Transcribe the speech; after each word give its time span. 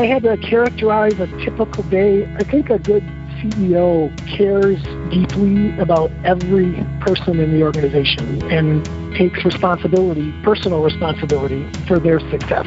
I 0.00 0.06
had 0.06 0.22
to 0.22 0.38
characterize 0.38 1.20
a 1.20 1.26
typical 1.44 1.82
day, 1.82 2.24
I 2.36 2.42
think 2.42 2.70
a 2.70 2.78
good 2.78 3.02
CEO 3.36 4.10
cares 4.34 4.82
deeply 5.10 5.78
about 5.78 6.10
every 6.24 6.72
person 7.00 7.38
in 7.38 7.52
the 7.52 7.62
organization 7.62 8.42
and 8.50 8.82
takes 9.14 9.44
responsibility, 9.44 10.32
personal 10.42 10.82
responsibility 10.82 11.70
for 11.86 11.98
their 11.98 12.18
success. 12.30 12.64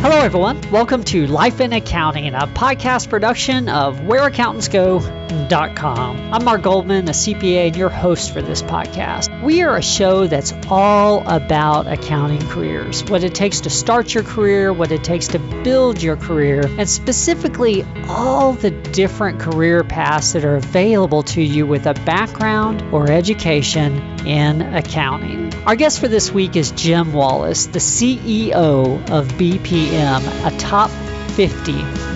Hello, 0.00 0.20
everyone. 0.20 0.60
Welcome 0.70 1.02
to 1.02 1.26
Life 1.26 1.60
in 1.60 1.72
Accounting, 1.72 2.34
a 2.34 2.46
podcast 2.46 3.10
production 3.10 3.68
of 3.68 3.98
WhereAccountantsGo.com. 3.98 6.32
I'm 6.32 6.44
Mark 6.44 6.62
Goldman, 6.62 7.08
a 7.08 7.12
CPA, 7.12 7.66
and 7.66 7.74
your 7.74 7.88
host 7.88 8.32
for 8.32 8.42
this 8.42 8.62
podcast. 8.62 9.31
We 9.42 9.62
are 9.62 9.76
a 9.76 9.82
show 9.82 10.28
that's 10.28 10.54
all 10.68 11.26
about 11.26 11.88
accounting 11.88 12.46
careers 12.48 13.02
what 13.04 13.24
it 13.24 13.34
takes 13.34 13.62
to 13.62 13.70
start 13.70 14.14
your 14.14 14.22
career, 14.22 14.72
what 14.72 14.92
it 14.92 15.02
takes 15.02 15.28
to 15.28 15.40
build 15.40 16.00
your 16.00 16.16
career, 16.16 16.64
and 16.78 16.88
specifically 16.88 17.84
all 18.08 18.52
the 18.52 18.70
different 18.70 19.40
career 19.40 19.82
paths 19.82 20.34
that 20.34 20.44
are 20.44 20.54
available 20.54 21.24
to 21.24 21.42
you 21.42 21.66
with 21.66 21.86
a 21.86 21.94
background 21.94 22.82
or 22.92 23.10
education 23.10 24.26
in 24.28 24.62
accounting. 24.62 25.52
Our 25.66 25.74
guest 25.74 25.98
for 25.98 26.06
this 26.06 26.30
week 26.30 26.54
is 26.54 26.70
Jim 26.70 27.12
Wallace, 27.12 27.66
the 27.66 27.80
CEO 27.80 29.10
of 29.10 29.26
BPM, 29.26 30.46
a 30.46 30.56
top 30.56 30.90
50 31.32 31.72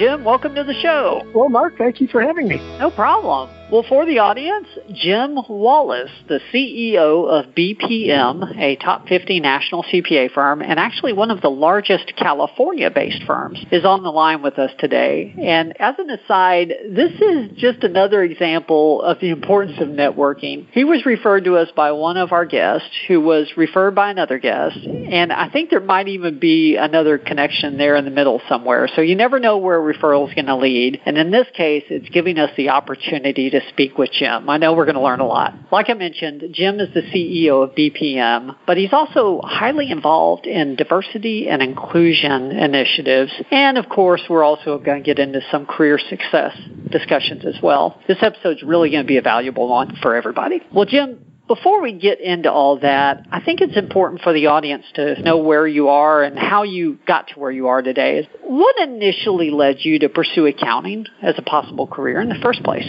Jim. 0.00 0.24
Welcome 0.24 0.54
to 0.54 0.64
the 0.64 0.72
show. 0.72 1.30
Well, 1.34 1.50
Mark, 1.50 1.76
thank 1.76 2.00
you 2.00 2.08
for 2.08 2.22
having 2.22 2.48
me. 2.48 2.56
No 2.78 2.90
problem. 2.90 3.50
Well, 3.70 3.84
for 3.88 4.04
the 4.04 4.18
audience, 4.18 4.66
Jim 4.92 5.38
Wallace, 5.48 6.10
the 6.26 6.40
CEO 6.52 7.28
of 7.28 7.54
BPM, 7.54 8.58
a 8.58 8.74
top 8.74 9.06
50 9.06 9.38
national 9.38 9.84
CPA 9.84 10.32
firm, 10.32 10.60
and 10.60 10.80
actually 10.80 11.12
one 11.12 11.30
of 11.30 11.40
the 11.40 11.50
largest 11.50 12.14
California 12.16 12.90
based 12.90 13.22
firms, 13.28 13.64
is 13.70 13.84
on 13.84 14.02
the 14.02 14.10
line 14.10 14.42
with 14.42 14.58
us 14.58 14.72
today. 14.80 15.32
And 15.40 15.80
as 15.80 15.94
an 16.00 16.10
aside, 16.10 16.72
this 16.90 17.12
is 17.12 17.56
just 17.58 17.84
another 17.84 18.24
example 18.24 19.02
of 19.02 19.20
the 19.20 19.30
importance 19.30 19.80
of 19.80 19.86
networking. 19.86 20.66
He 20.72 20.82
was 20.82 21.06
referred 21.06 21.44
to 21.44 21.56
us 21.56 21.68
by 21.76 21.92
one 21.92 22.16
of 22.16 22.32
our 22.32 22.46
guests 22.46 22.90
who 23.06 23.20
was 23.20 23.52
referred 23.56 23.94
by 23.94 24.10
another 24.10 24.40
guest. 24.40 24.78
And 24.78 25.32
I 25.32 25.48
think 25.48 25.70
there 25.70 25.78
might 25.78 26.08
even 26.08 26.40
be 26.40 26.74
another 26.74 27.18
connection 27.18 27.78
there 27.78 27.94
in 27.94 28.04
the 28.04 28.10
middle 28.10 28.42
somewhere. 28.48 28.88
So 28.96 29.00
you 29.00 29.14
never 29.14 29.38
know 29.38 29.58
where 29.58 29.78
referral 29.78 30.28
is 30.28 30.34
going 30.34 30.46
to 30.46 30.56
lead. 30.56 31.00
And 31.06 31.16
in 31.16 31.30
this 31.30 31.46
case, 31.54 31.84
it's 31.88 32.08
giving 32.08 32.36
us 32.40 32.50
the 32.56 32.70
opportunity 32.70 33.50
to 33.50 33.59
speak 33.68 33.98
with 33.98 34.10
Jim. 34.12 34.48
I 34.48 34.56
know 34.58 34.74
we're 34.74 34.84
going 34.84 34.96
to 34.96 35.02
learn 35.02 35.20
a 35.20 35.26
lot. 35.26 35.54
Like 35.70 35.90
I 35.90 35.94
mentioned, 35.94 36.42
Jim 36.52 36.80
is 36.80 36.92
the 36.94 37.02
CEO 37.02 37.62
of 37.62 37.74
BPM, 37.74 38.56
but 38.66 38.76
he's 38.76 38.92
also 38.92 39.40
highly 39.42 39.90
involved 39.90 40.46
in 40.46 40.76
diversity 40.76 41.48
and 41.48 41.62
inclusion 41.62 42.52
initiatives. 42.52 43.32
And 43.50 43.78
of 43.78 43.88
course, 43.88 44.22
we're 44.28 44.44
also 44.44 44.78
going 44.78 45.02
to 45.02 45.06
get 45.06 45.18
into 45.18 45.40
some 45.50 45.66
career 45.66 45.98
success 45.98 46.56
discussions 46.90 47.44
as 47.44 47.56
well. 47.62 48.00
This 48.08 48.18
episode's 48.22 48.62
really 48.62 48.90
going 48.90 49.04
to 49.04 49.08
be 49.08 49.18
a 49.18 49.22
valuable 49.22 49.68
one 49.68 49.96
for 50.02 50.14
everybody. 50.14 50.62
Well, 50.72 50.86
Jim, 50.86 51.24
before 51.50 51.82
we 51.82 51.94
get 51.94 52.20
into 52.20 52.48
all 52.48 52.78
that, 52.78 53.26
I 53.32 53.40
think 53.40 53.60
it's 53.60 53.76
important 53.76 54.20
for 54.20 54.32
the 54.32 54.46
audience 54.46 54.84
to 54.94 55.20
know 55.20 55.38
where 55.38 55.66
you 55.66 55.88
are 55.88 56.22
and 56.22 56.38
how 56.38 56.62
you 56.62 56.96
got 57.08 57.26
to 57.28 57.40
where 57.40 57.50
you 57.50 57.66
are 57.66 57.82
today. 57.82 58.28
What 58.42 58.76
initially 58.80 59.50
led 59.50 59.78
you 59.80 59.98
to 59.98 60.08
pursue 60.08 60.46
accounting 60.46 61.06
as 61.20 61.34
a 61.38 61.42
possible 61.42 61.88
career 61.88 62.20
in 62.20 62.28
the 62.28 62.38
first 62.40 62.62
place? 62.62 62.86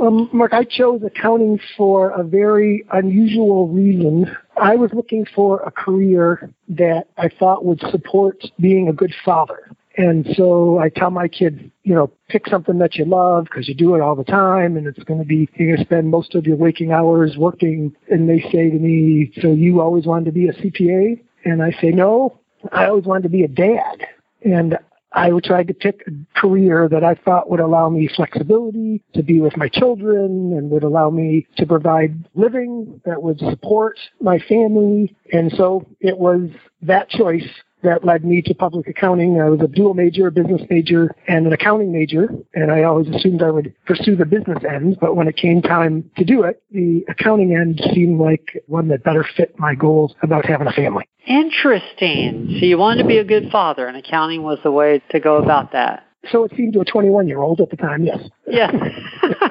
Um, 0.00 0.30
Mark, 0.32 0.54
I 0.54 0.64
chose 0.64 1.02
accounting 1.04 1.60
for 1.76 2.10
a 2.10 2.22
very 2.22 2.84
unusual 2.90 3.68
reason. 3.68 4.34
I 4.56 4.76
was 4.76 4.90
looking 4.94 5.26
for 5.34 5.60
a 5.60 5.70
career 5.70 6.50
that 6.70 7.08
I 7.18 7.28
thought 7.28 7.66
would 7.66 7.80
support 7.90 8.42
being 8.58 8.88
a 8.88 8.94
good 8.94 9.14
father. 9.24 9.70
And 9.98 10.26
so 10.34 10.78
I 10.78 10.88
tell 10.88 11.10
my 11.10 11.28
kids, 11.28 11.60
you 11.82 11.94
know, 11.94 12.10
pick 12.28 12.46
something 12.46 12.78
that 12.78 12.94
you 12.94 13.04
love 13.04 13.44
because 13.44 13.68
you 13.68 13.74
do 13.74 13.94
it 13.94 14.00
all 14.00 14.14
the 14.14 14.24
time 14.24 14.78
and 14.78 14.86
it's 14.86 15.02
going 15.04 15.20
to 15.20 15.26
be, 15.26 15.48
you're 15.56 15.68
going 15.68 15.78
to 15.78 15.84
spend 15.84 16.08
most 16.08 16.34
of 16.34 16.46
your 16.46 16.56
waking 16.56 16.92
hours 16.92 17.36
working. 17.36 17.94
And 18.08 18.26
they 18.26 18.40
say 18.52 18.70
to 18.70 18.78
me, 18.78 19.32
so 19.42 19.48
you 19.52 19.82
always 19.82 20.06
wanted 20.06 20.26
to 20.26 20.32
be 20.32 20.48
a 20.48 20.54
CPA? 20.54 21.20
And 21.44 21.62
I 21.62 21.72
say, 21.72 21.90
no, 21.90 22.38
I 22.72 22.86
always 22.86 23.04
wanted 23.04 23.24
to 23.24 23.28
be 23.28 23.42
a 23.42 23.48
dad. 23.48 24.06
And 24.42 24.78
I 25.12 25.30
tried 25.42 25.68
to 25.68 25.74
pick 25.74 26.04
a 26.06 26.40
career 26.40 26.88
that 26.88 27.02
I 27.02 27.14
thought 27.14 27.50
would 27.50 27.60
allow 27.60 27.88
me 27.88 28.08
flexibility 28.14 29.02
to 29.14 29.22
be 29.22 29.40
with 29.40 29.56
my 29.56 29.68
children 29.68 30.54
and 30.56 30.70
would 30.70 30.84
allow 30.84 31.10
me 31.10 31.46
to 31.56 31.66
provide 31.66 32.28
living 32.34 33.00
that 33.04 33.22
would 33.22 33.40
support 33.40 33.98
my 34.20 34.38
family. 34.38 35.16
And 35.32 35.52
so 35.56 35.86
it 36.00 36.16
was 36.16 36.50
that 36.82 37.08
choice 37.08 37.48
that 37.82 38.04
led 38.04 38.24
me 38.24 38.42
to 38.42 38.54
public 38.54 38.88
accounting. 38.88 39.40
I 39.40 39.48
was 39.48 39.60
a 39.60 39.68
dual 39.68 39.94
major, 39.94 40.26
a 40.26 40.30
business 40.30 40.62
major, 40.70 41.14
and 41.28 41.46
an 41.46 41.52
accounting 41.52 41.92
major, 41.92 42.28
and 42.54 42.70
I 42.70 42.82
always 42.84 43.08
assumed 43.08 43.42
I 43.42 43.50
would 43.50 43.74
pursue 43.86 44.16
the 44.16 44.24
business 44.24 44.62
end. 44.68 44.98
But 45.00 45.16
when 45.16 45.28
it 45.28 45.36
came 45.36 45.62
time 45.62 46.10
to 46.16 46.24
do 46.24 46.42
it, 46.42 46.62
the 46.70 47.04
accounting 47.08 47.54
end 47.54 47.80
seemed 47.94 48.20
like 48.20 48.62
one 48.66 48.88
that 48.88 49.04
better 49.04 49.24
fit 49.36 49.58
my 49.58 49.74
goals 49.74 50.14
about 50.22 50.46
having 50.46 50.66
a 50.66 50.72
family. 50.72 51.08
Interesting. 51.26 52.56
So 52.58 52.66
you 52.66 52.78
wanted 52.78 53.02
to 53.02 53.08
be 53.08 53.18
a 53.18 53.24
good 53.24 53.50
father, 53.50 53.86
and 53.86 53.96
accounting 53.96 54.42
was 54.42 54.58
the 54.62 54.72
way 54.72 55.02
to 55.10 55.20
go 55.20 55.36
about 55.36 55.72
that. 55.72 56.06
So 56.30 56.44
it 56.44 56.52
seemed 56.56 56.74
to 56.74 56.80
a 56.80 56.84
21 56.84 57.28
year 57.28 57.40
old 57.40 57.60
at 57.60 57.70
the 57.70 57.76
time, 57.76 58.04
yes. 58.04 58.20
Yes. 58.46 58.74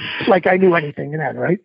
like 0.28 0.46
I 0.46 0.56
knew 0.56 0.74
anything 0.74 1.12
then, 1.12 1.36
right? 1.36 1.58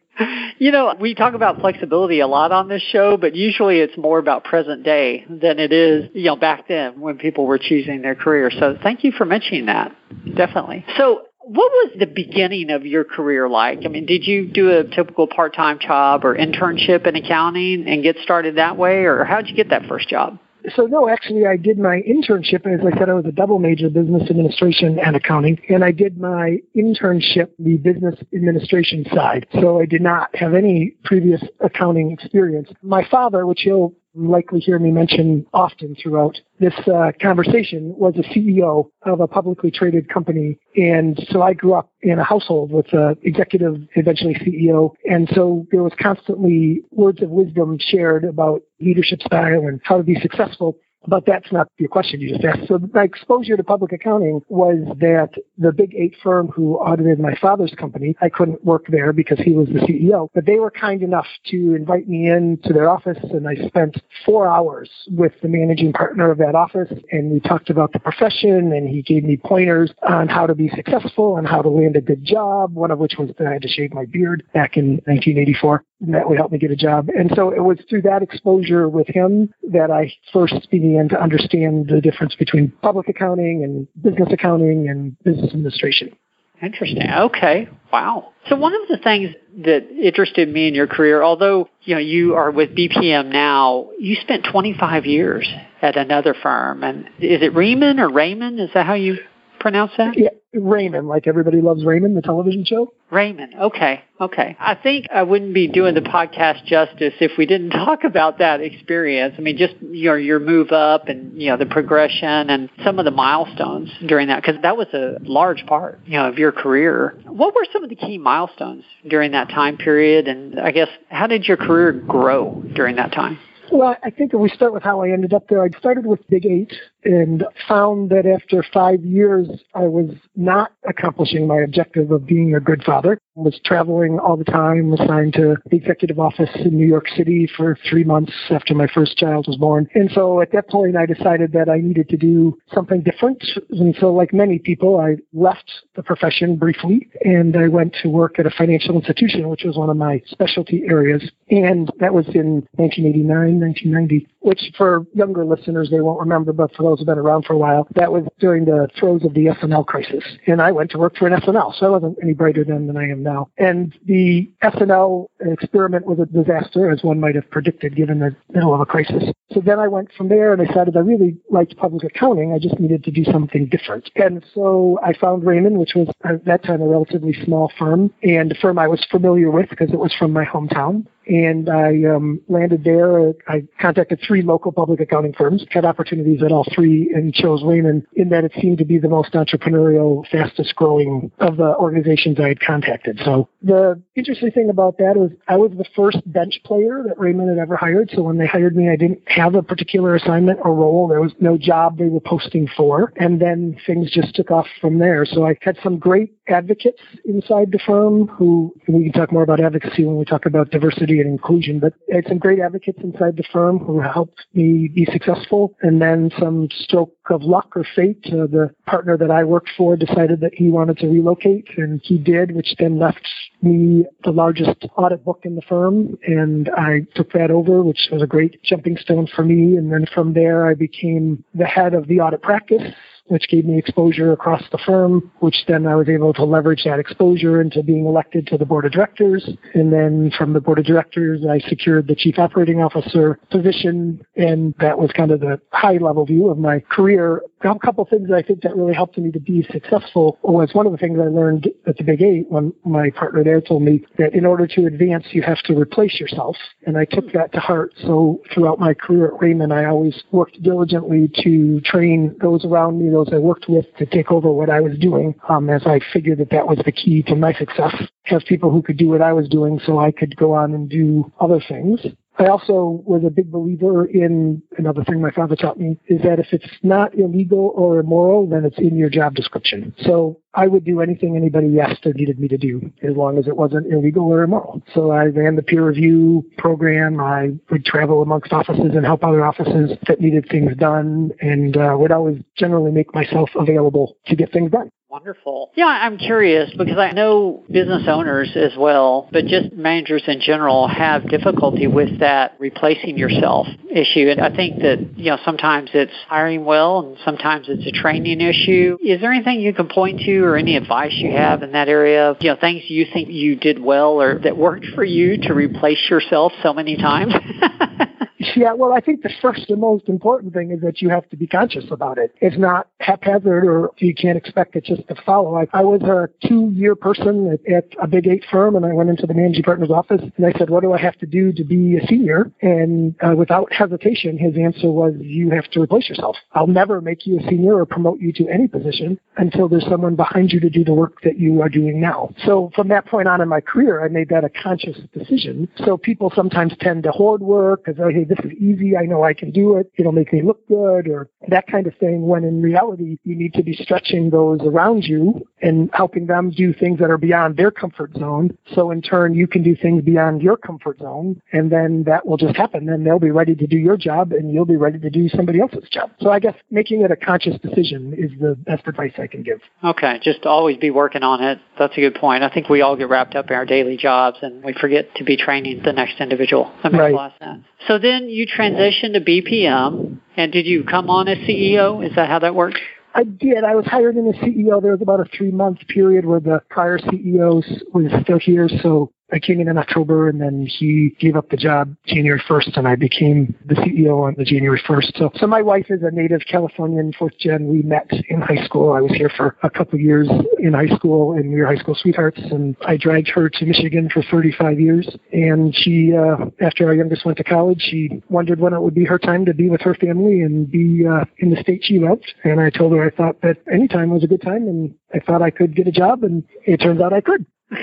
You 0.57 0.71
know, 0.71 0.95
we 0.99 1.13
talk 1.13 1.35
about 1.35 1.59
flexibility 1.59 2.19
a 2.21 2.27
lot 2.27 2.51
on 2.51 2.67
this 2.67 2.81
show, 2.81 3.17
but 3.17 3.35
usually 3.35 3.79
it's 3.79 3.95
more 3.97 4.17
about 4.17 4.43
present 4.43 4.83
day 4.83 5.25
than 5.29 5.59
it 5.59 5.71
is, 5.71 6.09
you 6.13 6.25
know, 6.25 6.35
back 6.35 6.67
then 6.67 6.99
when 6.99 7.17
people 7.17 7.45
were 7.45 7.59
choosing 7.59 8.01
their 8.01 8.15
career. 8.15 8.49
So 8.49 8.77
thank 8.81 9.03
you 9.03 9.11
for 9.11 9.25
mentioning 9.25 9.67
that. 9.67 9.95
Definitely. 10.35 10.85
So 10.97 11.27
what 11.49 11.71
was 11.71 11.91
the 11.97 12.07
beginning 12.07 12.71
of 12.71 12.85
your 12.85 13.05
career 13.05 13.47
like? 13.47 13.79
I 13.85 13.87
mean, 13.87 14.05
did 14.05 14.25
you 14.25 14.47
do 14.47 14.69
a 14.71 14.83
typical 14.83 15.27
part-time 15.27 15.79
job 15.79 16.25
or 16.25 16.35
internship 16.35 17.07
in 17.07 17.15
accounting 17.15 17.87
and 17.87 18.03
get 18.03 18.17
started 18.17 18.57
that 18.57 18.75
way, 18.77 19.05
or 19.05 19.23
how 19.23 19.37
did 19.37 19.49
you 19.49 19.55
get 19.55 19.69
that 19.69 19.85
first 19.87 20.09
job? 20.09 20.39
So 20.75 20.85
no, 20.85 21.09
actually, 21.09 21.45
I 21.45 21.57
did 21.57 21.77
my 21.77 22.01
internship. 22.01 22.65
As 22.65 22.85
I 22.85 22.97
said, 22.97 23.09
I 23.09 23.13
was 23.13 23.25
a 23.25 23.31
double 23.31 23.59
major, 23.59 23.89
business 23.89 24.29
administration 24.29 24.99
and 24.99 25.15
accounting, 25.15 25.59
and 25.69 25.83
I 25.83 25.91
did 25.91 26.19
my 26.19 26.57
internship 26.75 27.49
the 27.59 27.77
business 27.77 28.15
administration 28.33 29.05
side. 29.13 29.47
So 29.61 29.79
I 29.81 29.85
did 29.85 30.01
not 30.01 30.35
have 30.35 30.53
any 30.53 30.95
previous 31.03 31.41
accounting 31.59 32.11
experience. 32.11 32.69
My 32.81 33.07
father, 33.09 33.45
which 33.45 33.61
he'll 33.61 33.93
likely 34.17 34.59
hear 34.59 34.79
me 34.79 34.91
mention 34.91 35.45
often 35.53 35.95
throughout 36.01 36.39
this 36.59 36.73
uh, 36.87 37.11
conversation, 37.21 37.93
was 37.97 38.15
a 38.17 38.23
CEO 38.33 38.89
of 39.03 39.19
a 39.19 39.27
publicly 39.27 39.71
traded 39.71 40.09
company. 40.09 40.59
And 40.75 41.19
so 41.29 41.41
I 41.41 41.53
grew 41.53 41.73
up 41.73 41.91
in 42.01 42.19
a 42.19 42.23
household 42.23 42.71
with 42.71 42.91
an 42.93 43.15
executive, 43.21 43.75
eventually 43.95 44.33
CEO. 44.35 44.93
And 45.09 45.29
so 45.33 45.65
there 45.71 45.83
was 45.83 45.93
constantly 45.99 46.81
words 46.91 47.21
of 47.21 47.29
wisdom 47.29 47.77
shared 47.79 48.23
about 48.23 48.61
leadership 48.79 49.21
style 49.21 49.67
and 49.67 49.79
how 49.83 49.97
to 49.97 50.03
be 50.03 50.19
successful. 50.19 50.77
But 51.07 51.25
that's 51.25 51.51
not 51.51 51.69
your 51.77 51.89
question 51.89 52.19
you 52.19 52.29
just 52.29 52.43
asked. 52.43 52.67
So 52.67 52.79
my 52.93 53.03
exposure 53.03 53.55
to 53.55 53.63
public 53.63 53.93
accounting 53.93 54.41
was 54.49 54.77
that 54.99 55.29
the 55.57 55.71
big 55.71 55.95
eight 55.95 56.15
firm 56.21 56.49
who 56.49 56.75
audited 56.75 57.19
my 57.19 57.35
father's 57.41 57.73
company, 57.77 58.15
I 58.21 58.29
couldn't 58.29 58.63
work 58.65 58.85
there 58.89 59.13
because 59.13 59.39
he 59.39 59.53
was 59.53 59.67
the 59.67 59.79
CEO, 59.79 60.27
but 60.33 60.45
they 60.45 60.59
were 60.59 60.71
kind 60.71 61.01
enough 61.01 61.27
to 61.47 61.75
invite 61.75 62.07
me 62.09 62.29
in 62.29 62.59
to 62.65 62.73
their 62.73 62.89
office 62.89 63.17
and 63.21 63.47
I 63.47 63.55
spent 63.67 64.01
four 64.25 64.47
hours 64.47 64.89
with 65.09 65.33
the 65.41 65.47
managing 65.47 65.93
partner 65.93 66.29
of 66.29 66.37
that 66.39 66.55
office 66.55 66.91
and 67.11 67.31
we 67.31 67.39
talked 67.39 67.69
about 67.69 67.93
the 67.93 67.99
profession 67.99 68.73
and 68.73 68.89
he 68.89 69.01
gave 69.01 69.23
me 69.23 69.37
pointers 69.37 69.91
on 70.07 70.27
how 70.27 70.45
to 70.45 70.55
be 70.55 70.69
successful 70.75 71.37
and 71.37 71.47
how 71.47 71.61
to 71.61 71.69
land 71.69 71.95
a 71.95 72.01
good 72.01 72.25
job, 72.25 72.73
one 72.73 72.91
of 72.91 72.99
which 72.99 73.13
was 73.17 73.29
that 73.37 73.47
I 73.47 73.53
had 73.53 73.61
to 73.61 73.69
shave 73.69 73.93
my 73.93 74.05
beard 74.05 74.43
back 74.53 74.75
in 74.75 75.01
1984 75.05 75.83
and 76.01 76.13
that 76.13 76.29
would 76.29 76.37
help 76.37 76.51
me 76.51 76.57
get 76.57 76.71
a 76.71 76.75
job. 76.75 77.09
And 77.09 77.31
so 77.35 77.51
it 77.51 77.63
was 77.63 77.79
through 77.89 78.03
that 78.03 78.21
exposure 78.21 78.87
with 78.87 79.07
him 79.07 79.53
that 79.71 79.89
I 79.89 80.13
first 80.31 80.69
began 80.69 80.96
to 81.09 81.21
understand 81.21 81.87
the 81.87 82.01
difference 82.01 82.35
between 82.35 82.71
public 82.81 83.07
accounting 83.09 83.63
and 83.63 83.87
business 84.01 84.29
accounting 84.31 84.89
and 84.89 85.17
business 85.23 85.51
administration. 85.53 86.15
Interesting. 86.61 87.03
Okay. 87.07 87.69
Wow. 87.93 88.33
So 88.49 88.55
one 88.55 88.73
of 88.73 88.87
the 88.89 88.97
things 88.97 89.29
that 89.63 89.89
interested 89.91 90.49
me 90.49 90.67
in 90.67 90.73
your 90.73 90.87
career, 90.87 91.21
although 91.21 91.69
you 91.83 91.93
know 91.93 92.01
you 92.01 92.33
are 92.33 92.49
with 92.49 92.75
BPM 92.75 93.31
now, 93.31 93.89
you 93.99 94.15
spent 94.15 94.45
25 94.51 95.05
years 95.05 95.47
at 95.81 95.97
another 95.97 96.33
firm, 96.33 96.83
and 96.83 97.05
is 97.19 97.43
it 97.43 97.53
Riemann 97.53 97.99
or 97.99 98.09
Raymond? 98.09 98.59
Is 98.59 98.69
that 98.73 98.87
how 98.87 98.95
you 98.95 99.19
pronounce 99.59 99.91
that? 99.97 100.17
Yeah, 100.17 100.29
Raymond, 100.53 101.07
like 101.07 101.27
everybody 101.27 101.61
loves 101.61 101.85
Raymond, 101.85 102.15
the 102.17 102.21
television 102.21 102.65
show. 102.65 102.93
Raymond. 103.11 103.53
Okay. 103.55 104.03
Okay. 104.19 104.57
I 104.59 104.75
think 104.75 105.07
I 105.13 105.23
wouldn't 105.23 105.53
be 105.53 105.67
doing 105.67 105.93
the 105.93 106.01
podcast 106.01 106.65
justice 106.65 107.13
if 107.19 107.37
we 107.37 107.45
didn't 107.45 107.69
talk 107.85 108.03
about 108.03 108.39
that 108.39 108.61
experience. 108.61 109.35
I 109.37 109.41
mean, 109.41 109.57
just 109.57 109.75
your 109.81 110.17
your 110.17 110.39
move 110.39 110.71
up 110.71 111.07
and 111.07 111.39
you 111.41 111.49
know 111.49 111.57
the 111.57 111.65
progression 111.65 112.49
and 112.49 112.69
some 112.83 112.99
of 112.99 113.05
the 113.05 113.11
milestones 113.11 113.89
during 114.05 114.27
that 114.27 114.41
because 114.41 114.61
that 114.61 114.77
was 114.77 114.87
a 114.93 115.17
large 115.21 115.65
part 115.65 115.99
you 116.05 116.17
know 116.17 116.27
of 116.27 116.37
your 116.37 116.51
career. 116.51 117.17
What 117.25 117.55
were 117.55 117.65
some 117.71 117.83
of 117.83 117.89
the 117.89 117.95
key 117.95 118.17
milestones 118.17 118.83
during 119.07 119.31
that 119.31 119.49
time 119.49 119.77
period? 119.77 120.27
And 120.27 120.59
I 120.59 120.71
guess 120.71 120.89
how 121.09 121.27
did 121.27 121.45
your 121.45 121.57
career 121.57 121.91
grow 121.91 122.63
during 122.75 122.95
that 122.97 123.11
time? 123.11 123.39
Well, 123.71 123.97
I 124.01 124.09
think 124.11 124.33
if 124.33 124.39
we 124.39 124.49
start 124.49 124.73
with 124.73 124.83
how 124.83 125.01
I 125.01 125.09
ended 125.09 125.33
up 125.33 125.47
there, 125.49 125.61
I 125.61 125.69
started 125.77 126.05
with 126.05 126.25
Big 126.29 126.45
Eight 126.45 126.73
and 127.07 127.45
found 127.67 128.09
that 128.09 128.25
after 128.25 128.63
five 128.73 129.03
years, 129.03 129.47
I 129.73 129.85
was 129.85 130.11
not 130.35 130.73
accomplishing 130.87 131.47
my 131.47 131.61
objective 131.61 132.11
of 132.11 132.27
being 132.27 132.53
a 132.53 132.59
good 132.59 132.83
father. 132.83 133.17
I 133.37 133.41
was 133.41 133.59
traveling 133.63 134.19
all 134.19 134.35
the 134.35 134.43
time, 134.43 134.91
assigned 134.93 135.33
to 135.33 135.55
the 135.69 135.77
executive 135.77 136.19
office 136.19 136.49
in 136.55 136.75
New 136.75 136.87
York 136.87 137.07
City 137.15 137.49
for 137.55 137.77
three 137.89 138.03
months 138.03 138.33
after 138.49 138.73
my 138.75 138.87
first 138.93 139.17
child 139.17 139.45
was 139.47 139.57
born. 139.57 139.87
And 139.95 140.11
so 140.13 140.41
at 140.41 140.51
that 140.51 140.69
point, 140.69 140.97
I 140.97 141.05
decided 141.05 141.53
that 141.53 141.69
I 141.69 141.77
needed 141.77 142.09
to 142.09 142.17
do 142.17 142.57
something 142.73 143.01
different. 143.01 143.41
And 143.69 143.95
so 143.99 144.13
like 144.13 144.33
many 144.33 144.59
people, 144.59 144.99
I 144.99 145.15
left 145.33 145.71
the 145.95 146.03
profession 146.03 146.57
briefly 146.57 147.07
and 147.23 147.55
I 147.55 147.67
went 147.67 147.95
to 148.01 148.09
work 148.09 148.37
at 148.39 148.45
a 148.45 148.51
financial 148.51 148.95
institution, 148.95 149.47
which 149.47 149.63
was 149.63 149.77
one 149.77 149.89
of 149.89 149.97
my 149.97 150.21
specialty 150.27 150.83
areas. 150.89 151.31
And 151.49 151.89
that 151.99 152.13
was 152.13 152.25
in 152.33 152.67
1989, 152.75 153.59
1990 153.59 154.27
which 154.47 154.71
for 154.77 155.05
younger 155.13 155.43
listeners 155.43 155.89
they 155.91 155.99
won't 155.99 156.21
remember, 156.21 156.53
but 156.53 156.73
for 156.73 156.83
those 156.83 156.99
who've 156.99 157.05
been 157.05 157.17
around 157.17 157.43
for 157.43 157.51
a 157.51 157.57
while, 157.57 157.85
that 157.95 158.13
was 158.13 158.23
during 158.39 158.63
the 158.63 158.87
throes 158.97 159.25
of 159.25 159.33
the 159.33 159.49
S&L 159.49 159.83
crisis. 159.83 160.23
And 160.47 160.61
I 160.61 160.71
went 160.71 160.89
to 160.91 160.97
work 160.97 161.17
for 161.17 161.27
an 161.27 161.33
S&L, 161.33 161.75
so 161.77 161.85
I 161.85 161.89
wasn't 161.89 162.17
any 162.23 162.33
brighter 162.33 162.63
then 162.63 162.87
than 162.87 162.95
I 162.95 163.09
am 163.09 163.21
now. 163.21 163.49
And 163.57 163.93
the 164.05 164.49
S&L 164.61 165.29
experiment 165.41 166.05
was 166.05 166.19
a 166.19 166.25
disaster, 166.25 166.89
as 166.89 167.03
one 167.03 167.19
might 167.19 167.35
have 167.35 167.49
predicted, 167.49 167.97
given 167.97 168.19
the 168.19 168.33
middle 168.53 168.73
of 168.73 168.79
a 168.79 168.85
crisis. 168.85 169.25
So 169.51 169.59
then 169.59 169.79
I 169.79 169.89
went 169.89 170.13
from 170.17 170.29
there 170.29 170.53
and 170.53 170.61
I 170.61 170.65
decided 170.65 170.95
I 170.95 171.01
really 171.01 171.37
liked 171.49 171.75
public 171.75 172.05
accounting. 172.05 172.53
I 172.53 172.59
just 172.59 172.79
needed 172.79 173.03
to 173.03 173.11
do 173.11 173.25
something 173.25 173.67
different. 173.67 174.09
And 174.15 174.45
so 174.55 174.97
I 175.03 175.11
found 175.11 175.45
Raymond, 175.45 175.77
which 175.77 175.93
was 175.93 176.07
at 176.23 176.45
that 176.45 176.63
time 176.63 176.81
a 176.81 176.87
relatively 176.87 177.33
small 177.43 177.69
firm, 177.77 178.13
and 178.23 178.51
a 178.51 178.55
firm 178.55 178.79
I 178.79 178.87
was 178.87 179.05
familiar 179.11 179.51
with 179.51 179.69
because 179.69 179.91
it 179.91 179.99
was 179.99 180.13
from 180.17 180.31
my 180.31 180.45
hometown 180.45 181.05
and 181.27 181.69
I 181.69 182.03
um, 182.09 182.41
landed 182.47 182.83
there. 182.83 183.33
I 183.47 183.63
contacted 183.79 184.19
three 184.25 184.36
local 184.41 184.71
public 184.71 184.99
accounting 184.99 185.33
firms, 185.33 185.65
had 185.69 185.85
opportunities 185.85 186.41
at 186.43 186.51
all 186.51 186.65
three, 186.73 187.11
and 187.13 187.33
chose 187.33 187.63
Raymond 187.63 188.05
in 188.13 188.29
that 188.29 188.43
it 188.43 188.51
seemed 188.61 188.77
to 188.79 188.85
be 188.85 188.97
the 188.97 189.09
most 189.09 189.33
entrepreneurial, 189.33 190.27
fastest 190.29 190.75
growing 190.75 191.31
of 191.39 191.57
the 191.57 191.75
organizations 191.77 192.39
I 192.39 192.49
had 192.49 192.59
contacted. 192.59 193.19
So 193.23 193.49
the 193.61 194.01
interesting 194.15 194.51
thing 194.51 194.69
about 194.69 194.97
that 194.97 195.15
was 195.15 195.31
I 195.47 195.57
was 195.57 195.71
the 195.71 195.85
first 195.95 196.19
bench 196.31 196.59
player 196.63 197.03
that 197.07 197.19
Raymond 197.19 197.49
had 197.49 197.57
ever 197.57 197.75
hired. 197.75 198.11
So 198.13 198.23
when 198.23 198.37
they 198.37 198.47
hired 198.47 198.75
me, 198.75 198.89
I 198.89 198.95
didn't 198.95 199.21
have 199.27 199.55
a 199.55 199.63
particular 199.63 200.15
assignment 200.15 200.59
or 200.63 200.73
role. 200.73 201.07
There 201.07 201.21
was 201.21 201.33
no 201.39 201.57
job 201.57 201.97
they 201.97 202.09
were 202.09 202.19
posting 202.19 202.67
for. 202.75 203.13
And 203.17 203.41
then 203.41 203.77
things 203.85 204.11
just 204.11 204.35
took 204.35 204.51
off 204.51 204.67
from 204.81 204.99
there. 204.99 205.25
So 205.25 205.45
I 205.45 205.55
had 205.61 205.77
some 205.83 205.97
great 205.97 206.35
advocates 206.47 207.01
inside 207.25 207.71
the 207.71 207.79
firm 207.85 208.27
who 208.27 208.73
we 208.87 209.03
can 209.03 209.13
talk 209.13 209.31
more 209.31 209.43
about 209.43 209.59
advocacy 209.59 210.05
when 210.05 210.17
we 210.17 210.25
talk 210.25 210.45
about 210.45 210.71
diversity 210.71 211.19
and 211.19 211.29
inclusion, 211.29 211.79
but 211.79 211.93
I 212.11 212.17
had 212.17 212.27
some 212.27 212.37
great 212.37 212.59
advocates 212.59 212.99
inside 213.03 213.37
the 213.37 213.43
firm 213.51 213.79
who 213.79 213.99
helped 214.17 214.45
me 214.55 214.87
be 214.87 215.05
successful. 215.11 215.75
And 215.81 216.01
then 216.01 216.31
some 216.39 216.69
stroke 216.71 217.15
of 217.29 217.43
luck 217.43 217.69
or 217.75 217.85
fate, 217.95 218.25
uh, 218.27 218.47
the 218.57 218.73
partner 218.87 219.15
that 219.17 219.29
I 219.29 219.43
worked 219.43 219.69
for 219.77 219.95
decided 219.95 220.39
that 220.41 220.55
he 220.55 220.69
wanted 220.69 220.97
to 220.99 221.07
relocate 221.07 221.67
and 221.77 222.01
he 222.03 222.17
did, 222.17 222.55
which 222.55 222.73
then 222.79 222.97
left 222.97 223.25
me 223.61 224.05
the 224.23 224.31
largest 224.31 224.79
audit 224.97 225.23
book 225.23 225.41
in 225.43 225.55
the 225.55 225.61
firm. 225.69 226.17
And 226.25 226.69
I 226.69 227.05
took 227.13 227.31
that 227.33 227.51
over, 227.51 227.83
which 227.83 228.09
was 228.11 228.23
a 228.23 228.27
great 228.27 228.63
jumping 228.63 228.97
stone 228.97 229.27
for 229.35 229.43
me. 229.43 229.77
And 229.77 229.91
then 229.93 230.05
from 230.15 230.33
there, 230.33 230.65
I 230.65 230.73
became 230.73 231.43
the 231.53 231.65
head 231.65 231.93
of 231.93 232.07
the 232.07 232.19
audit 232.19 232.41
practice 232.41 232.93
which 233.27 233.47
gave 233.49 233.65
me 233.65 233.77
exposure 233.77 234.31
across 234.31 234.63
the 234.71 234.77
firm, 234.85 235.31
which 235.39 235.65
then 235.67 235.85
I 235.85 235.95
was 235.95 236.09
able 236.09 236.33
to 236.33 236.43
leverage 236.43 236.83
that 236.85 236.99
exposure 236.99 237.61
into 237.61 237.83
being 237.83 238.05
elected 238.05 238.47
to 238.47 238.57
the 238.57 238.65
board 238.65 238.85
of 238.85 238.91
directors. 238.91 239.49
And 239.73 239.91
then 239.91 240.31
from 240.37 240.53
the 240.53 240.61
board 240.61 240.79
of 240.79 240.85
directors, 240.85 241.45
I 241.49 241.59
secured 241.67 242.07
the 242.07 242.15
chief 242.15 242.39
operating 242.39 242.81
officer 242.81 243.39
position. 243.51 244.25
And 244.35 244.73
that 244.79 244.97
was 244.97 245.11
kind 245.11 245.31
of 245.31 245.39
the 245.39 245.59
high 245.71 245.97
level 245.97 246.25
view 246.25 246.49
of 246.49 246.57
my 246.57 246.79
career. 246.89 247.41
A 247.63 247.79
couple 247.79 248.05
things 248.05 248.29
I 248.31 248.43
think 248.43 248.61
that 248.61 248.75
really 248.75 248.93
helped 248.93 249.17
me 249.17 249.31
to 249.31 249.39
be 249.39 249.67
successful 249.71 250.37
was 250.43 250.69
one 250.73 250.85
of 250.85 250.91
the 250.91 250.97
things 250.97 251.19
I 251.19 251.25
learned 251.25 251.67
at 251.87 251.97
the 251.97 252.03
Big 252.03 252.21
Eight 252.21 252.45
when 252.49 252.71
my 252.85 253.09
partner 253.09 253.43
there 253.43 253.61
told 253.61 253.81
me 253.81 254.05
that 254.17 254.33
in 254.33 254.45
order 254.45 254.67
to 254.67 254.85
advance, 254.85 255.25
you 255.31 255.41
have 255.41 255.61
to 255.63 255.73
replace 255.73 256.19
yourself. 256.19 256.55
And 256.85 256.97
I 256.97 257.05
took 257.05 257.31
that 257.33 257.51
to 257.53 257.59
heart. 257.59 257.93
So 258.01 258.41
throughout 258.53 258.79
my 258.79 258.93
career 258.93 259.27
at 259.27 259.41
Raymond, 259.41 259.73
I 259.73 259.85
always 259.85 260.23
worked 260.31 260.61
diligently 260.61 261.31
to 261.43 261.81
train 261.81 262.35
those 262.41 262.63
around 262.63 262.99
me 262.99 263.09
those 263.09 263.29
I 263.33 263.37
worked 263.37 263.65
with 263.67 263.85
to 263.97 264.05
take 264.05 264.31
over 264.31 264.51
what 264.51 264.69
I 264.69 264.79
was 264.79 264.97
doing, 264.99 265.33
um, 265.49 265.69
as 265.69 265.81
I 265.85 265.99
figured 266.13 266.37
that 266.37 266.51
that 266.51 266.67
was 266.67 266.79
the 266.85 266.91
key 266.91 267.23
to 267.23 267.35
my 267.35 267.53
success. 267.53 267.95
Have 268.25 268.43
people 268.45 268.69
who 268.69 268.83
could 268.83 268.97
do 268.97 269.07
what 269.09 269.21
I 269.21 269.33
was 269.33 269.49
doing 269.49 269.79
so 269.83 269.97
I 269.99 270.11
could 270.11 270.35
go 270.35 270.53
on 270.53 270.73
and 270.73 270.87
do 270.87 271.31
other 271.39 271.61
things. 271.67 272.01
I 272.39 272.47
also 272.47 273.01
was 273.05 273.23
a 273.25 273.31
big 273.31 273.51
believer 273.51 274.05
in 274.05 274.61
another 274.77 275.03
thing 275.03 275.21
my 275.21 275.31
father 275.31 275.55
taught 275.55 275.79
me 275.79 275.97
is 276.07 276.21
that 276.21 276.39
if 276.39 276.47
it's 276.51 276.67
not 276.83 277.17
illegal 277.17 277.71
or 277.75 277.99
immoral, 277.99 278.47
then 278.47 278.63
it's 278.63 278.77
in 278.77 278.95
your 278.95 279.09
job 279.09 279.33
description. 279.33 279.95
So 280.01 280.39
I 280.57 280.65
would 280.65 280.83
do 280.83 281.01
anything 281.01 281.37
anybody 281.37 281.79
asked 281.79 282.03
or 282.07 282.13
needed 282.13 282.39
me 282.39 282.47
to 282.47 282.57
do 282.57 282.91
as 283.03 283.15
long 283.15 283.37
as 283.37 283.47
it 283.47 283.55
wasn't 283.55 283.93
illegal 283.93 284.25
or 284.25 284.41
immoral. 284.41 284.81
So 284.95 285.11
I 285.11 285.25
ran 285.25 285.55
the 285.55 285.61
peer 285.61 285.85
review 285.85 286.43
program. 286.57 287.19
I 287.21 287.51
would 287.69 287.85
travel 287.85 288.23
amongst 288.23 288.51
offices 288.51 288.95
and 288.95 289.05
help 289.05 289.23
other 289.23 289.45
offices 289.45 289.95
that 290.07 290.19
needed 290.19 290.47
things 290.49 290.75
done 290.75 291.29
and 291.41 291.77
uh, 291.77 291.95
would 291.97 292.11
always 292.11 292.41
generally 292.55 292.91
make 292.91 293.13
myself 293.13 293.51
available 293.55 294.17
to 294.25 294.35
get 294.35 294.51
things 294.51 294.71
done. 294.71 294.89
Wonderful. 295.09 295.71
Yeah, 295.75 295.85
I'm 295.85 296.17
curious 296.17 296.69
because 296.77 296.97
I 296.97 297.11
know 297.11 297.63
business 297.71 298.03
owners 298.09 298.51
as 298.57 298.77
well, 298.77 299.29
but 299.31 299.45
just 299.45 299.71
managers 299.71 300.23
in 300.27 300.41
general 300.41 300.85
have 300.89 301.29
difficulty 301.29 301.87
with 301.87 302.19
that 302.19 302.55
replacing 302.59 303.17
yourself 303.17 303.67
issue. 303.89 304.29
And 304.29 304.41
I 304.41 304.53
think 304.53 304.81
that, 304.81 305.17
you 305.17 305.31
know, 305.31 305.37
sometimes 305.45 305.91
it's 305.93 306.11
hiring 306.27 306.65
well 306.65 307.07
and 307.07 307.17
sometimes 307.23 307.67
it's 307.69 307.87
a 307.87 307.91
training 307.91 308.41
issue. 308.41 308.97
Is 309.01 309.21
there 309.21 309.31
anything 309.31 309.61
you 309.61 309.73
can 309.73 309.87
point 309.87 310.19
to 310.25 310.31
or 310.47 310.57
any 310.57 310.75
advice 310.75 311.13
you 311.17 311.31
have 311.31 311.63
in 311.63 311.73
that 311.73 311.89
area? 311.89 312.35
You 312.39 312.51
know, 312.51 312.57
things 312.59 312.83
you 312.87 313.05
think 313.11 313.29
you 313.29 313.55
did 313.55 313.79
well 313.79 314.21
or 314.21 314.39
that 314.39 314.57
worked 314.57 314.85
for 314.95 315.03
you 315.03 315.37
to 315.43 315.53
replace 315.53 316.09
yourself 316.09 316.53
so 316.63 316.73
many 316.73 316.97
times? 316.97 317.33
Yeah, 318.55 318.73
well, 318.73 318.93
I 318.93 318.99
think 318.99 319.23
the 319.23 319.33
first 319.41 319.69
and 319.69 319.81
most 319.81 320.07
important 320.07 320.53
thing 320.53 320.71
is 320.71 320.81
that 320.81 321.01
you 321.01 321.09
have 321.09 321.27
to 321.29 321.37
be 321.37 321.47
conscious 321.47 321.85
about 321.91 322.17
it. 322.17 322.33
It's 322.41 322.57
not 322.57 322.87
haphazard 322.99 323.65
or 323.65 323.91
you 323.97 324.13
can't 324.13 324.37
expect 324.37 324.75
it 324.75 324.85
just 324.85 325.07
to 325.07 325.15
follow. 325.25 325.55
I, 325.55 325.67
I 325.73 325.83
was 325.83 326.01
a 326.03 326.29
two 326.47 326.71
year 326.73 326.95
person 326.95 327.51
at, 327.51 327.73
at, 327.73 327.85
a 328.01 328.07
big 328.07 328.27
eight 328.27 328.45
firm 328.51 328.75
and 328.75 328.85
I 328.85 328.93
went 328.93 329.09
into 329.09 329.25
the 329.25 329.33
managing 329.33 329.63
partner's 329.63 329.89
office 329.89 330.21
and 330.35 330.45
I 330.45 330.51
said, 330.57 330.69
what 330.69 330.81
do 330.81 330.93
I 330.93 330.99
have 330.99 331.17
to 331.17 331.25
do 331.25 331.51
to 331.53 331.63
be 331.63 331.97
a 331.97 332.05
senior? 332.05 332.51
And 332.61 333.15
uh, 333.21 333.35
without 333.35 333.71
hesitation, 333.73 334.37
his 334.37 334.55
answer 334.57 334.91
was, 334.91 335.13
you 335.19 335.49
have 335.51 335.65
to 335.71 335.81
replace 335.81 336.09
yourself. 336.09 336.35
I'll 336.53 336.67
never 336.67 337.01
make 337.01 337.25
you 337.25 337.39
a 337.39 337.43
senior 337.43 337.77
or 337.77 337.85
promote 337.85 338.19
you 338.19 338.31
to 338.33 338.47
any 338.49 338.67
position 338.67 339.19
until 339.37 339.67
there's 339.67 339.85
someone 339.89 340.15
behind 340.15 340.51
you 340.51 340.59
to 340.59 340.69
do 340.69 340.83
the 340.83 340.93
work 340.93 341.21
that 341.23 341.39
you 341.39 341.61
are 341.61 341.69
doing 341.69 341.99
now. 341.99 342.33
So 342.45 342.71
from 342.75 342.87
that 342.89 343.05
point 343.05 343.27
on 343.27 343.41
in 343.41 343.49
my 343.49 343.61
career, 343.61 344.03
I 344.03 344.09
made 344.09 344.29
that 344.29 344.43
a 344.43 344.49
conscious 344.49 344.97
decision. 345.13 345.67
So 345.85 345.97
people 345.97 346.31
sometimes 346.35 346.73
tend 346.79 347.03
to 347.03 347.11
hoard 347.11 347.41
work 347.41 347.85
because, 347.85 347.99
oh, 348.03 348.09
hey, 348.09 348.23
this 348.23 348.36
is 348.43 348.51
easy. 348.53 348.95
I 348.97 349.05
know 349.05 349.23
I 349.23 349.33
can 349.33 349.51
do 349.51 349.77
it. 349.77 349.91
It'll 349.97 350.11
make 350.11 350.33
me 350.33 350.41
look 350.41 350.67
good 350.67 351.07
or 351.07 351.29
that 351.47 351.67
kind 351.67 351.87
of 351.87 351.95
thing. 351.95 352.27
When 352.27 352.43
in 352.43 352.61
reality, 352.61 353.17
you 353.23 353.35
need 353.35 353.53
to 353.55 353.63
be 353.63 353.73
stretching 353.73 354.29
those 354.29 354.59
around 354.61 355.03
you 355.03 355.47
and 355.61 355.89
helping 355.93 356.27
them 356.27 356.51
do 356.51 356.73
things 356.73 356.99
that 356.99 357.09
are 357.09 357.17
beyond 357.17 357.57
their 357.57 357.71
comfort 357.71 358.11
zone. 358.17 358.57
So 358.73 358.91
in 358.91 359.01
turn, 359.01 359.33
you 359.33 359.47
can 359.47 359.63
do 359.63 359.75
things 359.75 360.03
beyond 360.03 360.41
your 360.41 360.57
comfort 360.57 360.99
zone 360.99 361.41
and 361.51 361.71
then 361.71 362.03
that 362.05 362.27
will 362.27 362.37
just 362.37 362.55
happen. 362.55 362.85
Then 362.85 363.03
they'll 363.03 363.19
be 363.19 363.31
ready 363.31 363.55
to 363.55 363.67
do 363.67 363.77
your 363.77 363.97
job 363.97 364.31
and 364.31 364.51
you'll 364.51 364.65
be 364.65 364.77
ready 364.77 364.99
to 364.99 365.09
do 365.09 365.29
somebody 365.29 365.59
else's 365.59 365.89
job. 365.89 366.11
So 366.19 366.29
I 366.29 366.39
guess 366.39 366.55
making 366.69 367.01
it 367.01 367.11
a 367.11 367.15
conscious 367.15 367.57
decision 367.59 368.13
is 368.13 368.31
the 368.39 368.55
best 368.55 368.87
advice 368.87 369.13
I 369.17 369.27
can 369.27 369.43
give. 369.43 369.59
Okay. 369.83 370.19
Just 370.21 370.45
always 370.45 370.77
be 370.77 370.91
working 370.91 371.23
on 371.23 371.43
it. 371.43 371.59
That's 371.79 371.93
a 371.97 372.01
good 372.01 372.15
point. 372.15 372.43
I 372.43 372.49
think 372.49 372.69
we 372.69 372.81
all 372.81 372.95
get 372.95 373.09
wrapped 373.09 373.35
up 373.35 373.49
in 373.49 373.55
our 373.55 373.65
daily 373.65 373.97
jobs 373.97 374.37
and 374.41 374.63
we 374.63 374.73
forget 374.73 375.15
to 375.15 375.23
be 375.23 375.37
training 375.37 375.81
the 375.83 375.93
next 375.93 376.19
individual. 376.19 376.71
That 376.83 376.91
makes 376.91 377.01
right. 377.01 377.13
a 377.13 377.15
lot 377.15 377.33
of 377.33 377.37
sense. 377.39 377.65
So 377.87 377.99
then 377.99 378.29
you 378.29 378.45
transitioned 378.47 379.13
to 379.13 379.21
BPM, 379.21 380.19
and 380.35 380.51
did 380.51 380.65
you 380.65 380.83
come 380.83 381.09
on 381.09 381.27
as 381.27 381.37
CEO? 381.39 382.05
Is 382.05 382.15
that 382.15 382.27
how 382.27 382.39
that 382.39 382.53
works? 382.55 382.79
I 383.17 383.23
did. 383.23 383.63
I 383.63 383.75
was 383.75 383.85
hired 383.87 384.15
in 384.15 384.27
as 384.27 384.35
CEO. 384.35 384.79
There 384.79 384.91
was 384.91 385.01
about 385.01 385.19
a 385.19 385.25
three 385.35 385.49
month 385.49 385.79
period 385.87 386.23
where 386.23 386.39
the 386.39 386.61
prior 386.69 386.99
CEO 386.99 387.63
was 387.91 388.11
still 388.21 388.37
here, 388.37 388.69
so 388.83 389.11
I 389.31 389.39
came 389.39 389.59
in 389.59 389.67
in 389.67 389.77
October 389.77 390.29
and 390.29 390.39
then 390.39 390.65
he 390.65 391.15
gave 391.19 391.35
up 391.35 391.49
the 391.49 391.57
job 391.57 391.93
January 392.05 392.41
1st 392.47 392.77
and 392.77 392.87
I 392.87 392.95
became 392.95 393.55
the 393.65 393.75
CEO 393.75 394.25
on 394.25 394.35
the 394.37 394.45
January 394.45 394.81
1st. 394.87 395.17
So, 395.17 395.31
so 395.35 395.47
my 395.47 395.61
wife 395.61 395.87
is 395.89 396.01
a 396.01 396.11
native 396.11 396.41
Californian 396.49 397.11
fourth 397.17 397.37
gen. 397.37 397.67
We 397.67 397.81
met 397.81 398.09
in 398.29 398.39
high 398.39 398.63
school. 398.63 398.93
I 398.93 399.01
was 399.01 399.11
here 399.11 399.29
for 399.35 399.57
a 399.63 399.69
couple 399.69 399.99
years 399.99 400.29
in 400.59 400.73
high 400.73 400.95
school 400.95 401.33
and 401.33 401.51
we 401.51 401.59
were 401.59 401.67
high 401.67 401.75
school 401.75 401.95
sweethearts 401.95 402.39
and 402.39 402.77
I 402.85 402.95
dragged 402.95 403.27
her 403.35 403.49
to 403.49 403.65
Michigan 403.65 404.09
for 404.13 404.23
35 404.31 404.79
years. 404.79 405.17
And 405.33 405.75
she, 405.75 406.13
uh, 406.15 406.45
after 406.61 406.87
our 406.87 406.93
youngest 406.93 407.25
went 407.25 407.37
to 407.39 407.43
college, 407.43 407.81
she 407.81 408.23
wondered 408.29 408.61
when 408.61 408.73
it 408.73 408.81
would 408.81 408.95
be 408.95 409.05
her 409.05 409.19
time 409.19 409.45
to 409.45 409.53
be 409.53 409.69
with 409.69 409.81
her 409.81 409.95
family 409.95 410.41
and 410.41 410.71
be, 410.71 411.05
uh, 411.05 411.25
in 411.39 411.49
the 411.49 411.61
state 411.61 411.81
she 411.83 411.99
loved. 411.99 412.33
And 412.45 412.61
I 412.61 412.69
told 412.69 412.93
her 412.93 413.05
I 413.05 413.09
thought 413.09 413.41
that 413.41 413.57
any 413.71 413.89
time 413.89 414.09
was 414.09 414.23
a 414.23 414.27
good 414.27 414.41
time 414.41 414.67
and 414.69 414.95
I 415.13 415.19
thought 415.19 415.41
I 415.41 415.49
could 415.49 415.75
get 415.75 415.87
a 415.87 415.91
job 415.91 416.23
and 416.23 416.43
it 416.65 416.77
turns 416.77 417.01
out 417.01 417.11
I 417.11 417.19
could. 417.19 417.45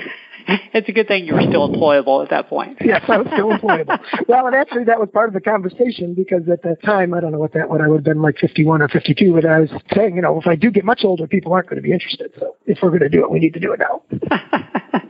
it's 0.73 0.87
a 0.87 0.91
good 0.91 1.07
thing 1.07 1.25
you 1.25 1.33
were 1.33 1.41
still 1.41 1.67
employable 1.67 2.23
at 2.23 2.29
that 2.29 2.47
point. 2.47 2.77
yes, 2.81 3.03
I 3.07 3.17
was 3.17 3.27
still 3.33 3.49
employable. 3.49 3.99
well, 4.27 4.47
and 4.47 4.55
actually 4.55 4.83
that 4.85 4.99
was 4.99 5.09
part 5.11 5.27
of 5.27 5.33
the 5.33 5.41
conversation 5.41 6.13
because 6.13 6.47
at 6.49 6.61
that 6.63 6.81
time, 6.83 7.13
I 7.13 7.19
don't 7.19 7.31
know 7.31 7.39
what 7.39 7.53
that 7.53 7.69
would 7.69 7.81
I 7.81 7.87
would 7.87 7.97
have 7.97 8.03
been 8.03 8.21
like 8.21 8.37
51 8.37 8.81
or 8.81 8.87
52, 8.87 9.33
but 9.33 9.45
I 9.45 9.61
was 9.61 9.69
saying, 9.93 10.15
you 10.15 10.21
know, 10.21 10.39
if 10.39 10.47
I 10.47 10.55
do 10.55 10.71
get 10.71 10.85
much 10.85 11.01
older, 11.03 11.27
people 11.27 11.53
aren't 11.53 11.67
going 11.67 11.77
to 11.77 11.83
be 11.83 11.91
interested. 11.91 12.31
So 12.39 12.55
if 12.65 12.79
we're 12.81 12.89
going 12.89 13.01
to 13.01 13.09
do 13.09 13.23
it, 13.23 13.31
we 13.31 13.39
need 13.39 13.53
to 13.53 13.59
do 13.59 13.73
it 13.73 13.79
now. 13.79 14.01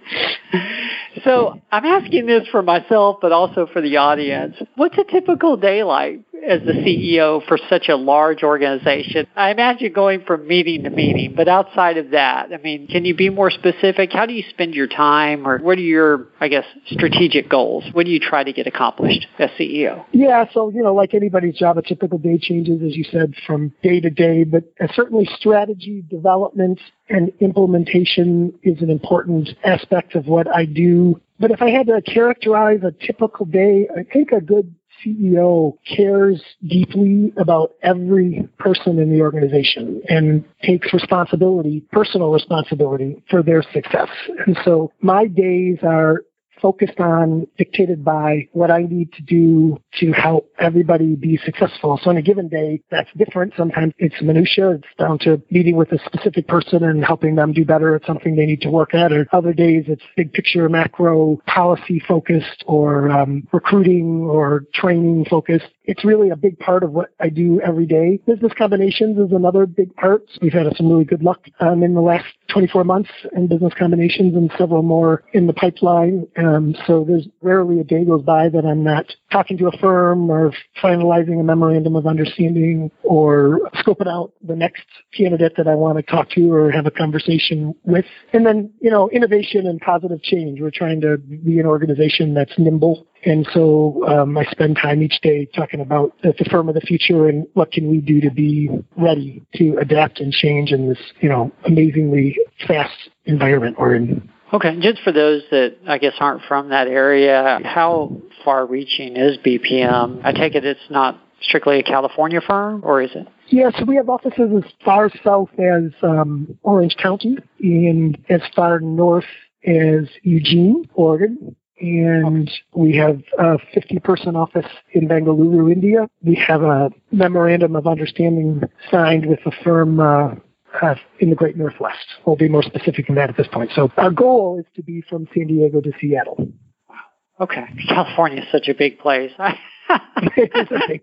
so 1.24 1.60
I'm 1.72 1.86
asking 1.86 2.27
this 2.27 2.48
for 2.51 2.62
myself, 2.62 3.18
but 3.22 3.32
also 3.32 3.68
for 3.72 3.82
the 3.82 3.98
audience. 3.98 4.56
What's 4.75 4.98
a 4.98 5.04
typical 5.04 5.58
day 5.58 5.84
like 5.84 6.22
as 6.48 6.62
the 6.62 6.74
CEO 6.74 7.46
for 7.48 7.58
such 7.70 7.90
a 7.90 7.96
large 7.96 8.44
organization? 8.44 9.28
I 9.36 9.52
imagine 9.52 9.94
going 9.94 10.24
from 10.25 10.48
meeting 10.48 10.84
to 10.84 10.90
meeting, 10.90 11.34
but 11.36 11.48
outside 11.48 11.98
of 11.98 12.12
that, 12.12 12.54
I 12.54 12.58
mean, 12.58 12.88
can 12.88 13.06
you 13.06 13.16
be 13.16 13.30
more 13.30 13.50
specific? 13.50 14.12
How 14.14 14.25
do 14.25 14.34
you 14.34 14.44
spend 14.50 14.75
your 14.75 14.88
time, 14.88 15.48
or 15.48 15.60
what 15.60 15.78
are 15.78 15.82
your, 15.82 16.28
I 16.40 16.48
guess, 16.48 16.66
strategic 16.88 17.50
goals? 17.50 17.86
What 17.94 18.06
do 18.06 18.12
you 18.12 18.20
try 18.20 18.44
to 18.44 18.54
get 18.54 18.68
accomplished 18.68 19.28
as 19.40 19.50
CEO? 19.60 20.06
Yeah, 20.12 20.46
so 20.54 20.70
you 20.70 20.84
know, 20.84 20.94
like 20.94 21.14
anybody's 21.14 21.58
job, 21.58 21.78
a 21.78 21.82
typical 21.82 22.18
day 22.18 22.38
changes, 22.38 22.82
as 22.84 22.96
you 22.96 23.04
said, 23.04 23.34
from 23.46 23.74
day 23.84 24.00
to 24.00 24.10
day, 24.10 24.44
but 24.44 24.64
uh, 24.80 24.88
certainly 24.94 25.28
strategy 25.38 26.04
development 26.10 26.80
and 27.10 27.32
implementation 27.40 28.54
is 28.64 28.82
an 28.82 28.90
important 28.90 29.50
aspect 29.64 30.16
of 30.16 30.28
what 30.28 30.48
I 30.48 30.66
do. 30.66 31.20
But 31.40 31.52
if 31.52 31.62
I 31.62 31.70
had 31.70 31.88
to 31.88 32.02
characterize 32.02 32.80
a 32.84 32.92
typical 33.06 33.46
day, 33.46 33.88
I 33.96 34.04
think 34.04 34.32
a 34.32 34.42
good 34.42 34.74
CEO 35.06 35.78
cares 35.96 36.42
deeply 36.66 37.34
about 37.38 37.74
every 37.82 38.48
person 38.58 39.00
in 39.00 39.12
the 39.12 39.22
organization 39.22 40.02
and 40.10 40.44
takes 40.64 40.94
responsibility, 40.94 41.84
personal 41.92 42.32
responsibility 42.32 43.22
for 43.30 43.44
their 43.44 43.64
success. 43.74 44.10
And 44.46 44.58
so 44.66 44.92
my 45.02 45.26
days 45.26 45.78
are 45.84 46.22
focused 46.62 47.00
on, 47.00 47.48
dictated 47.58 48.04
by 48.04 48.48
what 48.54 48.72
I 48.72 48.84
need 48.84 49.12
to 49.14 49.22
do 49.22 49.78
to 50.00 50.12
help 50.12 50.52
everybody 50.60 51.16
be 51.16 51.38
successful. 51.44 52.00
So 52.04 52.10
on 52.10 52.18
a 52.18 52.22
given 52.22 52.48
day, 52.48 52.82
that's 52.90 53.10
different. 53.18 53.54
Sometimes 53.58 53.94
it's 53.98 54.22
minutia. 54.22 54.72
It's 54.72 54.88
down 54.98 55.20
to 55.20 55.42
meeting 55.50 55.76
with 55.76 55.92
a 55.92 56.00
specific 56.06 56.48
person 56.48 56.84
and 56.84 57.04
helping 57.04 57.36
them 57.36 57.54
do 57.54 57.66
better 57.66 57.96
at 57.96 58.06
something 58.06 58.36
they 58.36 58.46
need 58.46 58.62
to 58.62 58.70
work 58.70 58.94
at. 58.94 59.12
Or 59.12 59.28
other 59.32 59.54
days, 59.54 59.86
it's 59.88 60.04
big 60.16 60.34
picture, 60.34 60.68
macro, 60.70 61.42
policy 61.48 62.02
focused, 62.08 62.64
or 62.66 63.10
um, 63.10 63.48
recruiting 63.52 64.22
or 64.22 64.66
training 64.74 65.26
focused. 65.30 65.66
It's 65.88 66.04
really 66.04 66.30
a 66.30 66.36
big 66.36 66.58
part 66.60 66.84
of 66.84 66.92
what 66.92 67.12
I 67.20 67.30
do 67.30 67.62
every 67.62 67.86
day. 67.86 68.20
Business 68.25 68.51
combinations 68.58 69.18
is 69.18 69.32
another 69.32 69.65
big 69.65 69.96
part. 69.96 70.24
We've 70.42 70.54
had 70.54 70.65
some 70.75 70.89
really 70.89 71.06
good 71.06 71.24
luck 71.24 71.42
um, 71.60 71.84
in 71.84 71.94
the 71.94 72.01
last 72.01 72.25
24 72.50 72.84
months 72.84 73.10
in 73.36 73.48
business 73.48 73.74
combinations 73.77 74.36
and 74.36 74.51
several 74.58 74.82
more 74.82 75.24
in 75.34 75.48
the 75.48 75.54
pipeline. 75.54 76.27
Um, 76.38 76.75
so 76.88 77.04
there's 77.08 77.27
rarely 77.42 77.80
a 77.80 77.84
day 77.84 78.06
goes 78.06 78.22
by 78.22 78.50
that 78.50 78.65
I'm 78.65 78.84
not 78.84 79.06
talking 79.32 79.58
to 79.58 79.68
a 79.68 79.77
firm 79.77 80.30
or 80.30 80.54
finalizing 80.82 81.39
a 81.39 81.44
memorandum 81.44 81.96
of 81.96 82.08
understanding 82.08 82.92
or 83.04 83.60
scoping 83.75 84.08
out 84.08 84.32
the 84.46 84.56
next 84.56 84.84
candidate 85.15 85.54
that 85.58 85.68
I 85.68 85.75
want 85.75 85.98
to 85.98 86.04
talk 86.04 86.30
to 86.32 86.51
or 86.51 86.72
have 86.72 86.86
a 86.86 86.92
conversation 86.92 87.75
with. 87.84 88.06
And 88.34 88.46
then, 88.46 88.72
you 88.80 88.92
know, 88.92 89.10
innovation 89.10 89.68
and 89.68 89.80
positive 89.82 90.22
change. 90.22 90.62
We're 90.62 90.72
trying 90.72 91.01
to 91.01 91.18
be 91.18 91.60
an 91.60 91.65
organization 91.65 92.34
that's 92.34 92.54
nimble 92.58 93.08
and 93.25 93.48
so 93.53 94.08
um, 94.08 94.38
I 94.38 94.46
spend 94.46 94.77
time 94.79 95.01
each 95.01 95.20
day 95.22 95.48
talking 95.55 95.82
about 95.82 96.13
the, 96.22 96.34
firm 96.50 96.70
of 96.70 96.75
the 96.75 96.82
future 96.82 97.27
and 97.27 97.48
what 97.53 97.72
can 97.72 97.89
we 97.89 97.98
do 98.00 98.22
to 98.22 98.29
be 98.29 98.70
ready 98.96 99.44
to 99.55 99.77
adapt 99.82 100.20
and 100.20 100.32
change 100.32 100.72
in 100.72 100.88
this, 100.88 101.00
you 101.22 101.27
know, 101.27 101.51
amazingly 101.65 102.38
fast 102.67 102.94
environment 103.25 103.77
we're 103.79 103.96
in. 103.96 104.29
Okay, 104.53 104.79
just 104.79 105.01
for 105.01 105.12
those 105.12 105.41
that 105.50 105.75
I 105.88 105.98
guess 105.98 106.13
aren't 106.20 106.44
from 106.44 106.70
that 106.70 106.88
area, 106.88 107.60
how 107.63 108.22
far-reaching 108.44 109.17
is 109.17 109.38
BPM? 109.39 110.22
I 110.24 110.32
take 110.32 110.53
it 110.53 110.63
it's 110.63 110.79
not 110.91 111.20
strictly 111.41 111.79
a 111.79 111.84
California 111.84 112.41
firm, 112.46 112.82
or 112.84 113.01
is 113.01 113.10
it? 113.15 113.27
Yeah, 113.48 113.72
so 113.77 113.86
we 113.86 113.96
have 113.96 114.08
offices 114.08 114.51
as 114.55 114.72
far 114.84 115.10
south 115.24 115.50
as 115.60 115.91
um, 116.03 116.58
Orange 116.62 116.96
County 117.01 117.38
and 117.60 118.17
as 118.29 118.41
far 118.55 118.79
north 118.79 119.25
as 119.65 120.08
Eugene, 120.22 120.88
Oregon 120.94 121.55
and 121.79 122.50
we 122.74 122.96
have 122.96 123.22
a 123.38 123.58
50 123.74 124.00
person 124.00 124.36
office 124.36 124.65
in 124.94 125.08
Bangalore, 125.08 125.72
India. 125.72 126.08
We 126.24 126.36
have 126.48 126.62
a 126.62 126.89
memorandum 127.12 127.75
of 127.75 127.88
understanding 127.88 128.62
signed 128.89 129.25
with 129.25 129.39
a 129.46 129.51
firm 129.63 130.00
uh, 130.00 130.36
uh, 130.82 130.96
in 131.20 131.29
the 131.29 131.36
Great 131.36 131.58
Northwest. 131.58 132.05
We'll 132.25 132.36
be 132.36 132.50
more 132.50 132.63
specific 132.63 133.08
than 133.08 133.15
that 133.15 133.29
at 133.29 133.38
this 133.38 133.48
point. 133.51 133.72
So 133.75 133.91
our 133.98 134.12
goal 134.12 134.60
is 134.60 134.65
to 134.75 134.84
be 134.84 135.01
from 135.10 135.27
San 135.34 135.48
Diego 135.48 135.82
to 135.82 135.91
Seattle. 136.00 136.51
Wow. 136.89 136.96
Okay. 137.41 137.65
California 137.88 138.41
is 138.41 138.48
such 138.51 138.67
a 138.67 138.74
big 138.74 139.00
place. 139.00 139.32
it's 139.89 140.72
a 140.72 140.79
big 140.88 141.01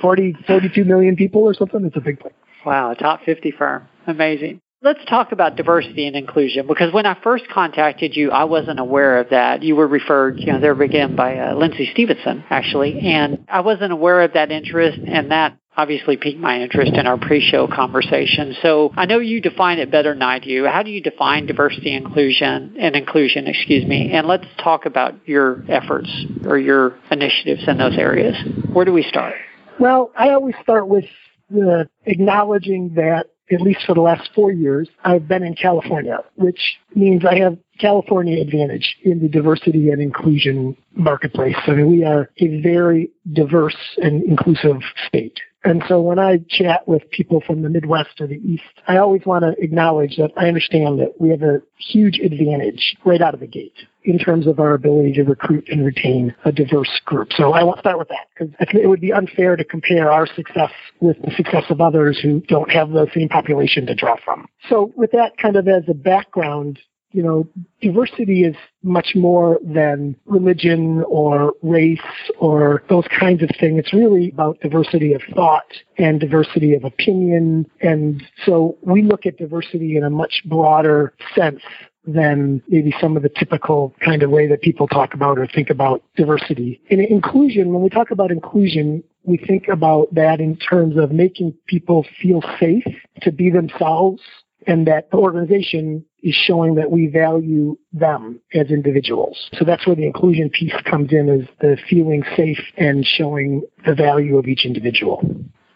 40, 0.00 0.36
42 0.46 0.84
million 0.84 1.16
people 1.16 1.42
or 1.42 1.54
something. 1.54 1.84
It's 1.84 1.96
a 1.96 2.00
big 2.00 2.20
place. 2.20 2.34
Wow. 2.66 2.92
A 2.92 2.94
top 2.94 3.24
50 3.24 3.52
firm. 3.52 3.88
Amazing. 4.06 4.60
Let's 4.84 5.02
talk 5.06 5.32
about 5.32 5.56
diversity 5.56 6.06
and 6.06 6.14
inclusion 6.14 6.66
because 6.66 6.92
when 6.92 7.06
I 7.06 7.18
first 7.22 7.48
contacted 7.48 8.14
you, 8.14 8.30
I 8.30 8.44
wasn't 8.44 8.78
aware 8.78 9.18
of 9.18 9.30
that. 9.30 9.62
You 9.62 9.76
were 9.76 9.88
referred, 9.88 10.38
you 10.38 10.52
know, 10.52 10.60
there 10.60 10.78
again 10.82 11.16
by 11.16 11.38
uh, 11.38 11.54
Lindsay 11.54 11.88
Stevenson, 11.90 12.44
actually, 12.50 13.00
and 13.00 13.46
I 13.48 13.60
wasn't 13.60 13.92
aware 13.94 14.20
of 14.20 14.34
that 14.34 14.50
interest 14.52 14.98
and 14.98 15.30
that 15.30 15.56
obviously 15.74 16.18
piqued 16.18 16.38
my 16.38 16.60
interest 16.60 16.92
in 16.92 17.06
our 17.06 17.16
pre-show 17.16 17.66
conversation. 17.66 18.56
So 18.60 18.92
I 18.94 19.06
know 19.06 19.20
you 19.20 19.40
define 19.40 19.78
it 19.78 19.90
better 19.90 20.12
than 20.12 20.20
I 20.20 20.38
do. 20.38 20.66
How 20.66 20.82
do 20.82 20.90
you 20.90 21.00
define 21.00 21.46
diversity 21.46 21.94
inclusion 21.94 22.76
and 22.78 22.94
inclusion, 22.94 23.46
excuse 23.46 23.86
me? 23.86 24.12
And 24.12 24.26
let's 24.26 24.44
talk 24.62 24.84
about 24.84 25.26
your 25.26 25.64
efforts 25.66 26.10
or 26.44 26.58
your 26.58 26.98
initiatives 27.10 27.66
in 27.66 27.78
those 27.78 27.96
areas. 27.96 28.36
Where 28.70 28.84
do 28.84 28.92
we 28.92 29.02
start? 29.04 29.32
Well, 29.80 30.10
I 30.14 30.32
always 30.32 30.56
start 30.62 30.86
with 30.86 31.06
the 31.48 31.88
acknowledging 32.04 32.94
that 32.96 33.28
at 33.50 33.60
least 33.60 33.80
for 33.86 33.94
the 33.94 34.00
last 34.00 34.30
four 34.34 34.52
years, 34.52 34.88
I've 35.04 35.28
been 35.28 35.42
in 35.42 35.54
California, 35.54 36.18
which 36.36 36.78
means 36.94 37.24
I 37.24 37.38
have 37.38 37.58
California 37.78 38.40
advantage 38.40 38.96
in 39.02 39.20
the 39.20 39.28
diversity 39.28 39.90
and 39.90 40.00
inclusion 40.00 40.76
marketplace. 40.94 41.56
I 41.66 41.72
mean, 41.72 41.90
we 41.90 42.04
are 42.04 42.30
a 42.38 42.60
very 42.62 43.10
diverse 43.32 43.76
and 43.98 44.22
inclusive 44.22 44.80
state. 45.08 45.38
And 45.64 45.82
so 45.88 46.00
when 46.00 46.18
I 46.18 46.40
chat 46.48 46.86
with 46.86 47.10
people 47.10 47.42
from 47.46 47.62
the 47.62 47.70
Midwest 47.70 48.20
or 48.20 48.26
the 48.26 48.40
East, 48.46 48.64
I 48.86 48.98
always 48.98 49.24
want 49.24 49.44
to 49.44 49.54
acknowledge 49.62 50.16
that 50.16 50.30
I 50.36 50.46
understand 50.46 51.00
that 51.00 51.18
we 51.18 51.30
have 51.30 51.42
a 51.42 51.62
huge 51.78 52.18
advantage 52.18 52.96
right 53.04 53.22
out 53.22 53.34
of 53.34 53.40
the 53.40 53.46
gate 53.46 53.74
in 54.04 54.18
terms 54.18 54.46
of 54.46 54.60
our 54.60 54.74
ability 54.74 55.12
to 55.14 55.22
recruit 55.22 55.66
and 55.68 55.84
retain 55.84 56.34
a 56.44 56.52
diverse 56.52 57.00
group. 57.04 57.32
So 57.32 57.52
I 57.52 57.64
want 57.64 57.78
to 57.78 57.80
start 57.80 57.98
with 57.98 58.08
that 58.08 58.28
because 58.34 58.54
I 58.60 58.66
think 58.66 58.84
it 58.84 58.86
would 58.86 59.00
be 59.00 59.12
unfair 59.12 59.56
to 59.56 59.64
compare 59.64 60.12
our 60.12 60.26
success 60.26 60.70
with 61.00 61.16
the 61.22 61.30
success 61.36 61.64
of 61.70 61.80
others 61.80 62.18
who 62.20 62.40
don't 62.40 62.70
have 62.70 62.90
the 62.90 63.06
same 63.14 63.28
population 63.28 63.86
to 63.86 63.94
draw 63.94 64.16
from. 64.24 64.46
So 64.68 64.92
with 64.94 65.10
that 65.12 65.36
kind 65.38 65.56
of 65.56 65.68
as 65.68 65.84
a 65.88 65.94
background, 65.94 66.78
you 67.12 67.22
know, 67.22 67.48
diversity 67.80 68.42
is 68.42 68.56
much 68.82 69.12
more 69.14 69.60
than 69.62 70.16
religion 70.26 71.04
or 71.06 71.54
race 71.62 72.00
or 72.40 72.82
those 72.88 73.04
kinds 73.18 73.40
of 73.40 73.50
things. 73.60 73.78
It's 73.78 73.94
really 73.94 74.30
about 74.32 74.60
diversity 74.60 75.14
of 75.14 75.22
thought 75.32 75.72
and 75.96 76.18
diversity 76.18 76.74
of 76.74 76.82
opinion. 76.82 77.70
And 77.80 78.20
so 78.44 78.76
we 78.82 79.02
look 79.02 79.26
at 79.26 79.38
diversity 79.38 79.96
in 79.96 80.02
a 80.02 80.10
much 80.10 80.42
broader 80.44 81.14
sense 81.36 81.62
than 82.06 82.62
maybe 82.68 82.94
some 83.00 83.16
of 83.16 83.22
the 83.22 83.28
typical 83.28 83.94
kind 84.04 84.22
of 84.22 84.30
way 84.30 84.46
that 84.46 84.60
people 84.60 84.86
talk 84.86 85.14
about 85.14 85.38
or 85.38 85.46
think 85.46 85.70
about 85.70 86.02
diversity. 86.16 86.80
In 86.88 87.00
inclusion, 87.00 87.72
when 87.72 87.82
we 87.82 87.88
talk 87.88 88.10
about 88.10 88.30
inclusion, 88.30 89.02
we 89.24 89.38
think 89.38 89.68
about 89.68 90.14
that 90.14 90.40
in 90.40 90.56
terms 90.56 90.96
of 90.98 91.10
making 91.10 91.54
people 91.66 92.06
feel 92.20 92.42
safe 92.60 92.84
to 93.22 93.32
be 93.32 93.50
themselves 93.50 94.20
and 94.66 94.86
that 94.86 95.10
the 95.10 95.16
organization 95.16 96.04
is 96.22 96.34
showing 96.34 96.74
that 96.76 96.90
we 96.90 97.06
value 97.06 97.76
them 97.92 98.40
as 98.54 98.70
individuals. 98.70 99.50
So 99.58 99.64
that's 99.64 99.86
where 99.86 99.96
the 99.96 100.06
inclusion 100.06 100.48
piece 100.48 100.74
comes 100.84 101.12
in 101.12 101.28
is 101.28 101.46
the 101.60 101.76
feeling 101.88 102.22
safe 102.36 102.60
and 102.76 103.04
showing 103.04 103.62
the 103.86 103.94
value 103.94 104.38
of 104.38 104.46
each 104.46 104.64
individual. 104.64 105.22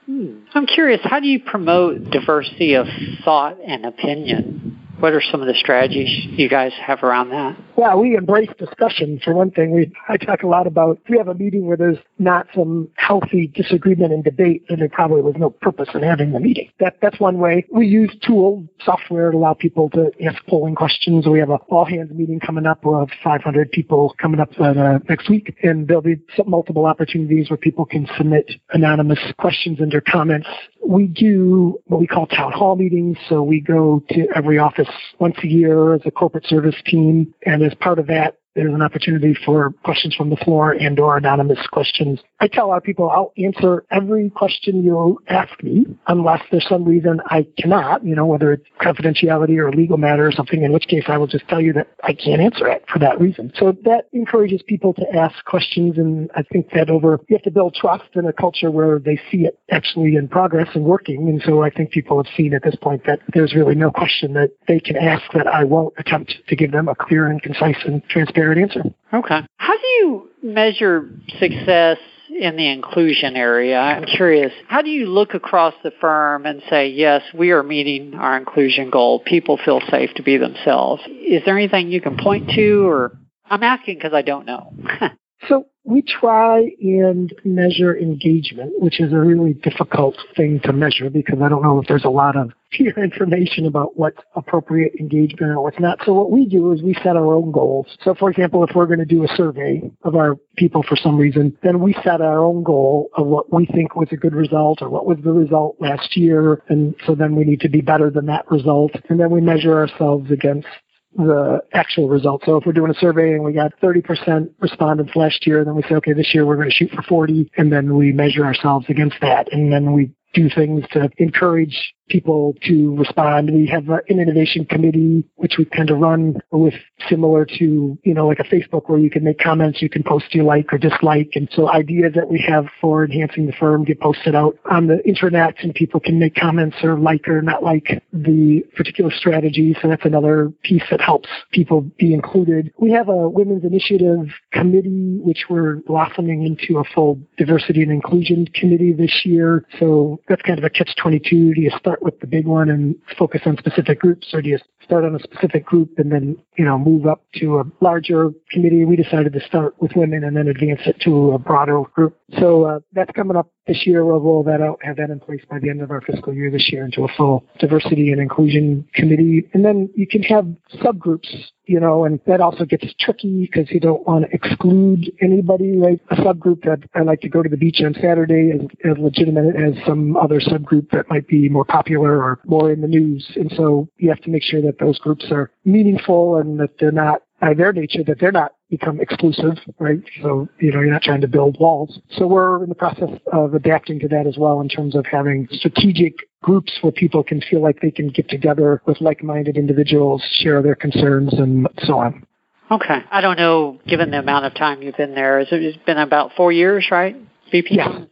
Hmm. 0.06 0.38
I'm 0.54 0.66
curious, 0.66 1.00
how 1.04 1.20
do 1.20 1.26
you 1.26 1.40
promote 1.40 2.10
diversity 2.10 2.74
of 2.74 2.86
thought 3.24 3.58
and 3.66 3.84
opinion? 3.84 4.77
What 4.98 5.12
are 5.12 5.22
some 5.22 5.40
of 5.40 5.46
the 5.46 5.54
strategies 5.54 6.26
you 6.26 6.48
guys 6.48 6.72
have 6.74 7.02
around 7.02 7.30
that? 7.30 7.56
Well, 7.78 8.00
we 8.00 8.16
embrace 8.16 8.50
discussion. 8.58 9.20
For 9.22 9.32
one 9.32 9.52
thing, 9.52 9.70
we 9.70 9.92
I 10.08 10.16
talk 10.16 10.42
a 10.42 10.48
lot 10.48 10.66
about 10.66 10.98
we 11.08 11.16
have 11.16 11.28
a 11.28 11.34
meeting 11.34 11.68
where 11.68 11.76
there's 11.76 11.98
not 12.18 12.48
some 12.52 12.88
healthy 12.96 13.46
disagreement 13.46 14.12
and 14.12 14.24
debate, 14.24 14.64
then 14.68 14.80
there 14.80 14.88
probably 14.88 15.22
was 15.22 15.36
no 15.38 15.50
purpose 15.50 15.88
in 15.94 16.02
having 16.02 16.32
the 16.32 16.40
meeting. 16.40 16.72
That 16.80 16.96
that's 17.00 17.20
one 17.20 17.38
way. 17.38 17.66
We 17.72 17.86
use 17.86 18.10
tool 18.20 18.66
software 18.84 19.30
to 19.30 19.36
allow 19.36 19.54
people 19.54 19.90
to 19.90 20.10
ask 20.26 20.44
polling 20.48 20.74
questions. 20.74 21.28
We 21.28 21.38
have 21.38 21.50
a 21.50 21.58
all 21.68 21.84
hands 21.84 22.10
meeting 22.10 22.40
coming 22.40 22.66
up. 22.66 22.84
We'll 22.84 22.98
have 22.98 23.10
500 23.22 23.70
people 23.70 24.16
coming 24.20 24.40
up 24.40 24.50
uh, 24.58 24.98
next 25.08 25.30
week, 25.30 25.56
and 25.62 25.86
there'll 25.86 26.02
be 26.02 26.16
multiple 26.46 26.84
opportunities 26.84 27.48
where 27.48 27.58
people 27.58 27.86
can 27.86 28.08
submit 28.16 28.50
anonymous 28.72 29.20
questions 29.38 29.78
and 29.78 29.92
their 29.92 30.00
comments. 30.00 30.48
We 30.84 31.06
do 31.06 31.78
what 31.84 32.00
we 32.00 32.08
call 32.08 32.26
town 32.26 32.50
hall 32.50 32.74
meetings. 32.74 33.18
So 33.28 33.44
we 33.44 33.60
go 33.60 34.02
to 34.10 34.26
every 34.34 34.58
office 34.58 34.88
once 35.20 35.36
a 35.44 35.46
year 35.46 35.94
as 35.94 36.00
a 36.06 36.10
corporate 36.10 36.46
service 36.46 36.76
team. 36.84 37.32
And 37.46 37.67
as 37.68 37.74
part 37.76 37.98
of 37.98 38.06
that, 38.08 38.36
there's 38.58 38.74
an 38.74 38.82
opportunity 38.82 39.36
for 39.46 39.70
questions 39.84 40.16
from 40.16 40.30
the 40.30 40.36
floor 40.36 40.72
and 40.72 40.98
or 40.98 41.16
anonymous 41.16 41.64
questions. 41.70 42.18
I 42.40 42.48
tell 42.48 42.72
our 42.72 42.80
people 42.80 43.08
I'll 43.08 43.32
answer 43.38 43.84
every 43.92 44.30
question 44.30 44.82
you 44.82 45.20
ask 45.28 45.62
me 45.62 45.86
unless 46.08 46.42
there's 46.50 46.66
some 46.68 46.84
reason 46.84 47.20
I 47.26 47.46
cannot, 47.56 48.04
you 48.04 48.16
know, 48.16 48.26
whether 48.26 48.52
it's 48.52 48.64
confidentiality 48.80 49.58
or 49.58 49.68
a 49.68 49.76
legal 49.76 49.96
matter 49.96 50.26
or 50.26 50.32
something, 50.32 50.64
in 50.64 50.72
which 50.72 50.88
case 50.88 51.04
I 51.06 51.18
will 51.18 51.28
just 51.28 51.46
tell 51.46 51.60
you 51.60 51.72
that 51.74 51.86
I 52.02 52.14
can't 52.14 52.40
answer 52.40 52.66
it 52.66 52.84
for 52.92 52.98
that 52.98 53.20
reason. 53.20 53.52
So 53.54 53.76
that 53.84 54.08
encourages 54.12 54.60
people 54.62 54.92
to 54.94 55.06
ask 55.14 55.44
questions 55.44 55.96
and 55.96 56.28
I 56.34 56.42
think 56.42 56.70
that 56.72 56.90
over 56.90 57.20
you 57.28 57.36
have 57.36 57.44
to 57.44 57.52
build 57.52 57.76
trust 57.76 58.10
in 58.14 58.26
a 58.26 58.32
culture 58.32 58.72
where 58.72 58.98
they 58.98 59.20
see 59.30 59.44
it 59.44 59.56
actually 59.70 60.16
in 60.16 60.26
progress 60.26 60.68
and 60.74 60.84
working. 60.84 61.28
And 61.28 61.40
so 61.44 61.62
I 61.62 61.70
think 61.70 61.92
people 61.92 62.20
have 62.20 62.32
seen 62.36 62.54
at 62.54 62.64
this 62.64 62.74
point 62.74 63.04
that 63.06 63.20
there's 63.32 63.54
really 63.54 63.76
no 63.76 63.92
question 63.92 64.32
that 64.32 64.50
they 64.66 64.80
can 64.80 64.96
ask 64.96 65.22
that 65.34 65.46
I 65.46 65.62
won't 65.62 65.94
attempt 65.96 66.34
to 66.48 66.56
give 66.56 66.72
them 66.72 66.88
a 66.88 66.96
clear 66.96 67.28
and 67.28 67.40
concise 67.40 67.84
and 67.84 68.02
transparent 68.08 68.47
answer. 68.56 68.82
Okay. 69.12 69.40
How 69.56 69.76
do 69.76 69.86
you 69.86 70.30
measure 70.42 71.10
success 71.38 71.98
in 72.30 72.56
the 72.56 72.70
inclusion 72.70 73.36
area? 73.36 73.78
I'm 73.78 74.04
curious. 74.04 74.52
How 74.68 74.80
do 74.80 74.88
you 74.88 75.06
look 75.06 75.34
across 75.34 75.74
the 75.82 75.90
firm 76.00 76.46
and 76.46 76.62
say, 76.70 76.88
yes, 76.88 77.22
we 77.34 77.50
are 77.50 77.62
meeting 77.62 78.14
our 78.14 78.36
inclusion 78.36 78.90
goal. 78.90 79.20
People 79.20 79.58
feel 79.62 79.80
safe 79.90 80.10
to 80.14 80.22
be 80.22 80.38
themselves. 80.38 81.02
Is 81.06 81.42
there 81.44 81.58
anything 81.58 81.90
you 81.90 82.00
can 82.00 82.16
point 82.16 82.50
to 82.54 82.86
or 82.86 83.18
I'm 83.50 83.62
asking 83.62 83.96
because 83.96 84.12
I 84.12 84.22
don't 84.22 84.46
know. 84.46 84.72
so 85.48 85.66
we 85.84 86.02
try 86.02 86.70
and 86.80 87.32
measure 87.44 87.96
engagement, 87.96 88.72
which 88.78 89.00
is 89.00 89.12
a 89.12 89.18
really 89.18 89.54
difficult 89.54 90.16
thing 90.36 90.60
to 90.64 90.72
measure 90.72 91.08
because 91.08 91.38
I 91.42 91.48
don't 91.48 91.62
know 91.62 91.80
if 91.80 91.86
there's 91.86 92.04
a 92.04 92.10
lot 92.10 92.36
of 92.36 92.50
peer 92.70 92.92
information 93.02 93.64
about 93.64 93.96
what's 93.96 94.18
appropriate 94.36 94.94
engagement 95.00 95.52
or 95.52 95.62
what's 95.62 95.80
not. 95.80 95.98
So 96.04 96.12
what 96.12 96.30
we 96.30 96.44
do 96.44 96.72
is 96.72 96.82
we 96.82 96.92
set 97.02 97.16
our 97.16 97.32
own 97.32 97.50
goals. 97.52 97.86
So 98.04 98.14
for 98.14 98.30
example, 98.30 98.62
if 98.64 98.74
we're 98.74 98.86
going 98.86 98.98
to 98.98 99.06
do 99.06 99.24
a 99.24 99.28
survey 99.36 99.90
of 100.02 100.14
our 100.14 100.36
people 100.56 100.82
for 100.86 100.96
some 100.96 101.16
reason, 101.16 101.56
then 101.62 101.80
we 101.80 101.94
set 102.04 102.20
our 102.20 102.40
own 102.40 102.62
goal 102.62 103.08
of 103.16 103.26
what 103.26 103.50
we 103.50 103.64
think 103.64 103.96
was 103.96 104.08
a 104.12 104.16
good 104.16 104.34
result 104.34 104.82
or 104.82 104.90
what 104.90 105.06
was 105.06 105.16
the 105.24 105.32
result 105.32 105.76
last 105.80 106.16
year. 106.16 106.62
And 106.68 106.94
so 107.06 107.14
then 107.14 107.34
we 107.34 107.44
need 107.44 107.60
to 107.60 107.70
be 107.70 107.80
better 107.80 108.10
than 108.10 108.26
that 108.26 108.50
result. 108.50 108.92
And 109.08 109.18
then 109.18 109.30
we 109.30 109.40
measure 109.40 109.78
ourselves 109.78 110.30
against 110.30 110.68
the 111.16 111.60
actual 111.72 112.08
results. 112.08 112.44
So 112.46 112.56
if 112.56 112.66
we're 112.66 112.72
doing 112.72 112.90
a 112.90 112.98
survey 112.98 113.32
and 113.32 113.42
we 113.42 113.52
got 113.52 113.72
30% 113.82 114.50
respondents 114.60 115.16
last 115.16 115.46
year, 115.46 115.64
then 115.64 115.74
we 115.74 115.82
say, 115.82 115.94
okay, 115.96 116.12
this 116.12 116.34
year 116.34 116.46
we're 116.46 116.56
going 116.56 116.68
to 116.68 116.74
shoot 116.74 116.90
for 116.90 117.02
40, 117.02 117.50
and 117.56 117.72
then 117.72 117.96
we 117.96 118.12
measure 118.12 118.44
ourselves 118.44 118.86
against 118.88 119.16
that, 119.20 119.52
and 119.52 119.72
then 119.72 119.92
we 119.92 120.10
do 120.34 120.48
things 120.50 120.84
to 120.92 121.10
encourage 121.16 121.94
people 122.08 122.54
to 122.62 122.94
respond. 122.96 123.52
We 123.52 123.66
have 123.66 123.88
an 123.88 124.00
innovation 124.08 124.64
committee, 124.64 125.24
which 125.36 125.54
we 125.58 125.64
kind 125.64 125.90
of 125.90 125.98
run 125.98 126.40
with 126.50 126.74
similar 127.08 127.44
to, 127.44 127.98
you 128.02 128.14
know, 128.14 128.26
like 128.26 128.40
a 128.40 128.44
Facebook 128.44 128.88
where 128.88 128.98
you 128.98 129.10
can 129.10 129.24
make 129.24 129.38
comments, 129.38 129.82
you 129.82 129.88
can 129.88 130.02
post 130.02 130.34
you 130.34 130.42
like 130.42 130.72
or 130.72 130.78
dislike. 130.78 131.32
And 131.34 131.48
so 131.52 131.70
ideas 131.70 132.12
that 132.14 132.28
we 132.28 132.44
have 132.46 132.66
for 132.80 133.04
enhancing 133.04 133.46
the 133.46 133.52
firm 133.52 133.84
get 133.84 134.00
posted 134.00 134.34
out 134.34 134.58
on 134.70 134.86
the 134.86 135.06
internet 135.06 135.54
and 135.62 135.74
people 135.74 136.00
can 136.00 136.18
make 136.18 136.34
comments 136.34 136.76
or 136.82 136.98
like 136.98 137.28
or 137.28 137.42
not 137.42 137.62
like 137.62 138.02
the 138.12 138.62
particular 138.76 139.10
strategy. 139.10 139.76
So 139.80 139.88
that's 139.88 140.04
another 140.04 140.52
piece 140.62 140.82
that 140.90 141.00
helps 141.00 141.28
people 141.52 141.82
be 141.98 142.14
included. 142.14 142.72
We 142.78 142.92
have 142.92 143.08
a 143.08 143.28
women's 143.28 143.64
initiative 143.64 144.28
committee, 144.52 145.18
which 145.22 145.44
we're 145.48 145.76
blossoming 145.86 146.44
into 146.44 146.78
a 146.78 146.84
full 146.84 147.20
diversity 147.36 147.82
and 147.82 147.90
inclusion 147.90 148.46
committee 148.54 148.92
this 148.92 149.22
year. 149.24 149.64
So 149.78 150.20
that's 150.28 150.42
kind 150.42 150.58
of 150.58 150.64
a 150.64 150.70
catch 150.70 150.94
22. 150.96 151.54
Do 151.54 151.60
you 151.60 151.70
start 151.98 152.02
with 152.02 152.20
the 152.20 152.26
big 152.26 152.46
one 152.46 152.70
and 152.70 152.94
focus 153.18 153.42
on 153.46 153.56
specific 153.56 154.00
groups 154.00 154.28
or 154.32 154.42
do 154.42 154.48
you 154.50 154.58
start 154.88 155.04
on 155.04 155.14
a 155.14 155.18
specific 155.20 155.66
group 155.66 155.90
and 155.98 156.10
then, 156.10 156.36
you 156.56 156.64
know, 156.64 156.78
move 156.78 157.06
up 157.06 157.22
to 157.34 157.58
a 157.58 157.64
larger 157.80 158.30
committee? 158.50 158.86
We 158.86 158.96
decided 158.96 159.34
to 159.34 159.40
start 159.40 159.74
with 159.80 159.92
women 159.94 160.24
and 160.24 160.34
then 160.34 160.48
advance 160.48 160.80
it 160.86 160.98
to 161.02 161.32
a 161.32 161.38
broader 161.38 161.82
group. 161.94 162.18
So 162.38 162.64
uh, 162.64 162.80
that's 162.92 163.10
coming 163.12 163.36
up 163.36 163.50
this 163.66 163.86
year. 163.86 164.04
We'll 164.04 164.20
roll 164.20 164.42
that 164.44 164.60
out, 164.60 164.80
have 164.82 164.96
that 164.96 165.10
in 165.10 165.20
place 165.20 165.42
by 165.48 165.58
the 165.60 165.70
end 165.70 165.82
of 165.82 165.90
our 165.90 166.00
fiscal 166.00 166.34
year 166.34 166.50
this 166.50 166.70
year 166.72 166.84
into 166.84 167.04
a 167.04 167.08
full 167.16 167.44
diversity 167.60 168.10
and 168.10 168.20
inclusion 168.20 168.88
committee. 168.94 169.48
And 169.52 169.64
then 169.64 169.90
you 169.94 170.06
can 170.06 170.22
have 170.24 170.46
subgroups, 170.82 171.28
you 171.66 171.78
know, 171.78 172.04
and 172.04 172.18
that 172.26 172.40
also 172.40 172.64
gets 172.64 172.86
tricky 172.98 173.46
because 173.50 173.70
you 173.70 173.78
don't 173.78 174.06
want 174.06 174.24
to 174.24 174.34
exclude 174.34 175.12
anybody, 175.20 175.78
right? 175.78 176.00
A 176.10 176.16
subgroup 176.16 176.62
that 176.64 176.80
I 176.94 177.02
like 177.02 177.20
to 177.20 177.28
go 177.28 177.42
to 177.42 177.48
the 177.48 177.56
beach 177.56 177.80
on 177.84 177.94
Saturday 177.94 178.50
is 178.50 178.62
as 178.84 178.96
legitimate 178.98 179.54
as 179.54 179.74
some 179.86 180.16
other 180.16 180.40
subgroup 180.40 180.90
that 180.90 181.08
might 181.10 181.28
be 181.28 181.48
more 181.48 181.64
popular 181.64 182.22
or 182.22 182.40
more 182.44 182.72
in 182.72 182.80
the 182.80 182.88
news. 182.88 183.30
And 183.36 183.52
so 183.54 183.88
you 183.98 184.08
have 184.08 184.20
to 184.22 184.30
make 184.30 184.42
sure 184.42 184.62
that 184.62 184.77
those 184.78 184.98
groups 184.98 185.26
are 185.30 185.50
meaningful 185.64 186.36
and 186.36 186.58
that 186.60 186.70
they're 186.78 186.92
not 186.92 187.22
by 187.40 187.54
their 187.54 187.72
nature 187.72 188.02
that 188.04 188.18
they're 188.18 188.32
not 188.32 188.52
become 188.70 189.00
exclusive, 189.00 189.56
right? 189.78 190.00
So, 190.22 190.48
you 190.58 190.72
know, 190.72 190.80
you're 190.80 190.92
not 190.92 191.02
trying 191.02 191.20
to 191.20 191.28
build 191.28 191.56
walls. 191.60 192.00
So 192.10 192.26
we're 192.26 192.62
in 192.62 192.68
the 192.68 192.74
process 192.74 193.10
of 193.32 193.54
adapting 193.54 194.00
to 194.00 194.08
that 194.08 194.26
as 194.26 194.36
well 194.36 194.60
in 194.60 194.68
terms 194.68 194.94
of 194.94 195.06
having 195.06 195.48
strategic 195.52 196.14
groups 196.42 196.76
where 196.80 196.92
people 196.92 197.22
can 197.22 197.40
feel 197.40 197.62
like 197.62 197.80
they 197.80 197.90
can 197.90 198.08
get 198.08 198.28
together 198.28 198.82
with 198.86 199.00
like-minded 199.00 199.56
individuals, 199.56 200.22
share 200.40 200.62
their 200.62 200.74
concerns 200.74 201.32
and 201.34 201.68
so 201.84 201.98
on. 201.98 202.26
Okay. 202.70 202.98
I 203.10 203.20
don't 203.20 203.38
know, 203.38 203.80
given 203.86 204.10
the 204.10 204.18
amount 204.18 204.44
of 204.44 204.54
time 204.54 204.82
you've 204.82 204.96
been 204.96 205.14
there, 205.14 205.40
it's 205.40 205.78
been 205.86 205.98
about 205.98 206.32
four 206.36 206.52
years, 206.52 206.88
right? 206.90 207.16
VP? 207.50 207.76
Yeah. 207.76 208.04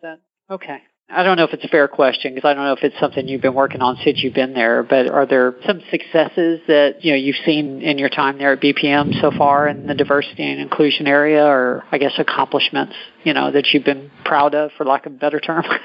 Okay. 0.50 0.78
I 1.08 1.22
don't 1.22 1.36
know 1.36 1.44
if 1.44 1.52
it's 1.52 1.64
a 1.64 1.68
fair 1.68 1.86
question 1.86 2.34
because 2.34 2.48
I 2.48 2.54
don't 2.54 2.64
know 2.64 2.72
if 2.72 2.82
it's 2.82 2.98
something 2.98 3.28
you've 3.28 3.40
been 3.40 3.54
working 3.54 3.80
on 3.80 3.96
since 4.04 4.24
you've 4.24 4.34
been 4.34 4.54
there, 4.54 4.82
but 4.82 5.08
are 5.08 5.24
there 5.24 5.54
some 5.64 5.80
successes 5.88 6.60
that, 6.66 7.04
you 7.04 7.12
know, 7.12 7.16
you've 7.16 7.36
seen 7.44 7.80
in 7.80 7.96
your 7.98 8.08
time 8.08 8.38
there 8.38 8.52
at 8.54 8.60
BPM 8.60 9.20
so 9.20 9.30
far 9.30 9.68
in 9.68 9.86
the 9.86 9.94
diversity 9.94 10.42
and 10.50 10.60
inclusion 10.60 11.06
area 11.06 11.44
or 11.44 11.84
I 11.92 11.98
guess 11.98 12.14
accomplishments, 12.18 12.94
you 13.22 13.34
know, 13.34 13.52
that 13.52 13.66
you've 13.72 13.84
been 13.84 14.10
proud 14.24 14.56
of 14.56 14.72
for 14.76 14.84
lack 14.84 15.06
of 15.06 15.12
a 15.12 15.16
better 15.16 15.38
term? 15.38 15.64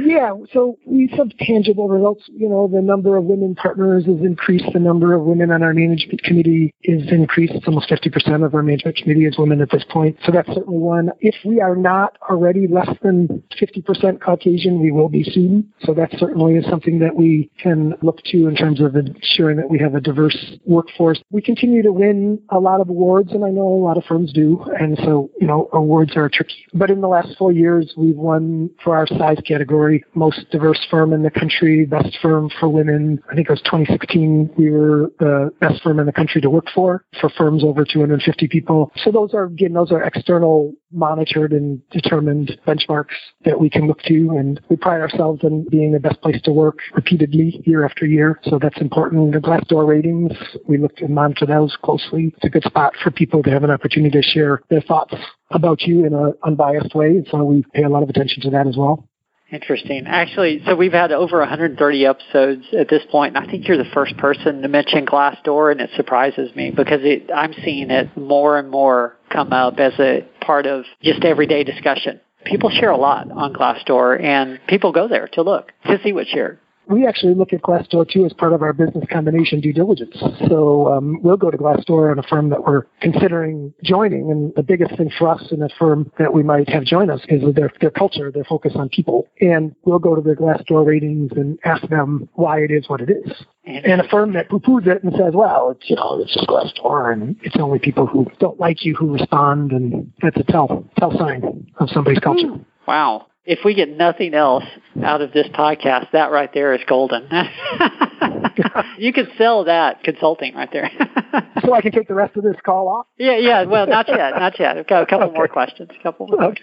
Yeah, 0.00 0.34
so 0.52 0.78
we 0.86 1.08
have 1.16 1.28
tangible 1.38 1.88
results. 1.88 2.24
You 2.32 2.48
know, 2.48 2.68
the 2.68 2.80
number 2.80 3.16
of 3.16 3.24
women 3.24 3.54
partners 3.54 4.06
has 4.06 4.20
increased. 4.20 4.66
The 4.72 4.80
number 4.80 5.14
of 5.14 5.22
women 5.22 5.50
on 5.50 5.62
our 5.62 5.72
management 5.72 6.22
committee 6.22 6.74
is 6.82 7.10
increased. 7.10 7.54
It's 7.54 7.66
almost 7.66 7.90
50% 7.90 8.44
of 8.44 8.54
our 8.54 8.62
management 8.62 8.96
committee 8.96 9.26
is 9.26 9.36
women 9.38 9.60
at 9.60 9.70
this 9.70 9.84
point. 9.88 10.16
So 10.24 10.32
that's 10.32 10.48
certainly 10.48 10.78
one. 10.78 11.10
If 11.20 11.34
we 11.44 11.60
are 11.60 11.76
not 11.76 12.16
already 12.28 12.66
less 12.66 12.88
than 13.02 13.42
50% 13.60 14.20
Caucasian, 14.20 14.80
we 14.80 14.90
will 14.90 15.08
be 15.08 15.22
soon. 15.22 15.72
So 15.84 15.94
that 15.94 16.10
certainly 16.18 16.54
is 16.54 16.64
something 16.68 16.98
that 17.00 17.14
we 17.14 17.50
can 17.58 17.94
look 18.02 18.22
to 18.26 18.48
in 18.48 18.56
terms 18.56 18.80
of 18.80 18.96
ensuring 18.96 19.56
that 19.58 19.70
we 19.70 19.78
have 19.78 19.94
a 19.94 20.00
diverse 20.00 20.36
workforce. 20.64 21.20
We 21.30 21.42
continue 21.42 21.82
to 21.82 21.92
win 21.92 22.40
a 22.50 22.58
lot 22.58 22.80
of 22.80 22.88
awards, 22.88 23.32
and 23.32 23.44
I 23.44 23.50
know 23.50 23.66
a 23.66 23.82
lot 23.82 23.96
of 23.96 24.04
firms 24.04 24.32
do. 24.32 24.64
And 24.78 24.98
so, 24.98 25.30
you 25.40 25.46
know, 25.46 25.68
awards 25.72 26.16
are 26.16 26.28
tricky. 26.28 26.66
But 26.72 26.90
in 26.90 27.00
the 27.00 27.08
last 27.08 27.36
four 27.38 27.52
years, 27.52 27.92
we've 27.96 28.16
won 28.16 28.70
for 28.82 28.96
our 28.96 29.06
size 29.06 29.38
category 29.46 29.83
most 30.14 30.50
diverse 30.50 30.80
firm 30.90 31.12
in 31.12 31.22
the 31.22 31.30
country, 31.30 31.84
best 31.84 32.16
firm 32.20 32.50
for 32.60 32.68
women. 32.68 33.22
I 33.30 33.34
think 33.34 33.48
it 33.48 33.52
was 33.52 33.62
2016. 33.62 34.50
We 34.56 34.70
were 34.70 35.10
the 35.18 35.50
best 35.60 35.82
firm 35.82 35.98
in 36.00 36.06
the 36.06 36.12
country 36.12 36.40
to 36.40 36.50
work 36.50 36.66
for, 36.74 37.04
for 37.20 37.30
firms 37.30 37.64
over 37.64 37.84
250 37.84 38.48
people. 38.48 38.90
So 38.96 39.10
those 39.10 39.34
are, 39.34 39.44
again, 39.44 39.72
those 39.72 39.92
are 39.92 40.02
external 40.02 40.74
monitored 40.94 41.52
and 41.52 41.80
determined 41.90 42.58
benchmarks 42.66 43.14
that 43.44 43.58
we 43.58 43.68
can 43.68 43.86
look 43.86 44.00
to. 44.02 44.30
And 44.38 44.60
we 44.68 44.76
pride 44.76 45.00
ourselves 45.00 45.40
in 45.42 45.66
being 45.68 45.92
the 45.92 46.00
best 46.00 46.20
place 46.22 46.40
to 46.42 46.52
work 46.52 46.78
repeatedly 46.94 47.62
year 47.66 47.84
after 47.84 48.06
year. 48.06 48.40
So 48.44 48.58
that's 48.60 48.80
important. 48.80 49.32
The 49.32 49.40
Glassdoor 49.40 49.86
ratings, 49.86 50.32
we 50.66 50.78
look 50.78 51.00
and 51.00 51.14
monitor 51.14 51.46
those 51.46 51.76
closely. 51.82 52.32
It's 52.36 52.44
a 52.44 52.48
good 52.48 52.64
spot 52.64 52.94
for 53.02 53.10
people 53.10 53.42
to 53.42 53.50
have 53.50 53.64
an 53.64 53.70
opportunity 53.70 54.20
to 54.20 54.22
share 54.22 54.62
their 54.70 54.80
thoughts 54.82 55.14
about 55.50 55.82
you 55.82 56.06
in 56.06 56.14
an 56.14 56.34
unbiased 56.44 56.94
way. 56.94 57.24
So 57.30 57.44
we 57.44 57.64
pay 57.74 57.82
a 57.82 57.88
lot 57.88 58.02
of 58.02 58.08
attention 58.08 58.42
to 58.42 58.50
that 58.50 58.66
as 58.66 58.76
well. 58.76 59.08
Interesting. 59.54 60.08
Actually, 60.08 60.62
so 60.66 60.74
we've 60.74 60.92
had 60.92 61.12
over 61.12 61.38
130 61.38 62.06
episodes 62.06 62.64
at 62.76 62.88
this 62.88 63.02
point, 63.08 63.36
and 63.36 63.46
I 63.46 63.48
think 63.48 63.68
you're 63.68 63.78
the 63.78 63.88
first 63.94 64.16
person 64.16 64.62
to 64.62 64.68
mention 64.68 65.06
Glassdoor, 65.06 65.70
and 65.70 65.80
it 65.80 65.90
surprises 65.94 66.52
me 66.56 66.72
because 66.72 67.02
it, 67.02 67.30
I'm 67.32 67.52
seeing 67.64 67.92
it 67.92 68.16
more 68.16 68.58
and 68.58 68.68
more 68.68 69.16
come 69.30 69.52
up 69.52 69.78
as 69.78 69.92
a 70.00 70.26
part 70.40 70.66
of 70.66 70.84
just 71.04 71.22
everyday 71.24 71.62
discussion. 71.62 72.20
People 72.44 72.68
share 72.68 72.90
a 72.90 72.96
lot 72.96 73.30
on 73.30 73.54
Glassdoor, 73.54 74.20
and 74.20 74.58
people 74.66 74.90
go 74.90 75.06
there 75.06 75.28
to 75.34 75.42
look 75.42 75.70
to 75.86 76.00
see 76.02 76.12
what's 76.12 76.30
shared 76.30 76.58
we 76.88 77.06
actually 77.06 77.34
look 77.34 77.52
at 77.52 77.62
Glassdoor 77.62 78.08
too 78.08 78.24
as 78.24 78.32
part 78.32 78.52
of 78.52 78.62
our 78.62 78.72
business 78.72 79.04
combination 79.10 79.60
due 79.60 79.72
diligence. 79.72 80.16
So 80.48 80.92
um, 80.92 81.20
we'll 81.22 81.36
go 81.36 81.50
to 81.50 81.56
Glassdoor 81.56 82.10
on 82.10 82.18
a 82.18 82.22
firm 82.22 82.50
that 82.50 82.64
we're 82.64 82.84
considering 83.00 83.72
joining, 83.82 84.30
and 84.30 84.52
the 84.54 84.62
biggest 84.62 84.96
thing 84.96 85.10
for 85.18 85.28
us 85.28 85.42
in 85.50 85.62
a 85.62 85.68
firm 85.78 86.10
that 86.18 86.32
we 86.32 86.42
might 86.42 86.68
have 86.68 86.84
join 86.84 87.10
us 87.10 87.20
is 87.28 87.42
their 87.54 87.70
their 87.80 87.90
culture, 87.90 88.30
their 88.30 88.44
focus 88.44 88.72
on 88.74 88.88
people, 88.88 89.28
and 89.40 89.74
we'll 89.84 89.98
go 89.98 90.14
to 90.14 90.20
their 90.20 90.36
Glassdoor 90.36 90.86
ratings 90.86 91.32
and 91.36 91.58
ask 91.64 91.86
them 91.88 92.28
why 92.34 92.60
it 92.60 92.70
is 92.70 92.88
what 92.88 93.00
it 93.00 93.10
is. 93.10 93.44
And 93.66 94.00
a 94.00 94.08
firm 94.08 94.34
that 94.34 94.50
poo-poos 94.50 94.86
it 94.86 95.02
and 95.02 95.12
says, 95.12 95.32
well, 95.34 95.70
it's, 95.70 95.88
you 95.88 95.96
know, 95.96 96.20
it's 96.20 96.34
just 96.34 96.46
Glassdoor 96.46 97.12
and 97.12 97.36
it's 97.42 97.56
only 97.58 97.78
people 97.78 98.06
who 98.06 98.26
don't 98.38 98.60
like 98.60 98.84
you 98.84 98.94
who 98.94 99.14
respond 99.14 99.72
and 99.72 100.12
that's 100.20 100.36
a 100.36 100.44
tell, 100.44 100.84
tell 100.98 101.16
sign 101.16 101.66
of 101.78 101.88
somebody's 101.88 102.18
culture. 102.18 102.48
Wow 102.86 103.26
if 103.46 103.58
we 103.64 103.74
get 103.74 103.90
nothing 103.90 104.32
else 104.32 104.64
out 105.02 105.20
of 105.20 105.32
this 105.32 105.46
podcast, 105.48 106.10
that 106.12 106.30
right 106.30 106.50
there 106.54 106.72
is 106.72 106.80
golden. 106.88 107.28
you 108.98 109.12
could 109.12 109.28
sell 109.36 109.64
that 109.64 110.02
consulting 110.02 110.54
right 110.54 110.70
there. 110.72 110.90
so 111.62 111.74
I 111.74 111.82
can 111.82 111.92
take 111.92 112.08
the 112.08 112.14
rest 112.14 112.36
of 112.36 112.42
this 112.42 112.56
call 112.64 112.88
off? 112.88 113.06
Yeah, 113.18 113.36
yeah. 113.36 113.64
Well, 113.64 113.86
not 113.86 114.08
yet, 114.08 114.30
not 114.38 114.58
yet. 114.58 114.78
I've 114.78 114.86
got 114.86 115.02
a 115.02 115.06
couple 115.06 115.28
okay. 115.28 115.36
more 115.36 115.48
questions. 115.48 115.90
A 115.98 116.02
couple 116.02 116.26
more. 116.26 116.42
Okay. 116.42 116.62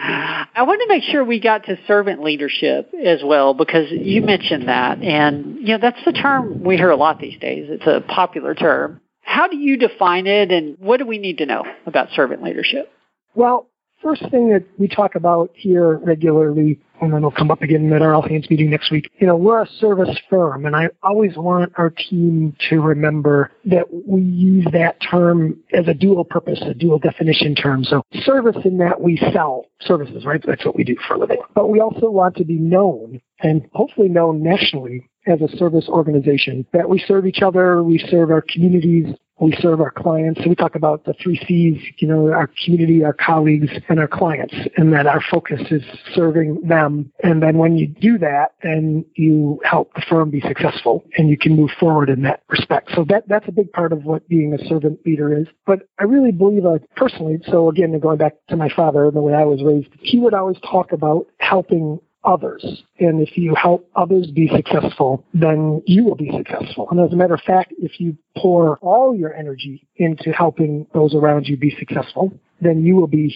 I 0.00 0.62
want 0.62 0.80
to 0.82 0.88
make 0.88 1.02
sure 1.02 1.24
we 1.24 1.40
got 1.40 1.64
to 1.64 1.76
servant 1.88 2.22
leadership 2.22 2.92
as 3.04 3.20
well 3.24 3.52
because 3.54 3.90
you 3.90 4.22
mentioned 4.22 4.68
that, 4.68 5.02
and 5.02 5.56
you 5.58 5.74
know 5.74 5.78
that's 5.78 6.04
the 6.04 6.12
term 6.12 6.62
we 6.62 6.76
hear 6.76 6.90
a 6.90 6.96
lot 6.96 7.18
these 7.18 7.38
days. 7.40 7.66
It's 7.68 7.86
a 7.86 8.00
popular 8.00 8.54
term. 8.54 9.00
How 9.22 9.48
do 9.48 9.56
you 9.56 9.76
define 9.76 10.28
it, 10.28 10.52
and 10.52 10.76
what 10.78 10.98
do 10.98 11.06
we 11.06 11.18
need 11.18 11.38
to 11.38 11.46
know 11.46 11.64
about 11.86 12.10
servant 12.14 12.44
leadership? 12.44 12.92
Well, 13.34 13.66
first 14.02 14.22
thing 14.30 14.50
that 14.50 14.64
we 14.78 14.88
talk 14.88 15.14
about 15.14 15.50
here 15.54 15.98
regularly, 15.98 16.80
and 17.00 17.12
then 17.12 17.18
it'll 17.18 17.30
come 17.30 17.50
up 17.50 17.62
again 17.62 17.92
at 17.92 18.02
our 18.02 18.14
all 18.14 18.22
hands 18.22 18.48
meeting 18.50 18.70
next 18.70 18.90
week. 18.90 19.10
You 19.18 19.26
know, 19.26 19.36
we're 19.36 19.62
a 19.62 19.66
service 19.78 20.16
firm, 20.28 20.66
and 20.66 20.76
I 20.76 20.88
always 21.02 21.36
want 21.36 21.72
our 21.76 21.90
team 21.90 22.56
to 22.70 22.80
remember 22.80 23.50
that 23.64 23.86
we 23.92 24.22
use 24.22 24.66
that 24.72 24.98
term 25.00 25.58
as 25.72 25.88
a 25.88 25.94
dual 25.94 26.24
purpose, 26.24 26.60
a 26.62 26.74
dual 26.74 26.98
definition 26.98 27.54
term. 27.54 27.84
So 27.84 28.02
service 28.24 28.56
in 28.64 28.78
that 28.78 29.00
we 29.00 29.16
sell 29.32 29.66
services, 29.80 30.24
right? 30.24 30.42
That's 30.46 30.64
what 30.64 30.76
we 30.76 30.84
do 30.84 30.96
for 31.06 31.14
a 31.14 31.18
living. 31.18 31.38
But 31.54 31.68
we 31.68 31.80
also 31.80 32.10
want 32.10 32.36
to 32.36 32.44
be 32.44 32.58
known 32.58 33.20
and 33.40 33.68
hopefully 33.72 34.08
known 34.08 34.42
nationally 34.42 35.08
as 35.26 35.40
a 35.40 35.56
service 35.56 35.88
organization 35.88 36.66
that 36.72 36.88
we 36.88 36.98
serve 37.06 37.26
each 37.26 37.42
other, 37.42 37.82
we 37.82 37.98
serve 38.10 38.30
our 38.30 38.42
communities, 38.42 39.06
we 39.42 39.52
serve 39.60 39.80
our 39.80 39.90
clients. 39.90 40.40
So 40.42 40.48
we 40.48 40.54
talk 40.54 40.76
about 40.76 41.04
the 41.04 41.14
three 41.20 41.36
C's, 41.46 41.82
you 41.98 42.06
know, 42.06 42.32
our 42.32 42.48
community, 42.64 43.04
our 43.04 43.12
colleagues, 43.12 43.68
and 43.88 43.98
our 43.98 44.06
clients, 44.06 44.54
and 44.76 44.92
that 44.92 45.06
our 45.06 45.20
focus 45.30 45.60
is 45.70 45.82
serving 46.14 46.60
them. 46.66 47.12
And 47.24 47.42
then 47.42 47.58
when 47.58 47.76
you 47.76 47.88
do 47.88 48.18
that, 48.18 48.54
then 48.62 49.04
you 49.16 49.60
help 49.64 49.92
the 49.94 50.02
firm 50.08 50.30
be 50.30 50.40
successful 50.40 51.04
and 51.18 51.28
you 51.28 51.36
can 51.36 51.56
move 51.56 51.70
forward 51.78 52.08
in 52.08 52.22
that 52.22 52.44
respect. 52.48 52.90
So 52.94 53.04
that, 53.08 53.24
that's 53.26 53.48
a 53.48 53.52
big 53.52 53.72
part 53.72 53.92
of 53.92 54.04
what 54.04 54.28
being 54.28 54.54
a 54.54 54.64
servant 54.68 55.00
leader 55.04 55.36
is. 55.36 55.48
But 55.66 55.88
I 55.98 56.04
really 56.04 56.32
believe 56.32 56.64
uh, 56.64 56.78
personally, 56.96 57.40
so 57.50 57.68
again, 57.68 57.98
going 57.98 58.18
back 58.18 58.34
to 58.48 58.56
my 58.56 58.68
father 58.68 59.06
and 59.06 59.16
the 59.16 59.22
way 59.22 59.34
I 59.34 59.44
was 59.44 59.60
raised, 59.62 59.88
he 60.00 60.18
would 60.18 60.34
always 60.34 60.58
talk 60.60 60.92
about 60.92 61.26
helping 61.38 61.98
others. 62.24 62.82
And 62.98 63.20
if 63.20 63.36
you 63.36 63.54
help 63.54 63.88
others 63.96 64.30
be 64.30 64.48
successful, 64.54 65.24
then 65.34 65.82
you 65.86 66.04
will 66.04 66.14
be 66.14 66.30
successful. 66.36 66.88
And 66.90 67.00
as 67.00 67.12
a 67.12 67.16
matter 67.16 67.34
of 67.34 67.40
fact, 67.40 67.72
if 67.78 68.00
you 68.00 68.16
pour 68.36 68.78
all 68.78 69.14
your 69.14 69.34
energy 69.34 69.86
into 69.96 70.32
helping 70.32 70.86
those 70.94 71.14
around 71.14 71.46
you 71.46 71.56
be 71.56 71.74
successful, 71.78 72.32
then 72.60 72.84
you 72.84 72.94
will 72.96 73.08
be 73.08 73.34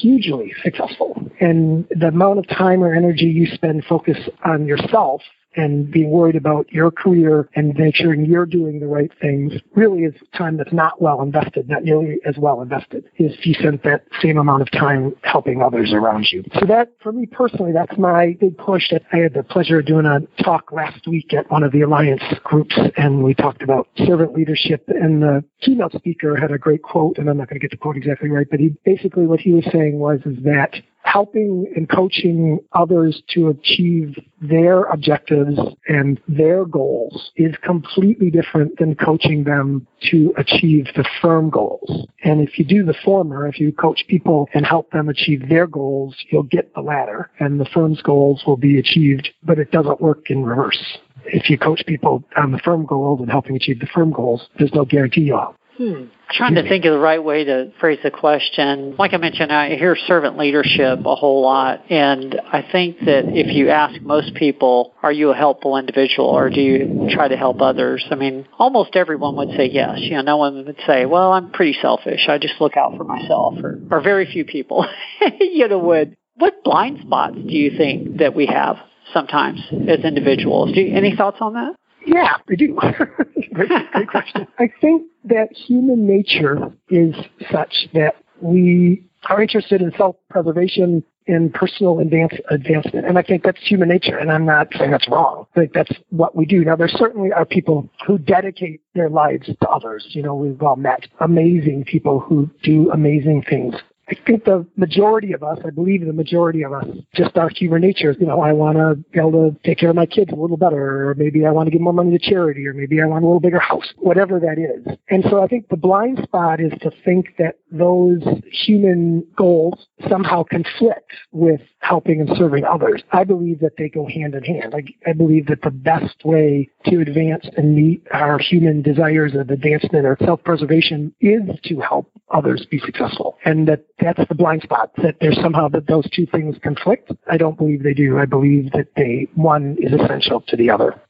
hugely 0.00 0.54
successful. 0.62 1.20
And 1.40 1.86
the 1.90 2.08
amount 2.08 2.38
of 2.38 2.48
time 2.48 2.82
or 2.82 2.94
energy 2.94 3.26
you 3.26 3.46
spend 3.46 3.84
focused 3.84 4.28
on 4.44 4.66
yourself 4.66 5.22
and 5.56 5.90
being 5.90 6.10
worried 6.10 6.36
about 6.36 6.70
your 6.72 6.90
career 6.90 7.48
and 7.54 7.76
sure 7.94 8.14
you're 8.14 8.46
doing 8.46 8.80
the 8.80 8.86
right 8.86 9.10
things 9.20 9.52
really 9.74 10.02
is 10.02 10.14
time 10.36 10.56
that's 10.56 10.72
not 10.72 11.00
well 11.00 11.22
invested, 11.22 11.68
not 11.68 11.84
nearly 11.84 12.18
as 12.26 12.36
well 12.36 12.60
invested 12.60 13.04
if 13.16 13.46
you 13.46 13.54
spent 13.54 13.82
that 13.82 14.04
same 14.20 14.38
amount 14.38 14.62
of 14.62 14.70
time 14.70 15.14
helping 15.22 15.62
others 15.62 15.92
around 15.92 16.26
you. 16.30 16.44
So 16.58 16.66
that, 16.66 16.92
for 17.02 17.12
me 17.12 17.26
personally, 17.26 17.72
that's 17.72 17.96
my 17.98 18.36
big 18.40 18.56
push. 18.58 18.90
That 18.90 19.02
I 19.12 19.18
had 19.18 19.34
the 19.34 19.42
pleasure 19.42 19.78
of 19.78 19.86
doing 19.86 20.06
a 20.06 20.20
talk 20.42 20.72
last 20.72 21.06
week 21.06 21.32
at 21.34 21.50
one 21.50 21.62
of 21.62 21.72
the 21.72 21.82
Alliance 21.82 22.22
groups 22.44 22.78
and 22.96 23.22
we 23.22 23.34
talked 23.34 23.62
about 23.62 23.88
servant 23.96 24.34
leadership 24.34 24.84
and 24.88 25.22
the 25.22 25.44
keynote 25.60 25.92
speaker 25.92 26.36
had 26.36 26.50
a 26.50 26.58
great 26.58 26.82
quote 26.82 27.18
and 27.18 27.28
I'm 27.28 27.36
not 27.36 27.48
going 27.48 27.60
to 27.60 27.64
get 27.64 27.70
the 27.70 27.76
quote 27.76 27.96
exactly 27.96 28.28
right, 28.28 28.46
but 28.50 28.60
he 28.60 28.74
basically 28.84 29.26
what 29.26 29.40
he 29.40 29.52
was 29.52 29.64
saying 29.72 29.98
was 29.98 30.20
is 30.24 30.36
that 30.44 30.74
helping 31.04 31.70
and 31.74 31.88
coaching 31.88 32.58
others 32.72 33.22
to 33.30 33.48
achieve 33.48 34.14
their 34.40 34.84
objectives 34.84 35.58
and 35.88 36.20
their 36.28 36.64
goals 36.64 37.32
is 37.36 37.54
completely 37.62 38.30
different 38.30 38.78
than 38.78 38.94
coaching 38.94 39.44
them 39.44 39.86
to 40.10 40.32
achieve 40.36 40.86
the 40.96 41.08
firm 41.22 41.50
goals. 41.50 42.06
And 42.24 42.40
if 42.40 42.58
you 42.58 42.64
do 42.64 42.84
the 42.84 42.94
former, 43.04 43.46
if 43.46 43.58
you 43.58 43.72
coach 43.72 44.04
people 44.08 44.48
and 44.52 44.66
help 44.66 44.90
them 44.90 45.08
achieve 45.08 45.48
their 45.48 45.66
goals, 45.66 46.14
you'll 46.30 46.42
get 46.42 46.74
the 46.74 46.80
latter 46.80 47.30
and 47.40 47.58
the 47.58 47.68
firm's 47.72 48.02
goals 48.02 48.42
will 48.46 48.56
be 48.56 48.78
achieved, 48.78 49.30
but 49.42 49.58
it 49.58 49.70
doesn't 49.70 50.00
work 50.00 50.30
in 50.30 50.44
reverse. 50.44 50.98
If 51.24 51.50
you 51.50 51.58
coach 51.58 51.82
people 51.86 52.24
on 52.36 52.52
the 52.52 52.58
firm 52.58 52.86
goals 52.86 53.20
and 53.20 53.30
helping 53.30 53.56
achieve 53.56 53.80
the 53.80 53.88
firm 53.94 54.12
goals, 54.12 54.48
there's 54.58 54.74
no 54.74 54.84
guarantee 54.84 55.22
you'll 55.22 55.54
Hmm. 55.78 56.06
Trying 56.32 56.56
to 56.56 56.68
think 56.68 56.84
of 56.84 56.92
the 56.92 56.98
right 56.98 57.22
way 57.22 57.44
to 57.44 57.72
phrase 57.78 58.00
the 58.02 58.10
question. 58.10 58.96
Like 58.98 59.14
I 59.14 59.16
mentioned, 59.16 59.52
I 59.52 59.76
hear 59.76 59.94
servant 59.94 60.36
leadership 60.36 60.98
a 61.06 61.14
whole 61.14 61.40
lot, 61.40 61.88
and 61.88 62.38
I 62.52 62.66
think 62.70 62.98
that 63.06 63.26
if 63.28 63.54
you 63.54 63.70
ask 63.70 64.00
most 64.02 64.34
people, 64.34 64.92
are 65.04 65.12
you 65.12 65.30
a 65.30 65.36
helpful 65.36 65.76
individual 65.76 66.28
or 66.28 66.50
do 66.50 66.60
you 66.60 67.08
try 67.12 67.28
to 67.28 67.36
help 67.36 67.62
others? 67.62 68.04
I 68.10 68.16
mean, 68.16 68.48
almost 68.58 68.96
everyone 68.96 69.36
would 69.36 69.56
say 69.56 69.70
yes. 69.70 69.98
You 70.00 70.16
know, 70.16 70.22
no 70.22 70.36
one 70.38 70.66
would 70.66 70.80
say, 70.84 71.06
well, 71.06 71.32
I'm 71.32 71.52
pretty 71.52 71.78
selfish. 71.80 72.26
I 72.28 72.38
just 72.38 72.60
look 72.60 72.76
out 72.76 72.96
for 72.96 73.04
myself, 73.04 73.54
or, 73.62 73.78
or 73.92 74.00
very 74.00 74.26
few 74.26 74.44
people, 74.44 74.84
you 75.40 75.68
know, 75.68 75.78
would. 75.78 76.16
What 76.34 76.64
blind 76.64 77.00
spots 77.02 77.34
do 77.34 77.54
you 77.54 77.76
think 77.76 78.18
that 78.18 78.34
we 78.34 78.46
have 78.46 78.78
sometimes 79.12 79.60
as 79.88 80.00
individuals? 80.04 80.72
Do 80.72 80.80
you, 80.80 80.94
any 80.94 81.14
thoughts 81.16 81.38
on 81.40 81.54
that? 81.54 81.74
Yeah, 82.08 82.36
I 82.48 82.54
do. 82.54 82.74
great, 83.52 83.68
great 83.92 84.08
question. 84.08 84.46
I 84.58 84.72
think 84.80 85.02
that 85.24 85.48
human 85.52 86.06
nature 86.06 86.72
is 86.88 87.14
such 87.52 87.88
that 87.92 88.14
we 88.40 89.04
are 89.28 89.42
interested 89.42 89.82
in 89.82 89.92
self-preservation 89.96 91.04
in 91.26 91.50
personal 91.50 91.98
advance, 91.98 92.32
advancement. 92.48 93.04
And 93.04 93.18
I 93.18 93.22
think 93.22 93.42
that's 93.42 93.58
human 93.60 93.90
nature, 93.90 94.16
and 94.16 94.32
I'm 94.32 94.46
not 94.46 94.68
saying 94.78 94.90
that's 94.90 95.08
wrong. 95.08 95.44
I 95.54 95.60
think 95.60 95.74
that's 95.74 95.92
what 96.08 96.34
we 96.34 96.46
do. 96.46 96.64
Now, 96.64 96.76
there 96.76 96.88
certainly 96.88 97.30
are 97.30 97.44
people 97.44 97.90
who 98.06 98.16
dedicate 98.16 98.80
their 98.94 99.10
lives 99.10 99.46
to 99.46 99.68
others. 99.68 100.06
You 100.10 100.22
know, 100.22 100.34
we've 100.34 100.62
all 100.62 100.76
met 100.76 101.06
amazing 101.20 101.84
people 101.84 102.20
who 102.20 102.48
do 102.62 102.90
amazing 102.90 103.44
things 103.48 103.74
I 104.10 104.16
think 104.26 104.44
the 104.44 104.66
majority 104.76 105.32
of 105.34 105.42
us, 105.42 105.58
I 105.64 105.70
believe 105.70 106.06
the 106.06 106.12
majority 106.12 106.62
of 106.62 106.72
us, 106.72 106.86
just 107.14 107.36
our 107.36 107.50
human 107.50 107.82
nature, 107.82 108.10
is, 108.10 108.16
you 108.18 108.26
know, 108.26 108.40
I 108.40 108.52
want 108.52 108.78
to 108.78 108.94
be 109.12 109.18
able 109.18 109.50
to 109.50 109.56
take 109.64 109.78
care 109.78 109.90
of 109.90 109.96
my 109.96 110.06
kids 110.06 110.32
a 110.32 110.34
little 110.34 110.56
better, 110.56 111.10
or 111.10 111.14
maybe 111.14 111.44
I 111.44 111.50
want 111.50 111.66
to 111.66 111.70
give 111.70 111.82
more 111.82 111.92
money 111.92 112.16
to 112.16 112.18
charity, 112.18 112.66
or 112.66 112.72
maybe 112.72 113.02
I 113.02 113.06
want 113.06 113.24
a 113.24 113.26
little 113.26 113.40
bigger 113.40 113.58
house, 113.58 113.92
whatever 113.98 114.40
that 114.40 114.58
is. 114.58 114.96
And 115.10 115.24
so 115.28 115.42
I 115.42 115.46
think 115.46 115.68
the 115.68 115.76
blind 115.76 116.20
spot 116.22 116.58
is 116.60 116.72
to 116.80 116.90
think 117.04 117.36
that 117.38 117.56
those 117.70 118.22
human 118.50 119.26
goals 119.36 119.86
somehow 120.08 120.42
conflict 120.42 121.12
with 121.32 121.60
helping 121.80 122.20
and 122.20 122.30
serving 122.36 122.64
others. 122.64 123.02
I 123.12 123.24
believe 123.24 123.60
that 123.60 123.72
they 123.78 123.88
go 123.88 124.06
hand 124.06 124.34
in 124.34 124.44
hand. 124.44 124.74
I, 124.74 124.84
I 125.08 125.12
believe 125.12 125.46
that 125.46 125.62
the 125.62 125.70
best 125.70 126.24
way 126.24 126.68
to 126.86 127.00
advance 127.00 127.46
and 127.56 127.74
meet 127.74 128.02
our 128.12 128.38
human 128.38 128.82
desires 128.82 129.34
of 129.34 129.50
advancement 129.50 130.06
or 130.06 130.16
self-preservation 130.24 131.14
is 131.20 131.42
to 131.64 131.80
help 131.80 132.10
others 132.32 132.66
be 132.70 132.78
successful. 132.78 133.38
And 133.44 133.68
that 133.68 133.84
that's 134.00 134.26
the 134.28 134.34
blind 134.34 134.62
spot, 134.62 134.90
that 135.02 135.16
there's 135.20 135.38
somehow 135.40 135.68
that 135.68 135.86
those 135.86 136.08
two 136.10 136.26
things 136.26 136.56
conflict. 136.62 137.10
I 137.30 137.36
don't 137.36 137.56
believe 137.56 137.82
they 137.82 137.94
do. 137.94 138.18
I 138.18 138.26
believe 138.26 138.72
that 138.72 138.88
they, 138.96 139.28
one 139.34 139.76
is 139.80 139.92
essential 139.92 140.42
to 140.48 140.56
the 140.56 140.70
other. 140.70 141.00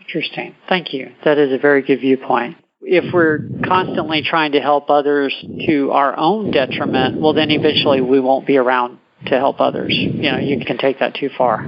Interesting. 0.00 0.54
Thank 0.68 0.94
you. 0.94 1.12
That 1.24 1.38
is 1.38 1.52
a 1.52 1.58
very 1.58 1.82
good 1.82 2.00
viewpoint 2.00 2.56
if 2.80 3.12
we're 3.12 3.40
constantly 3.66 4.22
trying 4.22 4.52
to 4.52 4.60
help 4.60 4.90
others 4.90 5.34
to 5.66 5.90
our 5.90 6.16
own 6.16 6.50
detriment, 6.50 7.20
well, 7.20 7.34
then 7.34 7.50
eventually 7.50 8.00
we 8.00 8.20
won't 8.20 8.46
be 8.46 8.56
around 8.56 8.98
to 9.26 9.36
help 9.36 9.60
others. 9.60 9.92
You 9.94 10.30
know, 10.30 10.38
you 10.38 10.64
can 10.64 10.78
take 10.78 11.00
that 11.00 11.14
too 11.14 11.30
far. 11.36 11.66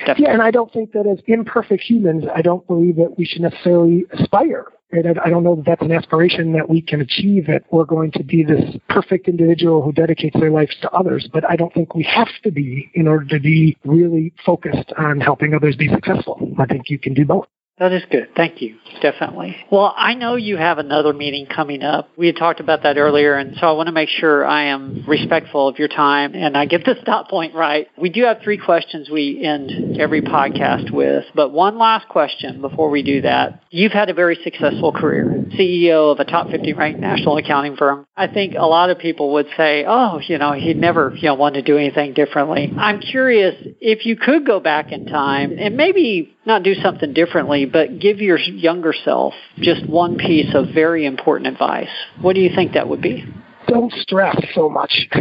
Definitely. 0.00 0.24
Yeah, 0.24 0.32
and 0.32 0.42
I 0.42 0.50
don't 0.50 0.72
think 0.72 0.92
that 0.92 1.06
as 1.06 1.18
imperfect 1.26 1.82
humans, 1.82 2.24
I 2.34 2.42
don't 2.42 2.66
believe 2.66 2.96
that 2.96 3.16
we 3.16 3.24
should 3.24 3.42
necessarily 3.42 4.04
aspire. 4.12 4.66
I 4.90 5.28
don't 5.28 5.44
know 5.44 5.54
that 5.56 5.66
that's 5.66 5.82
an 5.82 5.92
aspiration 5.92 6.52
that 6.54 6.70
we 6.70 6.80
can 6.80 7.02
achieve 7.02 7.46
that 7.46 7.64
we're 7.70 7.84
going 7.84 8.10
to 8.12 8.24
be 8.24 8.42
this 8.42 8.76
perfect 8.88 9.28
individual 9.28 9.82
who 9.82 9.92
dedicates 9.92 10.38
their 10.40 10.50
lives 10.50 10.74
to 10.80 10.90
others. 10.92 11.28
But 11.30 11.44
I 11.48 11.56
don't 11.56 11.72
think 11.74 11.94
we 11.94 12.04
have 12.04 12.28
to 12.44 12.50
be 12.50 12.90
in 12.94 13.06
order 13.06 13.26
to 13.26 13.38
be 13.38 13.76
really 13.84 14.32
focused 14.46 14.90
on 14.96 15.20
helping 15.20 15.52
others 15.52 15.76
be 15.76 15.88
successful. 15.88 16.54
I 16.58 16.64
think 16.64 16.88
you 16.88 16.98
can 16.98 17.12
do 17.12 17.26
both. 17.26 17.46
That 17.78 17.92
is 17.92 18.02
good. 18.10 18.30
Thank 18.34 18.60
you. 18.60 18.76
Definitely. 19.00 19.56
Well, 19.70 19.94
I 19.96 20.14
know 20.14 20.34
you 20.34 20.56
have 20.56 20.78
another 20.78 21.12
meeting 21.12 21.46
coming 21.46 21.82
up. 21.82 22.10
We 22.16 22.26
had 22.26 22.36
talked 22.36 22.60
about 22.60 22.82
that 22.82 22.98
earlier, 22.98 23.34
and 23.34 23.56
so 23.56 23.66
I 23.68 23.72
want 23.72 23.86
to 23.86 23.92
make 23.92 24.08
sure 24.08 24.44
I 24.44 24.64
am 24.64 25.04
respectful 25.06 25.68
of 25.68 25.78
your 25.78 25.88
time 25.88 26.34
and 26.34 26.56
I 26.56 26.66
get 26.66 26.84
the 26.84 26.96
stop 27.02 27.28
point 27.28 27.54
right. 27.54 27.86
We 27.96 28.10
do 28.10 28.24
have 28.24 28.40
three 28.42 28.58
questions 28.58 29.08
we 29.08 29.44
end 29.44 30.00
every 30.00 30.22
podcast 30.22 30.90
with, 30.90 31.24
but 31.34 31.50
one 31.50 31.78
last 31.78 32.08
question 32.08 32.60
before 32.60 32.90
we 32.90 33.02
do 33.02 33.20
that. 33.22 33.62
You've 33.70 33.92
had 33.92 34.10
a 34.10 34.14
very 34.14 34.38
successful 34.42 34.92
career, 34.92 35.26
CEO 35.58 36.12
of 36.12 36.18
a 36.18 36.24
top 36.24 36.50
50 36.50 36.72
ranked 36.72 37.00
national 37.00 37.36
accounting 37.36 37.76
firm. 37.76 38.06
I 38.16 38.26
think 38.26 38.54
a 38.54 38.66
lot 38.66 38.90
of 38.90 38.98
people 38.98 39.34
would 39.34 39.46
say, 39.56 39.84
oh, 39.86 40.20
you 40.26 40.38
know, 40.38 40.52
he'd 40.52 40.76
never, 40.76 41.12
you 41.14 41.28
know, 41.28 41.34
want 41.34 41.54
to 41.54 41.62
do 41.62 41.76
anything 41.76 42.14
differently. 42.14 42.72
I'm 42.76 43.00
curious 43.00 43.54
if 43.80 44.04
you 44.06 44.16
could 44.16 44.44
go 44.44 44.58
back 44.58 44.90
in 44.90 45.06
time 45.06 45.56
and 45.58 45.76
maybe 45.76 46.36
not 46.48 46.64
do 46.64 46.74
something 46.74 47.12
differently, 47.12 47.66
but 47.66 48.00
give 48.00 48.18
your 48.18 48.38
younger 48.38 48.92
self 49.04 49.34
just 49.58 49.88
one 49.88 50.16
piece 50.16 50.52
of 50.54 50.74
very 50.74 51.06
important 51.06 51.46
advice, 51.46 51.90
what 52.20 52.34
do 52.34 52.40
you 52.40 52.50
think 52.52 52.72
that 52.72 52.88
would 52.88 53.02
be? 53.02 53.24
Don't 53.68 53.92
stress 53.92 54.36
so 54.54 54.68
much. 54.68 55.08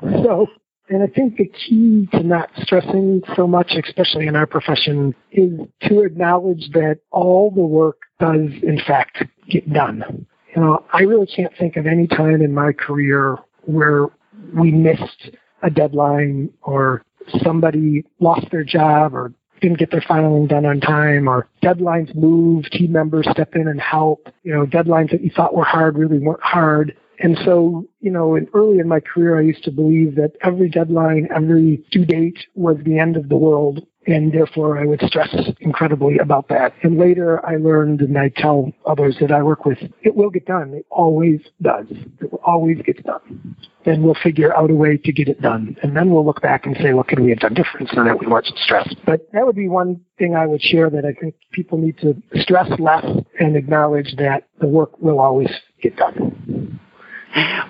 so, 0.00 0.46
and 0.88 1.02
I 1.02 1.06
think 1.06 1.36
the 1.36 1.46
key 1.46 2.08
to 2.12 2.22
not 2.22 2.48
stressing 2.62 3.22
so 3.36 3.46
much, 3.46 3.72
especially 3.84 4.26
in 4.26 4.34
our 4.34 4.46
profession, 4.46 5.14
is 5.30 5.52
to 5.82 6.00
acknowledge 6.00 6.70
that 6.72 7.00
all 7.10 7.50
the 7.50 7.60
work 7.60 7.98
does, 8.18 8.48
in 8.62 8.80
fact, 8.86 9.22
get 9.48 9.70
done. 9.70 10.26
You 10.56 10.62
know, 10.62 10.84
I 10.92 11.02
really 11.02 11.26
can't 11.26 11.52
think 11.58 11.76
of 11.76 11.86
any 11.86 12.06
time 12.06 12.40
in 12.40 12.52
my 12.52 12.72
career 12.72 13.36
where 13.66 14.06
we 14.54 14.72
missed 14.72 15.30
a 15.62 15.70
deadline 15.70 16.50
or 16.62 17.04
somebody 17.44 18.04
lost 18.18 18.46
their 18.50 18.64
job 18.64 19.14
or 19.14 19.32
didn't 19.60 19.78
get 19.78 19.90
their 19.90 20.04
filing 20.06 20.46
done 20.46 20.66
on 20.66 20.80
time 20.80 21.28
or 21.28 21.48
deadlines 21.62 22.14
moved, 22.14 22.72
team 22.72 22.92
members 22.92 23.26
step 23.30 23.54
in 23.54 23.68
and 23.68 23.80
help. 23.80 24.28
You 24.42 24.54
know, 24.54 24.66
deadlines 24.66 25.10
that 25.10 25.22
you 25.22 25.30
thought 25.34 25.54
were 25.54 25.64
hard 25.64 25.98
really 25.98 26.18
weren't 26.18 26.42
hard. 26.42 26.96
And 27.22 27.38
so, 27.44 27.86
you 28.00 28.10
know, 28.10 28.34
in, 28.34 28.48
early 28.54 28.78
in 28.78 28.88
my 28.88 29.00
career, 29.00 29.38
I 29.38 29.42
used 29.42 29.62
to 29.64 29.70
believe 29.70 30.14
that 30.16 30.32
every 30.42 30.70
deadline, 30.70 31.28
every 31.34 31.84
due 31.90 32.06
date 32.06 32.38
was 32.54 32.76
the 32.84 32.98
end 32.98 33.16
of 33.16 33.28
the 33.28 33.36
world 33.36 33.86
and 34.06 34.32
therefore 34.32 34.78
I 34.78 34.86
would 34.86 35.00
stress 35.02 35.34
incredibly 35.60 36.18
about 36.18 36.48
that. 36.48 36.72
And 36.82 36.98
later 36.98 37.44
I 37.46 37.56
learned, 37.56 38.00
and 38.00 38.18
I 38.18 38.30
tell 38.34 38.72
others 38.86 39.16
that 39.20 39.30
I 39.30 39.42
work 39.42 39.64
with, 39.64 39.78
it 40.02 40.14
will 40.14 40.30
get 40.30 40.46
done. 40.46 40.74
It 40.74 40.86
always 40.90 41.40
does. 41.60 41.86
It 41.90 42.30
always 42.44 42.78
gets 42.82 43.02
done. 43.02 43.56
Then 43.84 44.02
we'll 44.02 44.16
figure 44.22 44.54
out 44.56 44.70
a 44.70 44.74
way 44.74 44.98
to 44.98 45.12
get 45.12 45.28
it 45.28 45.40
done. 45.40 45.76
And 45.82 45.96
then 45.96 46.10
we'll 46.10 46.24
look 46.24 46.42
back 46.42 46.66
and 46.66 46.76
say, 46.82 46.92
what 46.92 47.08
could 47.08 47.20
we 47.20 47.30
have 47.30 47.38
done 47.38 47.54
different 47.54 47.88
so 47.94 48.04
that 48.04 48.20
we 48.20 48.26
weren't 48.26 48.46
stressed? 48.56 48.96
But 49.06 49.26
that 49.32 49.46
would 49.46 49.56
be 49.56 49.68
one 49.68 50.02
thing 50.18 50.36
I 50.36 50.46
would 50.46 50.60
share 50.60 50.90
that 50.90 51.04
I 51.04 51.12
think 51.18 51.34
people 51.52 51.78
need 51.78 51.96
to 51.98 52.14
stress 52.42 52.68
less 52.78 53.06
and 53.38 53.56
acknowledge 53.56 54.16
that 54.16 54.44
the 54.60 54.66
work 54.66 55.00
will 55.00 55.18
always 55.18 55.50
get 55.82 55.96
done. 55.96 56.78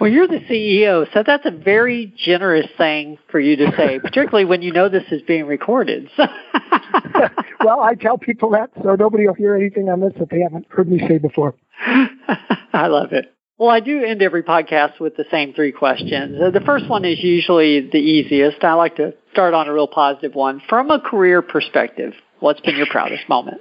Well, 0.01 0.11
you're 0.11 0.27
the 0.27 0.41
CEO, 0.51 1.07
so 1.13 1.23
that's 1.25 1.45
a 1.45 1.51
very 1.51 2.13
generous 2.17 2.67
thing 2.79 3.19
for 3.31 3.39
you 3.39 3.57
to 3.57 3.71
say, 3.77 3.99
particularly 4.03 4.47
when 4.47 4.63
you 4.63 4.73
know 4.73 4.89
this 4.89 5.05
is 5.11 5.21
being 5.23 5.47
recorded. 5.47 6.09
well, 7.61 7.81
I 7.81 7.95
tell 7.95 8.17
people 8.17 8.51
that 8.53 8.71
so 8.83 8.95
nobody 8.95 9.27
will 9.27 9.35
hear 9.35 9.55
anything 9.55 9.91
on 9.91 10.01
this 10.01 10.15
that 10.19 10.31
they 10.31 10.41
haven't 10.41 10.67
heard 10.71 10.89
me 10.89 11.07
say 11.07 11.19
before. 11.19 11.55
I 12.73 12.87
love 12.87 13.13
it. 13.13 13.35
Well, 13.61 13.69
I 13.69 13.81
do 13.81 14.03
end 14.03 14.23
every 14.23 14.43
podcast 14.43 15.01
with 15.01 15.17
the 15.17 15.27
same 15.31 15.53
three 15.53 15.71
questions. 15.71 16.41
Uh, 16.41 16.51
the 16.51 16.65
first 16.65 16.89
one 16.89 17.05
is 17.05 17.19
usually 17.23 17.91
the 17.91 17.99
easiest. 17.99 18.65
I 18.65 18.73
like 18.73 18.97
to 18.97 19.13
start 19.33 19.53
on 19.53 19.69
a 19.69 19.75
real 19.75 19.87
positive 19.87 20.35
one. 20.35 20.63
From 20.67 20.91
a 20.91 20.99
career 20.99 21.43
perspective, 21.43 22.15
what's 22.39 22.63
been 22.63 22.77
your 22.77 22.87
proudest 22.87 23.29
moment? 23.29 23.61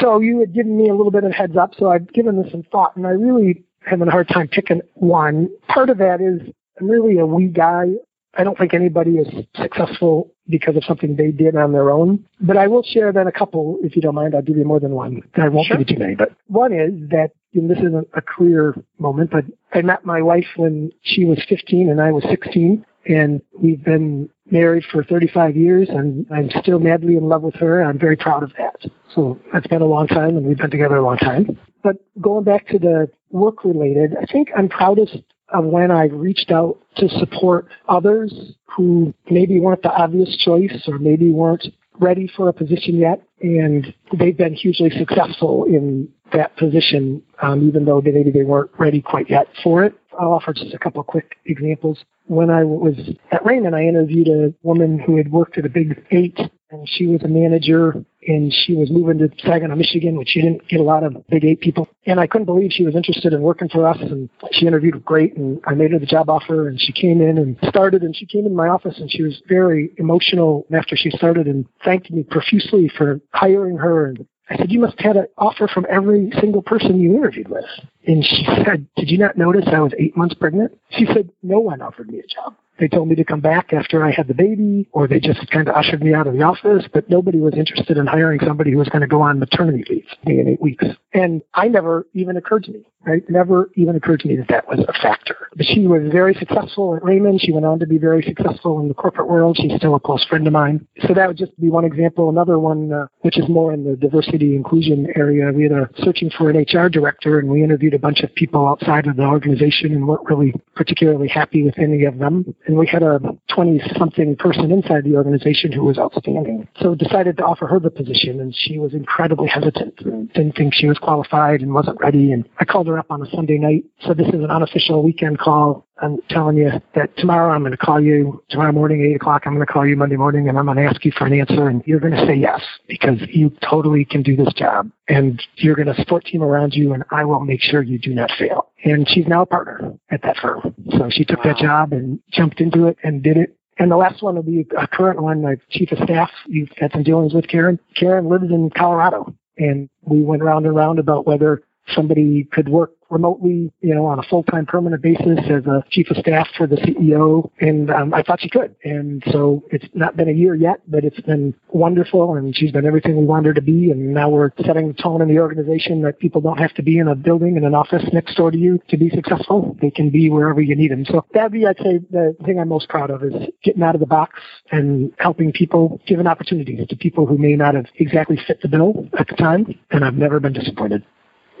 So 0.00 0.20
you 0.20 0.38
had 0.38 0.54
given 0.54 0.78
me 0.78 0.88
a 0.90 0.94
little 0.94 1.10
bit 1.10 1.24
of 1.24 1.32
heads 1.32 1.56
up, 1.56 1.72
so 1.76 1.90
I've 1.90 2.12
given 2.12 2.40
this 2.40 2.52
some 2.52 2.62
thought, 2.70 2.94
and 2.94 3.04
I 3.04 3.10
really 3.10 3.64
having 3.80 4.06
a 4.06 4.12
hard 4.12 4.28
time 4.28 4.46
picking 4.46 4.80
one. 4.94 5.48
Part 5.66 5.90
of 5.90 5.98
that 5.98 6.20
is 6.20 6.48
I'm 6.80 6.88
really 6.88 7.18
a 7.18 7.26
we 7.26 7.46
guy. 7.46 7.86
I 8.32 8.44
don't 8.44 8.56
think 8.56 8.74
anybody 8.74 9.16
is 9.16 9.26
successful 9.56 10.35
because 10.48 10.76
of 10.76 10.84
something 10.84 11.16
they 11.16 11.30
did 11.30 11.56
on 11.56 11.72
their 11.72 11.90
own. 11.90 12.24
But 12.40 12.56
I 12.56 12.66
will 12.66 12.82
share 12.82 13.12
then 13.12 13.26
a 13.26 13.32
couple, 13.32 13.78
if 13.82 13.96
you 13.96 14.02
don't 14.02 14.14
mind. 14.14 14.34
I'll 14.34 14.42
give 14.42 14.56
you 14.56 14.64
more 14.64 14.80
than 14.80 14.92
one. 14.92 15.22
I 15.34 15.48
won't 15.48 15.66
sure. 15.66 15.76
give 15.76 15.88
you 15.88 15.96
too 15.96 16.00
many. 16.00 16.14
But 16.14 16.32
one 16.46 16.72
is 16.72 16.92
that, 17.10 17.30
and 17.54 17.70
this 17.70 17.78
isn't 17.78 18.08
a 18.14 18.22
career 18.22 18.74
moment, 18.98 19.30
but 19.30 19.44
I 19.72 19.82
met 19.82 20.04
my 20.04 20.22
wife 20.22 20.46
when 20.56 20.92
she 21.02 21.24
was 21.24 21.42
15 21.48 21.88
and 21.88 22.00
I 22.00 22.12
was 22.12 22.24
16. 22.28 22.84
And 23.08 23.40
we've 23.58 23.82
been 23.82 24.28
married 24.50 24.84
for 24.90 25.04
35 25.04 25.56
years 25.56 25.88
and 25.88 26.26
I'm 26.30 26.50
still 26.60 26.78
madly 26.78 27.16
in 27.16 27.28
love 27.28 27.42
with 27.42 27.54
her. 27.56 27.82
I'm 27.82 27.98
very 27.98 28.16
proud 28.16 28.42
of 28.42 28.52
that. 28.58 28.90
So 29.14 29.38
that's 29.52 29.66
been 29.68 29.82
a 29.82 29.86
long 29.86 30.06
time 30.06 30.36
and 30.36 30.44
we've 30.44 30.58
been 30.58 30.70
together 30.70 30.96
a 30.96 31.04
long 31.04 31.16
time. 31.18 31.58
But 31.82 31.96
going 32.20 32.44
back 32.44 32.66
to 32.68 32.78
the 32.78 33.08
work 33.30 33.64
related, 33.64 34.16
I 34.20 34.24
think 34.30 34.48
I'm 34.56 34.68
proudest 34.68 35.18
when 35.54 35.90
I 35.90 36.04
reached 36.06 36.50
out 36.50 36.78
to 36.96 37.08
support 37.08 37.68
others 37.88 38.32
who 38.76 39.14
maybe 39.30 39.60
weren't 39.60 39.82
the 39.82 39.92
obvious 39.92 40.36
choice 40.44 40.84
or 40.86 40.98
maybe 40.98 41.30
weren't 41.30 41.66
ready 41.98 42.30
for 42.36 42.48
a 42.48 42.52
position 42.52 42.96
yet. 42.96 43.22
And 43.40 43.94
they've 44.18 44.36
been 44.36 44.54
hugely 44.54 44.90
successful 44.90 45.64
in 45.64 46.08
that 46.32 46.56
position, 46.56 47.22
um, 47.42 47.68
even 47.68 47.84
though 47.84 48.00
maybe 48.00 48.30
they 48.30 48.42
weren't 48.42 48.70
ready 48.78 49.00
quite 49.00 49.30
yet 49.30 49.46
for 49.62 49.84
it. 49.84 49.94
I'll 50.18 50.32
offer 50.32 50.52
just 50.52 50.74
a 50.74 50.78
couple 50.78 51.00
of 51.00 51.06
quick 51.06 51.36
examples. 51.44 51.98
When 52.26 52.50
I 52.50 52.64
was 52.64 52.94
at 53.30 53.44
Raymond, 53.44 53.76
I 53.76 53.82
interviewed 53.82 54.28
a 54.28 54.52
woman 54.62 54.98
who 54.98 55.16
had 55.16 55.30
worked 55.30 55.58
at 55.58 55.66
a 55.66 55.68
big 55.68 56.04
eight 56.10 56.38
and 56.70 56.88
she 56.88 57.06
was 57.06 57.22
a 57.22 57.28
manager 57.28 58.04
and 58.26 58.52
she 58.52 58.74
was 58.74 58.90
moving 58.90 59.18
to 59.18 59.28
Saginaw, 59.44 59.76
Michigan, 59.76 60.16
which 60.16 60.30
she 60.30 60.40
didn't 60.40 60.66
get 60.68 60.80
a 60.80 60.82
lot 60.82 61.04
of 61.04 61.14
big 61.28 61.44
eight 61.44 61.60
people. 61.60 61.88
And 62.06 62.18
I 62.18 62.26
couldn't 62.26 62.46
believe 62.46 62.72
she 62.72 62.84
was 62.84 62.96
interested 62.96 63.32
in 63.32 63.40
working 63.40 63.68
for 63.68 63.86
us 63.86 63.98
and 64.00 64.28
she 64.52 64.66
interviewed 64.66 65.04
great 65.04 65.36
and 65.36 65.60
I 65.66 65.74
made 65.74 65.92
her 65.92 65.98
the 65.98 66.06
job 66.06 66.28
offer 66.28 66.68
and 66.68 66.80
she 66.80 66.92
came 66.92 67.20
in 67.20 67.38
and 67.38 67.56
started 67.68 68.02
and 68.02 68.16
she 68.16 68.26
came 68.26 68.46
in 68.46 68.54
my 68.54 68.68
office 68.68 68.98
and 68.98 69.10
she 69.10 69.22
was 69.22 69.40
very 69.48 69.90
emotional 69.98 70.66
after 70.74 70.96
she 70.96 71.10
started 71.10 71.46
and 71.46 71.66
thanked 71.84 72.10
me 72.10 72.24
profusely 72.24 72.90
for 72.96 73.20
hiring 73.32 73.76
her 73.76 74.06
and 74.06 74.26
I 74.48 74.56
said, 74.56 74.70
you 74.70 74.78
must 74.78 75.00
have 75.00 75.16
had 75.16 75.24
an 75.24 75.26
offer 75.38 75.66
from 75.66 75.86
every 75.90 76.30
single 76.40 76.62
person 76.62 77.00
you 77.00 77.16
interviewed 77.16 77.48
with. 77.48 77.64
And 78.06 78.24
she 78.24 78.46
said, 78.64 78.86
did 78.94 79.10
you 79.10 79.18
not 79.18 79.36
notice 79.36 79.64
I 79.66 79.80
was 79.80 79.92
eight 79.98 80.16
months 80.16 80.36
pregnant? 80.36 80.78
She 80.90 81.04
said, 81.06 81.30
no 81.42 81.58
one 81.58 81.82
offered 81.82 82.08
me 82.08 82.20
a 82.20 82.26
job. 82.28 82.54
They 82.78 82.88
told 82.88 83.08
me 83.08 83.14
to 83.16 83.24
come 83.24 83.40
back 83.40 83.72
after 83.72 84.04
I 84.04 84.10
had 84.10 84.28
the 84.28 84.34
baby, 84.34 84.88
or 84.92 85.08
they 85.08 85.20
just 85.20 85.50
kind 85.50 85.68
of 85.68 85.74
ushered 85.74 86.02
me 86.02 86.14
out 86.14 86.26
of 86.26 86.34
the 86.34 86.42
office, 86.42 86.84
but 86.92 87.08
nobody 87.08 87.38
was 87.38 87.54
interested 87.54 87.96
in 87.96 88.06
hiring 88.06 88.40
somebody 88.44 88.72
who 88.72 88.78
was 88.78 88.88
going 88.88 89.02
to 89.02 89.06
go 89.06 89.22
on 89.22 89.38
maternity 89.38 89.84
leave 89.88 90.06
in 90.24 90.48
eight 90.48 90.60
weeks. 90.60 90.84
And 91.14 91.42
I 91.54 91.68
never 91.68 92.06
even 92.12 92.36
occurred 92.36 92.64
to 92.64 92.72
me, 92.72 92.84
right? 93.06 93.22
Never 93.30 93.70
even 93.76 93.96
occurred 93.96 94.20
to 94.20 94.28
me 94.28 94.36
that 94.36 94.48
that 94.48 94.68
was 94.68 94.80
a 94.86 94.92
factor. 94.92 95.36
But 95.56 95.66
she 95.66 95.86
was 95.86 96.02
very 96.12 96.34
successful 96.34 96.94
at 96.96 97.04
Raymond. 97.04 97.40
She 97.40 97.52
went 97.52 97.64
on 97.64 97.78
to 97.78 97.86
be 97.86 97.98
very 97.98 98.22
successful 98.22 98.80
in 98.80 98.88
the 98.88 98.94
corporate 98.94 99.28
world. 99.28 99.56
She's 99.58 99.74
still 99.76 99.94
a 99.94 100.00
close 100.00 100.24
friend 100.26 100.46
of 100.46 100.52
mine. 100.52 100.86
So 101.06 101.14
that 101.14 101.26
would 101.26 101.38
just 101.38 101.58
be 101.58 101.70
one 101.70 101.84
example. 101.84 102.28
Another 102.28 102.58
one, 102.58 102.92
uh, 102.92 103.06
which 103.20 103.38
is 103.38 103.48
more 103.48 103.72
in 103.72 103.84
the 103.84 103.96
diversity 103.96 104.54
inclusion 104.54 105.06
area, 105.16 105.50
we 105.52 105.66
a 105.66 105.88
searching 106.04 106.30
for 106.36 106.50
an 106.50 106.56
HR 106.56 106.88
director 106.88 107.38
and 107.38 107.48
we 107.48 107.64
interviewed 107.64 107.94
a 107.94 107.98
bunch 107.98 108.20
of 108.20 108.34
people 108.34 108.68
outside 108.68 109.06
of 109.06 109.16
the 109.16 109.22
organization 109.22 109.92
and 109.92 110.06
weren't 110.06 110.28
really 110.28 110.54
particularly 110.74 111.28
happy 111.28 111.62
with 111.62 111.78
any 111.78 112.04
of 112.04 112.18
them. 112.18 112.54
And 112.66 112.76
we 112.76 112.86
had 112.86 113.02
a 113.02 113.20
20 113.54 113.80
something 113.96 114.36
person 114.36 114.70
inside 114.72 115.04
the 115.04 115.14
organization 115.14 115.72
who 115.72 115.84
was 115.84 115.98
outstanding. 115.98 116.68
So 116.80 116.94
decided 116.94 117.36
to 117.38 117.44
offer 117.44 117.66
her 117.66 117.78
the 117.78 117.90
position 117.90 118.40
and 118.40 118.54
she 118.54 118.78
was 118.78 118.92
incredibly 118.92 119.48
hesitant. 119.48 119.96
Didn't 119.96 120.56
think 120.56 120.74
she 120.74 120.86
was 120.86 120.98
qualified 120.98 121.60
and 121.60 121.72
wasn't 121.72 122.00
ready. 122.00 122.32
And 122.32 122.44
I 122.58 122.64
called 122.64 122.88
her 122.88 122.98
up 122.98 123.06
on 123.10 123.22
a 123.22 123.30
Sunday 123.30 123.58
night. 123.58 123.84
Said 124.04 124.16
this 124.16 124.28
is 124.28 124.34
an 124.34 124.50
unofficial 124.50 125.02
weekend 125.02 125.38
call. 125.38 125.85
I'm 125.98 126.18
telling 126.28 126.56
you 126.56 126.70
that 126.94 127.16
tomorrow 127.16 127.54
I'm 127.54 127.62
going 127.62 127.72
to 127.72 127.78
call 127.78 128.00
you 128.00 128.42
tomorrow 128.50 128.72
morning, 128.72 129.02
eight 129.02 129.16
o'clock. 129.16 129.42
I'm 129.46 129.54
going 129.54 129.66
to 129.66 129.72
call 129.72 129.86
you 129.86 129.96
Monday 129.96 130.16
morning 130.16 130.48
and 130.48 130.58
I'm 130.58 130.66
going 130.66 130.76
to 130.76 130.84
ask 130.84 131.04
you 131.04 131.12
for 131.16 131.26
an 131.26 131.32
answer 131.32 131.68
and 131.68 131.82
you're 131.86 132.00
going 132.00 132.12
to 132.12 132.26
say 132.26 132.34
yes 132.34 132.60
because 132.86 133.18
you 133.28 133.50
totally 133.68 134.04
can 134.04 134.22
do 134.22 134.36
this 134.36 134.52
job 134.54 134.90
and 135.08 135.42
you're 135.56 135.74
going 135.74 135.86
to 135.86 135.94
support 135.94 136.26
team 136.26 136.42
around 136.42 136.74
you 136.74 136.92
and 136.92 137.02
I 137.10 137.24
will 137.24 137.40
make 137.40 137.62
sure 137.62 137.82
you 137.82 137.98
do 137.98 138.14
not 138.14 138.30
fail. 138.38 138.70
And 138.84 139.08
she's 139.08 139.26
now 139.26 139.42
a 139.42 139.46
partner 139.46 139.94
at 140.10 140.22
that 140.22 140.36
firm. 140.36 140.74
So 140.90 141.08
she 141.10 141.24
took 141.24 141.38
wow. 141.38 141.52
that 141.52 141.56
job 141.56 141.92
and 141.92 142.20
jumped 142.30 142.60
into 142.60 142.86
it 142.86 142.98
and 143.02 143.22
did 143.22 143.38
it 143.38 143.56
and 143.78 143.90
the 143.90 143.96
last 143.96 144.22
one 144.22 144.36
will 144.36 144.42
be 144.42 144.66
a 144.76 144.88
current 144.88 145.22
one, 145.22 145.42
my 145.42 145.56
chief 145.70 145.92
of 145.92 145.98
staff. 145.98 146.30
You've 146.46 146.70
had 146.78 146.92
some 146.92 147.02
dealings 147.02 147.34
with 147.34 147.46
Karen. 147.46 147.78
Karen 147.94 148.28
lives 148.28 148.50
in 148.50 148.70
Colorado, 148.70 149.34
and 149.58 149.90
we 150.02 150.22
went 150.22 150.42
round 150.42 150.64
and 150.64 150.74
round 150.74 150.98
about 150.98 151.26
whether 151.26 151.62
somebody 151.94 152.44
could 152.50 152.68
work 152.68 152.92
remotely, 153.10 153.72
you 153.80 153.94
know, 153.94 154.06
on 154.06 154.18
a 154.18 154.22
full-time 154.22 154.66
permanent 154.66 155.02
basis 155.02 155.38
as 155.44 155.64
a 155.66 155.84
chief 155.90 156.10
of 156.10 156.16
staff 156.16 156.48
for 156.56 156.66
the 156.66 156.76
CEO. 156.76 157.50
And 157.60 157.90
um, 157.90 158.14
I 158.14 158.22
thought 158.22 158.40
she 158.40 158.48
could. 158.48 158.74
And 158.84 159.22
so 159.30 159.62
it's 159.70 159.86
not 159.94 160.16
been 160.16 160.28
a 160.28 160.32
year 160.32 160.54
yet, 160.54 160.80
but 160.88 161.04
it's 161.04 161.20
been 161.20 161.54
wonderful. 161.68 162.34
And 162.34 162.56
she's 162.56 162.72
been 162.72 162.86
everything 162.86 163.16
we 163.16 163.24
wanted 163.24 163.46
her 163.46 163.54
to 163.54 163.62
be. 163.62 163.90
And 163.90 164.12
now 164.12 164.28
we're 164.28 164.50
setting 164.64 164.88
the 164.88 164.94
tone 164.94 165.22
in 165.22 165.28
the 165.28 165.38
organization 165.38 166.02
that 166.02 166.18
people 166.18 166.40
don't 166.40 166.58
have 166.58 166.74
to 166.74 166.82
be 166.82 166.98
in 166.98 167.08
a 167.08 167.14
building 167.14 167.56
in 167.56 167.64
an 167.64 167.74
office 167.74 168.02
next 168.12 168.36
door 168.36 168.50
to 168.50 168.58
you 168.58 168.80
to 168.88 168.96
be 168.96 169.10
successful. 169.10 169.76
They 169.80 169.90
can 169.90 170.10
be 170.10 170.30
wherever 170.30 170.60
you 170.60 170.74
need 170.74 170.90
them. 170.90 171.04
So 171.04 171.24
that'd 171.32 171.52
be, 171.52 171.66
I'd 171.66 171.78
say, 171.78 171.98
the 172.10 172.36
thing 172.44 172.58
I'm 172.58 172.68
most 172.68 172.88
proud 172.88 173.10
of 173.10 173.22
is 173.22 173.34
getting 173.62 173.82
out 173.82 173.94
of 173.94 174.00
the 174.00 174.06
box 174.06 174.40
and 174.70 175.12
helping 175.18 175.52
people, 175.52 176.00
giving 176.06 176.26
opportunities 176.26 176.86
to 176.88 176.96
people 176.96 177.26
who 177.26 177.38
may 177.38 177.54
not 177.54 177.74
have 177.74 177.86
exactly 177.96 178.38
fit 178.46 178.60
the 178.62 178.68
bill 178.68 179.08
at 179.18 179.28
the 179.28 179.34
time. 179.34 179.78
And 179.90 180.04
I've 180.04 180.14
never 180.14 180.40
been 180.40 180.52
disappointed. 180.52 181.04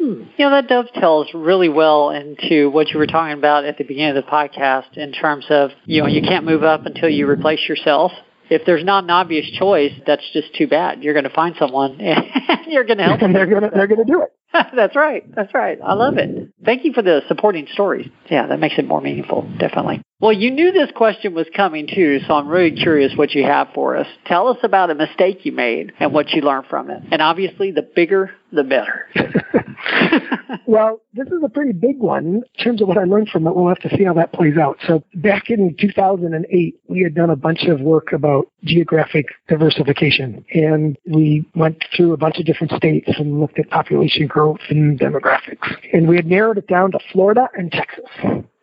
You 0.06 0.44
know, 0.44 0.50
that 0.50 0.68
dovetails 0.68 1.28
really 1.34 1.68
well 1.68 2.10
into 2.10 2.70
what 2.70 2.90
you 2.90 2.98
were 2.98 3.06
talking 3.06 3.36
about 3.36 3.64
at 3.64 3.78
the 3.78 3.84
beginning 3.84 4.16
of 4.16 4.24
the 4.24 4.30
podcast 4.30 4.96
in 4.96 5.12
terms 5.12 5.46
of, 5.50 5.70
you 5.84 6.02
know, 6.02 6.08
you 6.08 6.22
can't 6.22 6.44
move 6.44 6.62
up 6.62 6.86
until 6.86 7.08
you 7.08 7.28
replace 7.28 7.68
yourself. 7.68 8.12
If 8.48 8.62
there's 8.64 8.84
not 8.84 9.04
an 9.04 9.10
obvious 9.10 9.46
choice, 9.58 9.92
that's 10.06 10.22
just 10.32 10.54
too 10.54 10.68
bad. 10.68 11.02
You're 11.02 11.14
going 11.14 11.24
to 11.24 11.34
find 11.34 11.56
someone 11.58 12.00
and 12.00 12.24
you're 12.68 12.84
going 12.84 12.98
to 12.98 13.04
help 13.04 13.20
them. 13.20 13.32
they're 13.32 13.46
going 13.46 13.62
to, 13.62 13.70
they're 13.74 13.88
going 13.88 14.04
to 14.06 14.12
do 14.12 14.22
it. 14.22 14.32
that's 14.74 14.94
right. 14.94 15.24
That's 15.34 15.52
right. 15.54 15.78
I 15.84 15.94
love 15.94 16.16
it. 16.18 16.52
Thank 16.64 16.84
you 16.84 16.92
for 16.92 17.02
the 17.02 17.22
supporting 17.28 17.66
stories. 17.72 18.08
Yeah, 18.30 18.46
that 18.46 18.60
makes 18.60 18.78
it 18.78 18.86
more 18.86 19.00
meaningful, 19.00 19.42
definitely. 19.58 20.02
Well, 20.20 20.32
you 20.32 20.50
knew 20.50 20.72
this 20.72 20.90
question 20.94 21.34
was 21.34 21.46
coming 21.54 21.88
too, 21.92 22.20
so 22.26 22.34
I'm 22.34 22.48
really 22.48 22.70
curious 22.70 23.12
what 23.16 23.32
you 23.32 23.44
have 23.44 23.68
for 23.74 23.96
us. 23.96 24.06
Tell 24.24 24.48
us 24.48 24.58
about 24.62 24.90
a 24.90 24.94
mistake 24.94 25.44
you 25.44 25.52
made 25.52 25.92
and 26.00 26.12
what 26.12 26.30
you 26.30 26.40
learned 26.42 26.66
from 26.70 26.90
it. 26.90 27.02
And 27.10 27.20
obviously, 27.20 27.72
the 27.72 27.82
bigger, 27.82 28.30
the 28.50 28.64
better. 28.64 29.08
well, 30.66 31.00
this 31.14 31.28
is 31.28 31.42
a 31.44 31.48
pretty 31.48 31.72
big 31.72 31.98
one 31.98 32.42
in 32.56 32.64
terms 32.64 32.82
of 32.82 32.88
what 32.88 32.98
I 32.98 33.04
learned 33.04 33.28
from 33.28 33.46
it. 33.46 33.54
We'll 33.54 33.68
have 33.68 33.80
to 33.80 33.96
see 33.96 34.04
how 34.04 34.14
that 34.14 34.32
plays 34.32 34.56
out. 34.56 34.78
So 34.86 35.04
back 35.14 35.50
in 35.50 35.76
2008, 35.78 36.80
we 36.88 37.02
had 37.02 37.14
done 37.14 37.30
a 37.30 37.36
bunch 37.36 37.64
of 37.64 37.80
work 37.80 38.12
about 38.12 38.46
geographic 38.64 39.26
diversification, 39.48 40.44
and 40.52 40.96
we 41.06 41.44
went 41.54 41.84
through 41.96 42.12
a 42.12 42.16
bunch 42.16 42.38
of 42.38 42.46
different 42.46 42.72
states 42.72 43.08
and 43.18 43.40
looked 43.40 43.58
at 43.58 43.70
population 43.70 44.26
growth 44.26 44.60
and 44.68 44.98
demographics. 44.98 45.74
And 45.92 46.08
we 46.08 46.16
had 46.16 46.26
narrowed 46.26 46.58
it 46.58 46.66
down 46.66 46.92
to 46.92 46.98
Florida 47.12 47.48
and 47.54 47.70
Texas. 47.70 48.04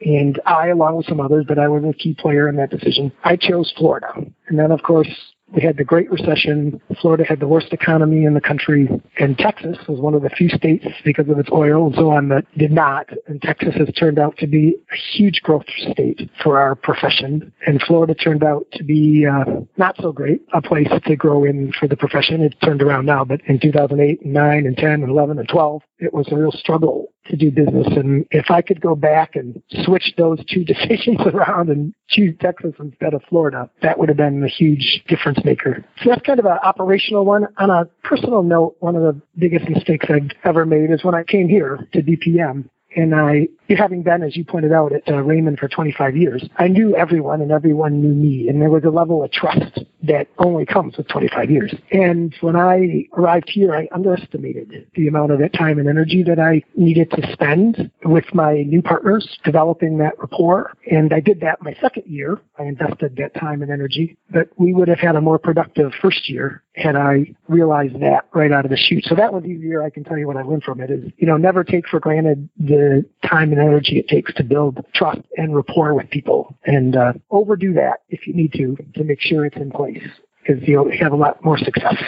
And 0.06 0.42
I, 0.46 0.68
along 0.68 0.98
with 0.98 1.06
some 1.06 1.22
others, 1.22 1.46
but 1.48 1.58
I 1.58 1.68
was 1.68 1.84
a 1.84 1.94
key 1.94 2.14
player 2.14 2.50
in 2.50 2.58
that 2.58 2.70
decision, 2.70 3.12
I 3.24 3.38
chose 3.38 3.74
Florida. 3.78 4.14
And 4.48 4.60
then, 4.60 4.72
of 4.72 4.84
course, 4.84 5.08
we 5.54 5.62
had 5.62 5.78
the 5.78 5.84
Great 5.84 6.10
Recession. 6.12 6.82
Florida 7.00 7.24
had 7.24 7.40
the 7.40 7.48
worst 7.48 7.72
economy 7.72 8.26
in 8.26 8.34
the 8.34 8.42
country, 8.42 8.90
and 9.20 9.38
Texas 9.38 9.78
was 9.88 10.00
one 10.00 10.14
of 10.14 10.24
the 10.24 10.30
few 10.30 10.50
states 10.50 10.86
because 11.06 11.30
of 11.30 11.38
its 11.38 11.50
oil 11.52 11.88
and 11.88 11.96
so 11.96 12.10
on 12.10 12.30
that 12.30 12.46
did 12.58 12.72
not. 12.72 13.10
And 13.28 13.42
Texas 13.42 13.76
has 13.76 13.90
turned 13.94 14.20
out 14.20 14.38
to 14.38 14.48
be 14.48 14.76
a 14.92 14.96
huge 14.96 15.42
growth 15.44 15.66
state 15.92 16.30
for 16.44 16.60
our 16.60 16.76
profession, 16.76 17.54
and 17.68 17.82
Florida 17.82 18.16
turned 18.16 18.44
out 18.44 18.66
to 18.74 18.84
be 18.84 19.26
uh, 19.26 19.62
not 19.78 19.96
so 20.02 20.12
great 20.12 20.42
a 20.54 20.62
place 20.62 20.90
to 21.06 21.16
grow 21.16 21.44
in 21.44 21.72
for 21.80 21.88
the 21.88 21.98
profession. 21.98 22.42
It 22.42 22.56
turned 22.64 22.82
around 22.82 23.06
now, 23.06 23.24
but 23.24 23.42
in 23.48 23.60
2008 23.60 24.22
and 24.22 24.34
9 24.34 24.66
and 24.66 24.78
10 24.78 24.90
and 24.90 25.10
11 25.10 25.40
and 25.40 25.48
12, 25.48 25.82
it 26.00 26.14
was 26.14 26.28
a 26.32 26.36
real 26.36 26.52
struggle 26.52 27.12
to 27.26 27.36
do 27.36 27.52
business. 27.52 27.88
And 27.96 28.26
if 28.32 28.52
I 28.52 28.62
could 28.62 28.82
go 28.82 28.96
back 28.96 29.36
and 29.36 29.62
switch 29.84 30.14
those 30.18 30.40
two 30.46 30.64
decisions 30.66 31.20
around 31.26 31.70
and 31.70 31.94
choose 32.10 32.36
Texas 32.40 32.74
instead 32.80 33.14
of 33.14 33.22
Florida, 33.30 33.70
that 33.82 33.98
would 33.98 34.10
have 34.10 34.18
been 34.18 34.44
a 34.44 34.48
huge 34.48 35.04
difference 35.08 35.40
maker. 35.44 35.84
So 36.04 36.10
that's 36.10 36.26
kind 36.26 36.40
of 36.40 36.46
an 36.46 36.58
operational 36.64 37.26
one. 37.26 37.48
On 37.58 37.70
a 37.70 37.86
personal 38.04 38.44
note, 38.44 38.76
one 38.80 38.96
of 38.96 39.02
the 39.04 39.20
biggest 39.38 39.70
mistakes 39.70 40.08
I've 40.10 40.30
ever 40.44 40.66
made 40.66 40.92
is 40.92 41.04
when 41.04 41.16
I 41.16 41.24
came 41.24 41.48
here 41.48 41.88
to 41.94 42.02
DPM 42.02 42.70
and 42.96 43.16
I, 43.16 43.48
having 43.70 44.04
been, 44.04 44.24
as 44.24 44.36
you 44.36 44.46
pointed 44.46 44.72
out, 44.72 44.94
at 44.94 45.08
uh, 45.08 45.14
Rehmann 45.14 45.58
for 45.58 45.68
25 45.68 46.16
years, 46.16 46.48
I 46.58 46.68
knew 46.68 46.96
everyone 46.96 47.42
and 47.42 47.52
everyone 47.52 48.02
knew 48.02 48.14
me. 48.14 48.48
And 48.50 48.62
there 48.62 48.70
was 48.70 48.84
a 48.84 48.90
level 48.90 49.24
of 49.24 49.32
trust 49.32 49.80
that 50.04 50.28
only 50.38 50.66
comes 50.66 50.98
with 50.98 51.08
25 51.08 51.50
years. 51.50 51.74
And 51.92 52.36
when 52.42 52.56
I 52.56 53.06
arrived 53.18 53.50
here, 53.50 53.74
I 53.74 53.88
underestimated 53.94 54.88
the 54.96 55.08
amount 55.08 55.32
of 55.32 55.40
that 55.40 55.54
time 55.54 55.80
and 55.80 55.88
energy 55.88 56.24
that 56.24 56.40
I 56.40 56.62
needed 56.76 57.10
to 57.12 57.32
spend 57.32 57.92
with 58.04 58.26
my 58.34 58.64
new 58.64 58.82
partners, 58.82 59.38
developing 59.44 59.98
that 60.00 60.20
rapport. 60.20 60.74
And 60.92 61.14
I 61.14 61.20
did 61.20 61.40
that 61.42 61.62
my 61.62 61.74
second 61.82 62.06
year. 62.06 62.40
I 62.60 62.64
invested 62.64 63.16
that 63.18 63.34
time 63.34 63.62
and 63.62 63.72
energy, 63.72 64.18
but 64.30 64.50
we 64.58 64.74
would 64.74 64.88
have 64.88 65.00
had 65.00 65.16
a 65.16 65.22
more 65.22 65.40
productive 65.40 65.94
first 66.02 66.30
year 66.30 66.63
had 66.76 66.96
I 66.96 67.34
realized 67.48 68.00
that 68.02 68.28
right 68.34 68.52
out 68.52 68.66
of 68.66 68.72
the 68.72 68.78
chute. 68.78 69.06
So 69.06 69.16
that 69.16 69.34
was 69.34 69.46
easier. 69.46 69.84
I 69.84 69.90
can 69.90 70.04
tell 70.04 70.18
you 70.18 70.28
what 70.28 70.38
I 70.38 70.42
learned 70.42 70.64
from 70.64 70.82
it 70.82 70.90
is, 70.90 71.12
you 71.18 71.28
know, 71.28 71.38
never 71.38 71.64
take 71.64 71.88
for 71.88 72.00
granted 72.00 72.50
the 72.58 73.06
time 73.28 73.52
and 73.52 73.62
energy 73.62 74.00
it 74.00 74.08
takes 74.08 74.34
to 74.36 74.44
build 74.44 74.84
trust 74.94 75.22
and 75.38 75.56
rapport 75.56 75.94
with 75.94 76.10
people 76.10 76.56
and 76.66 76.96
uh, 76.96 77.14
overdo 77.30 77.74
that 77.74 78.02
if 78.10 78.28
you 78.28 78.34
need 78.34 78.54
to 78.54 78.76
to 78.96 79.04
make 79.04 79.22
sure 79.22 79.46
it's 79.46 79.58
in 79.58 79.72
place 79.72 80.04
because 80.42 80.62
you'll 80.68 80.92
have 80.92 81.12
a 81.12 81.16
lot 81.16 81.44
more 81.44 81.58
success. 81.58 82.02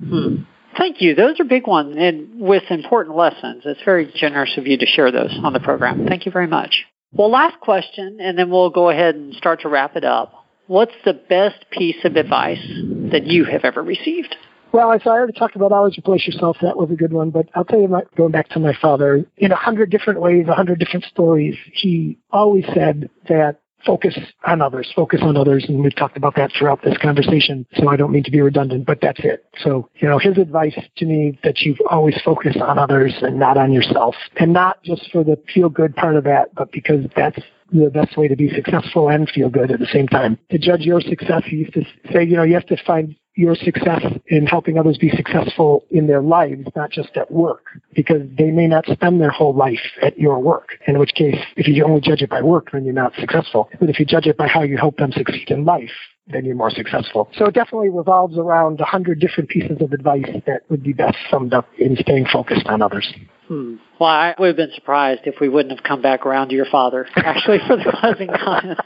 Hmm. 0.00 0.36
Thank 0.76 1.00
you. 1.00 1.14
Those 1.14 1.38
are 1.38 1.44
big 1.44 1.66
ones 1.66 1.96
and 1.98 2.40
with 2.40 2.64
important 2.70 3.16
lessons. 3.16 3.62
It's 3.66 3.82
very 3.84 4.10
generous 4.14 4.56
of 4.56 4.66
you 4.66 4.78
to 4.78 4.86
share 4.86 5.12
those 5.12 5.36
on 5.42 5.52
the 5.52 5.60
program. 5.60 6.06
Thank 6.06 6.26
you 6.26 6.32
very 6.32 6.46
much. 6.46 6.86
Well, 7.12 7.30
last 7.30 7.60
question, 7.60 8.18
and 8.20 8.38
then 8.38 8.50
we'll 8.50 8.70
go 8.70 8.88
ahead 8.88 9.14
and 9.14 9.34
start 9.34 9.60
to 9.60 9.68
wrap 9.68 9.96
it 9.96 10.04
up. 10.04 10.41
What's 10.72 10.94
the 11.04 11.12
best 11.12 11.66
piece 11.70 12.02
of 12.02 12.16
advice 12.16 12.66
that 13.12 13.26
you 13.26 13.44
have 13.44 13.62
ever 13.62 13.82
received? 13.82 14.34
Well, 14.72 14.90
I 14.90 14.96
already 15.06 15.34
talked 15.34 15.54
about 15.54 15.70
always 15.70 15.98
replace 15.98 16.26
yourself. 16.26 16.56
That 16.62 16.78
was 16.78 16.90
a 16.90 16.94
good 16.94 17.12
one. 17.12 17.28
But 17.28 17.50
I'll 17.54 17.66
tell 17.66 17.78
you, 17.78 17.88
my, 17.88 18.04
going 18.16 18.32
back 18.32 18.48
to 18.52 18.58
my 18.58 18.72
father, 18.80 19.26
in 19.36 19.52
a 19.52 19.54
hundred 19.54 19.90
different 19.90 20.22
ways, 20.22 20.46
a 20.48 20.54
hundred 20.54 20.78
different 20.78 21.04
stories, 21.04 21.56
he 21.74 22.16
always 22.30 22.64
said 22.72 23.10
that 23.28 23.60
focus 23.84 24.18
on 24.46 24.62
others, 24.62 24.90
focus 24.96 25.20
on 25.22 25.36
others. 25.36 25.66
And 25.68 25.82
we've 25.82 25.94
talked 25.94 26.16
about 26.16 26.36
that 26.36 26.52
throughout 26.58 26.82
this 26.82 26.96
conversation. 26.96 27.66
So 27.74 27.88
I 27.88 27.96
don't 27.96 28.10
mean 28.10 28.24
to 28.24 28.30
be 28.30 28.40
redundant, 28.40 28.86
but 28.86 28.98
that's 29.02 29.20
it. 29.22 29.44
So, 29.62 29.90
you 29.96 30.08
know, 30.08 30.18
his 30.18 30.38
advice 30.38 30.78
to 30.96 31.04
me 31.04 31.38
that 31.44 31.60
you 31.60 31.76
always 31.90 32.18
focus 32.24 32.56
on 32.58 32.78
others 32.78 33.12
and 33.20 33.38
not 33.38 33.58
on 33.58 33.74
yourself 33.74 34.14
and 34.38 34.54
not 34.54 34.82
just 34.84 35.10
for 35.12 35.22
the 35.22 35.36
feel 35.52 35.68
good 35.68 35.94
part 35.96 36.16
of 36.16 36.24
that, 36.24 36.54
but 36.54 36.72
because 36.72 37.04
that's 37.14 37.40
the 37.72 37.90
best 37.90 38.16
way 38.16 38.28
to 38.28 38.36
be 38.36 38.50
successful 38.54 39.08
and 39.08 39.28
feel 39.28 39.48
good 39.48 39.70
at 39.70 39.80
the 39.80 39.86
same 39.86 40.08
time. 40.08 40.38
To 40.50 40.58
judge 40.58 40.82
your 40.82 41.00
success, 41.00 41.42
he 41.46 41.56
used 41.56 41.74
to 41.74 41.84
say, 42.12 42.24
you 42.24 42.36
know, 42.36 42.42
you 42.42 42.54
have 42.54 42.66
to 42.66 42.76
find 42.84 43.16
your 43.34 43.54
success 43.54 44.02
in 44.26 44.46
helping 44.46 44.78
others 44.78 44.98
be 44.98 45.10
successful 45.10 45.84
in 45.90 46.06
their 46.06 46.20
lives, 46.20 46.66
not 46.76 46.90
just 46.90 47.16
at 47.16 47.30
work, 47.30 47.64
because 47.94 48.22
they 48.36 48.50
may 48.50 48.66
not 48.66 48.84
spend 48.86 49.20
their 49.20 49.30
whole 49.30 49.54
life 49.54 49.80
at 50.02 50.18
your 50.18 50.38
work. 50.38 50.78
In 50.86 50.98
which 50.98 51.14
case, 51.14 51.38
if 51.56 51.66
you 51.66 51.82
only 51.84 52.00
judge 52.00 52.20
it 52.20 52.28
by 52.28 52.42
work, 52.42 52.70
then 52.72 52.84
you're 52.84 52.92
not 52.92 53.14
successful. 53.18 53.70
But 53.80 53.88
if 53.88 53.98
you 53.98 54.04
judge 54.04 54.26
it 54.26 54.36
by 54.36 54.48
how 54.48 54.62
you 54.62 54.76
help 54.76 54.98
them 54.98 55.12
succeed 55.12 55.50
in 55.50 55.64
life, 55.64 55.90
then 56.26 56.44
you're 56.44 56.54
more 56.54 56.70
successful. 56.70 57.28
So 57.34 57.46
it 57.46 57.54
definitely 57.54 57.88
revolves 57.88 58.36
around 58.36 58.80
a 58.80 58.84
hundred 58.84 59.18
different 59.18 59.48
pieces 59.48 59.78
of 59.80 59.92
advice 59.92 60.28
that 60.46 60.62
would 60.68 60.82
be 60.82 60.92
best 60.92 61.16
summed 61.30 61.54
up 61.54 61.68
in 61.78 61.96
staying 61.96 62.26
focused 62.32 62.66
on 62.66 62.82
others. 62.82 63.12
Hmm. 63.52 63.74
Well, 64.00 64.08
I 64.08 64.34
would 64.38 64.46
have 64.46 64.56
been 64.56 64.72
surprised 64.74 65.22
if 65.26 65.34
we 65.38 65.50
wouldn't 65.50 65.78
have 65.78 65.84
come 65.84 66.00
back 66.00 66.24
around 66.24 66.48
to 66.48 66.54
your 66.54 66.64
father, 66.64 67.06
actually, 67.16 67.58
for 67.66 67.76
the 67.76 67.94
closing 68.00 68.28
comments. 68.28 68.80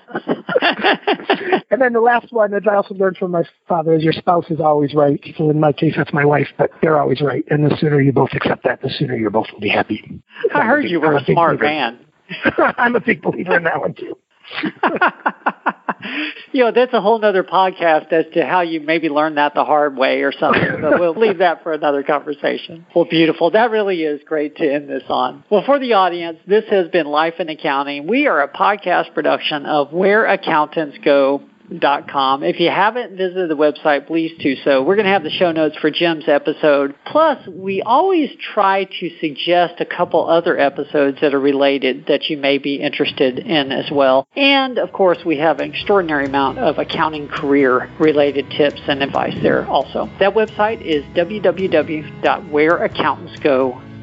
and 1.71 1.81
then 1.81 1.93
the 1.93 2.01
last 2.01 2.33
one 2.33 2.51
that 2.51 2.67
I 2.67 2.75
also 2.75 2.93
learned 2.95 3.17
from 3.17 3.31
my 3.31 3.45
father 3.69 3.95
is 3.95 4.03
your 4.03 4.13
spouse 4.13 4.47
is 4.51 4.59
always 4.59 4.93
right. 4.93 5.25
So 5.39 5.51
in 5.51 5.61
my 5.61 5.73
case, 5.73 5.95
that's 5.97 6.13
my 6.13 6.25
wife, 6.25 6.49
but 6.59 6.73
they're 6.83 6.99
always 6.99 7.21
right. 7.21 7.45
And 7.49 7.65
the 7.65 7.77
sooner 7.77 8.01
you 8.01 8.13
both 8.13 8.31
accept 8.33 8.65
that, 8.65 8.83
the 8.83 8.91
sooner 8.91 9.15
you 9.15 9.31
both 9.31 9.47
will 9.53 9.61
be 9.61 9.69
happy. 9.69 10.21
I 10.53 10.63
heard 10.63 10.87
you 10.87 11.01
were 11.01 11.17
a 11.17 11.25
smart 11.25 11.61
man. 11.61 12.05
I'm 12.77 12.97
a 12.97 13.01
big 13.01 13.23
believer 13.23 13.59
in 13.59 13.63
that 13.65 13.81
one 13.81 13.95
too. 13.95 14.19
you 16.53 16.65
know, 16.65 16.73
that's 16.73 16.93
a 16.93 17.01
whole 17.01 17.25
other 17.25 17.43
podcast 17.43 18.13
as 18.13 18.27
to 18.35 18.45
how 18.45 18.61
you 18.61 18.81
maybe 18.81 19.09
learned 19.09 19.39
that 19.39 19.55
the 19.55 19.65
hard 19.65 19.97
way 19.97 20.23
or 20.23 20.33
something. 20.33 20.81
But 20.81 21.01
we'll 21.01 21.15
leave 21.19 21.39
that 21.39 21.63
for 21.63 21.73
another 21.73 22.03
conversation. 22.03 22.87
Well, 22.95 23.07
beautiful. 23.07 23.51
That 23.51 23.71
really 23.71 24.03
is 24.03 24.21
great 24.27 24.57
to 24.57 24.73
end 24.73 24.89
this 24.89 25.05
on. 25.09 25.45
Well, 25.51 25.63
for 25.65 25.79
the 25.79 25.95
audience, 25.95 26.39
this 26.47 26.65
has 26.71 26.89
been 26.89 27.07
Life 27.07 27.35
in 27.39 27.49
Accounting. 27.49 28.07
We 28.07 28.27
are 28.27 28.43
a 28.43 28.49
podcast 28.49 29.15
production 29.15 29.67
of 29.67 29.93
Where 29.93 30.27
Accountants 30.27 30.99
Go 31.05 31.43
com. 32.09 32.43
If 32.43 32.59
you 32.61 32.71
haven't 32.71 33.17
visited 33.17 33.51
the 33.51 33.57
website, 33.57 34.07
please 34.07 34.33
do 34.41 34.57
so. 34.57 34.83
We're 34.83 34.97
going 34.97 35.07
to 35.07 35.13
have 35.13 35.23
the 35.23 35.31
show 35.31 35.53
notes 35.53 35.77
for 35.77 35.91
Jim's 35.91 36.29
episode. 36.29 36.95
Plus, 37.07 37.47
we 37.49 37.81
always 37.83 38.31
try 38.55 38.85
to 38.85 39.11
suggest 39.21 39.81
a 39.81 39.85
couple 39.85 40.29
other 40.29 40.59
episodes 40.59 41.19
that 41.21 41.35
are 41.35 41.41
related 41.41 42.07
that 42.09 42.31
you 42.31 42.37
may 42.37 42.59
be 42.59 42.75
interested 42.77 43.39
in 43.39 43.73
as 43.73 43.91
well. 43.91 44.29
And 44.37 44.79
of 44.79 44.93
course, 44.93 45.19
we 45.25 45.39
have 45.39 45.59
an 45.61 45.71
extraordinary 45.71 46.27
amount 46.27 46.59
of 46.59 46.79
accounting 46.79 47.29
career 47.29 47.91
related 47.99 48.51
tips 48.51 48.81
and 48.89 49.03
advice 49.03 49.37
there 49.43 49.67
also. 49.67 50.11
That 50.19 50.35
website 50.35 50.83
is 50.83 51.05
www.whereaccountantsgo.com 51.15 53.96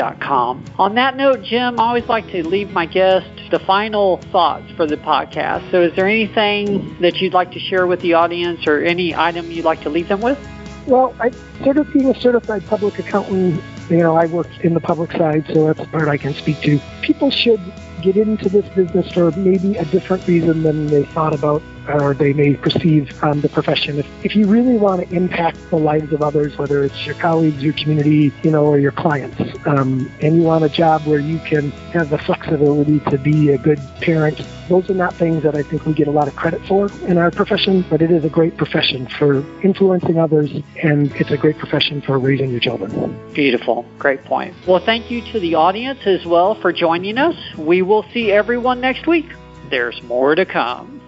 on 0.00 0.94
that 0.94 1.16
note, 1.16 1.42
Jim, 1.42 1.78
I 1.78 1.88
always 1.88 2.06
like 2.06 2.26
to 2.28 2.46
leave 2.46 2.70
my 2.70 2.86
guests 2.86 3.28
the 3.50 3.58
final 3.58 4.18
thoughts 4.30 4.70
for 4.76 4.86
the 4.86 4.96
podcast. 4.96 5.70
So, 5.70 5.82
is 5.82 5.94
there 5.96 6.06
anything 6.06 6.96
that 7.00 7.16
you'd 7.16 7.32
like 7.32 7.52
to 7.52 7.58
share 7.58 7.86
with 7.86 8.00
the 8.00 8.14
audience 8.14 8.66
or 8.66 8.80
any 8.80 9.14
item 9.14 9.50
you'd 9.50 9.64
like 9.64 9.80
to 9.82 9.90
leave 9.90 10.08
them 10.08 10.20
with? 10.20 10.38
Well, 10.86 11.14
I 11.20 11.30
sort 11.62 11.76
of 11.78 11.92
being 11.92 12.08
a 12.08 12.20
certified 12.20 12.66
public 12.66 12.98
accountant, 12.98 13.62
you 13.90 13.98
know, 13.98 14.16
I 14.16 14.26
work 14.26 14.48
in 14.60 14.74
the 14.74 14.80
public 14.80 15.12
side, 15.12 15.46
so 15.52 15.66
that's 15.66 15.80
the 15.80 15.86
part 15.86 16.08
I 16.08 16.16
can 16.16 16.34
speak 16.34 16.60
to. 16.60 16.80
People 17.02 17.30
should 17.30 17.60
get 18.02 18.16
into 18.16 18.48
this 18.48 18.66
business 18.74 19.12
for 19.12 19.30
maybe 19.32 19.76
a 19.76 19.84
different 19.86 20.26
reason 20.26 20.62
than 20.62 20.86
they 20.86 21.04
thought 21.04 21.34
about 21.34 21.62
or 21.88 22.14
they 22.14 22.32
may 22.32 22.54
perceive 22.54 23.22
um, 23.22 23.40
the 23.40 23.48
profession. 23.48 23.98
If, 23.98 24.24
if 24.24 24.36
you 24.36 24.46
really 24.46 24.76
want 24.76 25.08
to 25.08 25.14
impact 25.14 25.58
the 25.70 25.76
lives 25.76 26.12
of 26.12 26.22
others, 26.22 26.56
whether 26.58 26.84
it's 26.84 27.06
your 27.06 27.14
colleagues, 27.16 27.62
your 27.62 27.72
community, 27.74 28.32
you 28.42 28.50
know, 28.50 28.64
or 28.64 28.78
your 28.78 28.92
clients, 28.92 29.40
um, 29.66 30.10
and 30.20 30.36
you 30.36 30.42
want 30.42 30.64
a 30.64 30.68
job 30.68 31.06
where 31.06 31.18
you 31.18 31.38
can 31.40 31.70
have 31.92 32.10
the 32.10 32.18
flexibility 32.18 33.00
to 33.10 33.18
be 33.18 33.50
a 33.50 33.58
good 33.58 33.80
parent, 34.00 34.40
those 34.68 34.88
are 34.90 34.94
not 34.94 35.14
things 35.14 35.42
that 35.42 35.54
I 35.54 35.62
think 35.62 35.86
we 35.86 35.94
get 35.94 36.08
a 36.08 36.10
lot 36.10 36.28
of 36.28 36.36
credit 36.36 36.60
for 36.66 36.90
in 37.06 37.16
our 37.16 37.30
profession, 37.30 37.84
but 37.88 38.02
it 38.02 38.10
is 38.10 38.24
a 38.24 38.28
great 38.28 38.56
profession 38.56 39.06
for 39.06 39.38
influencing 39.62 40.18
others, 40.18 40.50
and 40.82 41.10
it's 41.16 41.30
a 41.30 41.36
great 41.36 41.58
profession 41.58 42.02
for 42.02 42.18
raising 42.18 42.50
your 42.50 42.60
children. 42.60 43.18
Beautiful. 43.32 43.86
Great 43.98 44.24
point. 44.24 44.54
Well, 44.66 44.84
thank 44.84 45.10
you 45.10 45.22
to 45.32 45.40
the 45.40 45.54
audience 45.54 46.00
as 46.04 46.26
well 46.26 46.54
for 46.54 46.72
joining 46.72 47.18
us. 47.18 47.36
We 47.56 47.82
will 47.82 48.04
see 48.12 48.30
everyone 48.30 48.80
next 48.80 49.06
week. 49.06 49.26
There's 49.70 50.02
more 50.02 50.34
to 50.34 50.44
come. 50.44 51.00